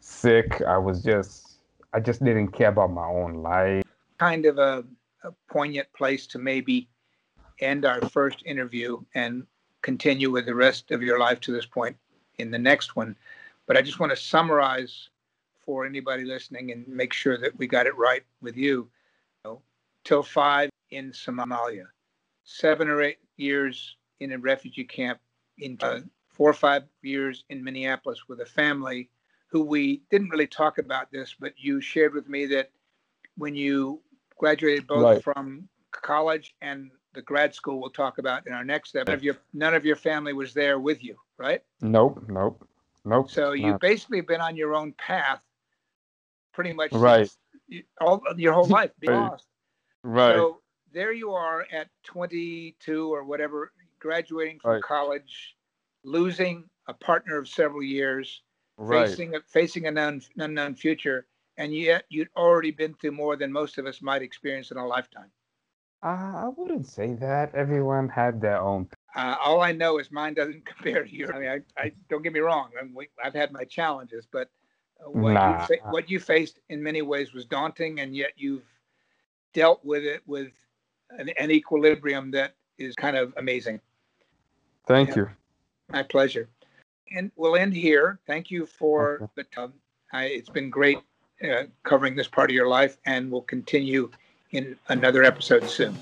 sick. 0.00 0.60
I 0.62 0.78
was 0.78 1.02
just, 1.02 1.58
I 1.92 2.00
just 2.00 2.24
didn't 2.24 2.48
care 2.48 2.70
about 2.70 2.90
my 2.92 3.06
own 3.06 3.34
life. 3.34 3.84
Kind 4.18 4.46
of 4.46 4.58
a, 4.58 4.84
a 5.22 5.30
poignant 5.48 5.92
place 5.92 6.26
to 6.28 6.38
maybe 6.38 6.88
end 7.60 7.84
our 7.84 8.00
first 8.08 8.42
interview 8.44 9.00
and 9.14 9.46
continue 9.82 10.30
with 10.30 10.46
the 10.46 10.54
rest 10.54 10.90
of 10.90 11.02
your 11.02 11.18
life 11.18 11.40
to 11.40 11.52
this 11.52 11.66
point 11.66 11.96
in 12.38 12.50
the 12.50 12.58
next 12.58 12.96
one. 12.96 13.14
But 13.66 13.76
I 13.76 13.82
just 13.82 14.00
want 14.00 14.10
to 14.10 14.16
summarize 14.16 15.08
for 15.64 15.86
anybody 15.86 16.24
listening 16.24 16.72
and 16.72 16.86
make 16.88 17.12
sure 17.12 17.38
that 17.38 17.56
we 17.58 17.66
got 17.66 17.86
it 17.86 17.96
right 17.96 18.22
with 18.40 18.56
you. 18.56 18.88
you 19.44 19.50
know, 19.50 19.62
till 20.04 20.22
five 20.22 20.70
in 20.90 21.12
Somalia, 21.12 21.86
seven 22.44 22.88
or 22.88 23.02
eight 23.02 23.18
years 23.36 23.96
in 24.20 24.32
a 24.32 24.38
refugee 24.38 24.84
camp, 24.84 25.20
in 25.58 25.78
uh, 25.80 26.00
four 26.28 26.50
or 26.50 26.54
five 26.54 26.84
years 27.02 27.44
in 27.50 27.62
Minneapolis 27.62 28.28
with 28.28 28.40
a 28.40 28.46
family 28.46 29.08
who 29.48 29.62
we 29.62 30.02
didn't 30.10 30.30
really 30.30 30.46
talk 30.46 30.78
about 30.78 31.10
this, 31.12 31.36
but 31.38 31.52
you 31.58 31.80
shared 31.80 32.14
with 32.14 32.28
me 32.28 32.46
that 32.46 32.70
when 33.36 33.54
you 33.54 34.00
graduated 34.38 34.86
both 34.86 35.02
right. 35.02 35.22
from 35.22 35.68
college 35.90 36.54
and 36.62 36.90
the 37.14 37.22
grad 37.22 37.54
school 37.54 37.80
we'll 37.80 37.90
talk 37.90 38.18
about 38.18 38.46
in 38.46 38.52
our 38.52 38.64
next 38.64 38.90
step. 38.90 39.06
None 39.06 39.14
of 39.14 39.22
your 39.22 39.36
none 39.52 39.74
of 39.74 39.84
your 39.84 39.96
family 39.96 40.32
was 40.32 40.54
there 40.54 40.78
with 40.78 41.04
you, 41.04 41.16
right? 41.36 41.62
Nope, 41.80 42.24
nope, 42.28 42.66
nope. 43.04 43.30
So 43.30 43.52
you've 43.52 43.80
basically 43.80 44.20
been 44.20 44.40
on 44.40 44.56
your 44.56 44.74
own 44.74 44.92
path, 44.92 45.40
pretty 46.52 46.72
much 46.72 46.92
right 46.92 47.28
all 48.00 48.22
your 48.36 48.52
whole 48.52 48.66
life, 48.66 48.90
being 49.00 49.12
right. 49.16 49.30
lost. 49.30 49.46
Right. 50.02 50.34
So 50.34 50.60
there 50.92 51.12
you 51.12 51.30
are 51.32 51.66
at 51.72 51.88
22 52.04 53.12
or 53.12 53.24
whatever, 53.24 53.72
graduating 53.98 54.60
from 54.60 54.72
right. 54.72 54.82
college, 54.82 55.56
losing 56.04 56.64
a 56.88 56.94
partner 56.94 57.38
of 57.38 57.48
several 57.48 57.82
years, 57.82 58.42
right. 58.76 59.08
facing 59.08 59.34
a, 59.34 59.40
facing 59.48 59.86
an 59.86 59.98
unknown, 59.98 60.22
unknown 60.38 60.74
future, 60.74 61.26
and 61.56 61.74
yet 61.74 62.04
you'd 62.08 62.28
already 62.36 62.70
been 62.70 62.94
through 62.94 63.12
more 63.12 63.36
than 63.36 63.52
most 63.52 63.78
of 63.78 63.86
us 63.86 64.02
might 64.02 64.22
experience 64.22 64.70
in 64.70 64.76
a 64.76 64.86
lifetime. 64.86 65.30
Uh, 66.04 66.46
I 66.46 66.50
wouldn't 66.56 66.88
say 66.88 67.14
that. 67.14 67.54
Everyone 67.54 68.08
had 68.08 68.40
their 68.40 68.60
own. 68.60 68.88
Uh, 69.14 69.36
all 69.44 69.60
I 69.60 69.70
know 69.70 69.98
is 69.98 70.10
mine 70.10 70.34
doesn't 70.34 70.66
compare 70.66 71.04
to 71.04 71.14
yours. 71.14 71.30
I 71.32 71.38
mean, 71.38 71.48
I, 71.48 71.80
I 71.80 71.92
don't 72.10 72.22
get 72.22 72.32
me 72.32 72.40
wrong. 72.40 72.70
I 72.76 73.24
have 73.24 73.34
had 73.34 73.52
my 73.52 73.62
challenges, 73.62 74.26
but 74.30 74.50
what, 75.06 75.32
nah. 75.32 75.60
you 75.60 75.66
fa- 75.66 75.90
what 75.90 76.10
you 76.10 76.20
faced 76.20 76.60
in 76.68 76.82
many 76.82 77.02
ways 77.02 77.32
was 77.32 77.44
daunting, 77.44 78.00
and 78.00 78.14
yet 78.14 78.32
you've 78.36 78.64
dealt 79.52 79.84
with 79.84 80.04
it 80.04 80.22
with 80.26 80.52
an, 81.10 81.28
an 81.38 81.50
equilibrium 81.50 82.30
that 82.32 82.54
is 82.78 82.94
kind 82.94 83.16
of 83.16 83.32
amazing. 83.36 83.80
Thank 84.86 85.10
yeah. 85.10 85.16
you. 85.16 85.30
My 85.90 86.02
pleasure. 86.02 86.48
And 87.14 87.30
we'll 87.36 87.56
end 87.56 87.74
here. 87.74 88.18
Thank 88.26 88.50
you 88.50 88.66
for 88.66 89.16
okay. 89.16 89.32
the 89.36 89.44
time. 89.44 89.74
I, 90.12 90.24
it's 90.24 90.48
been 90.48 90.70
great 90.70 90.98
uh, 91.42 91.64
covering 91.84 92.16
this 92.16 92.28
part 92.28 92.50
of 92.50 92.54
your 92.54 92.68
life, 92.68 92.96
and 93.06 93.30
we'll 93.30 93.42
continue 93.42 94.10
in 94.52 94.76
another 94.88 95.24
episode 95.24 95.68
soon. 95.68 95.94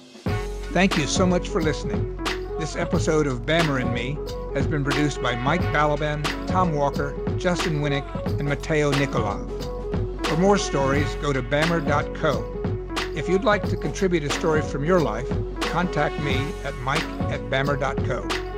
Thank 0.72 0.96
you 0.96 1.06
so 1.06 1.26
much 1.26 1.48
for 1.48 1.62
listening. 1.62 2.19
This 2.60 2.76
episode 2.76 3.26
of 3.26 3.46
Bammer 3.46 3.80
and 3.80 3.94
Me 3.94 4.18
has 4.52 4.66
been 4.66 4.84
produced 4.84 5.22
by 5.22 5.34
Mike 5.34 5.62
Balaban, 5.72 6.22
Tom 6.46 6.74
Walker, 6.74 7.16
Justin 7.38 7.80
Winnick, 7.80 8.04
and 8.38 8.46
Mateo 8.46 8.92
Nikolov. 8.92 9.48
For 10.26 10.36
more 10.36 10.58
stories, 10.58 11.14
go 11.22 11.32
to 11.32 11.42
bammer.co. 11.42 12.44
If 13.16 13.30
you'd 13.30 13.44
like 13.44 13.66
to 13.70 13.78
contribute 13.78 14.24
a 14.24 14.30
story 14.30 14.60
from 14.60 14.84
your 14.84 15.00
life, 15.00 15.26
contact 15.62 16.22
me 16.22 16.36
at 16.62 16.76
mike 16.80 17.02
at 17.32 17.40
bammer.co. 17.48 18.49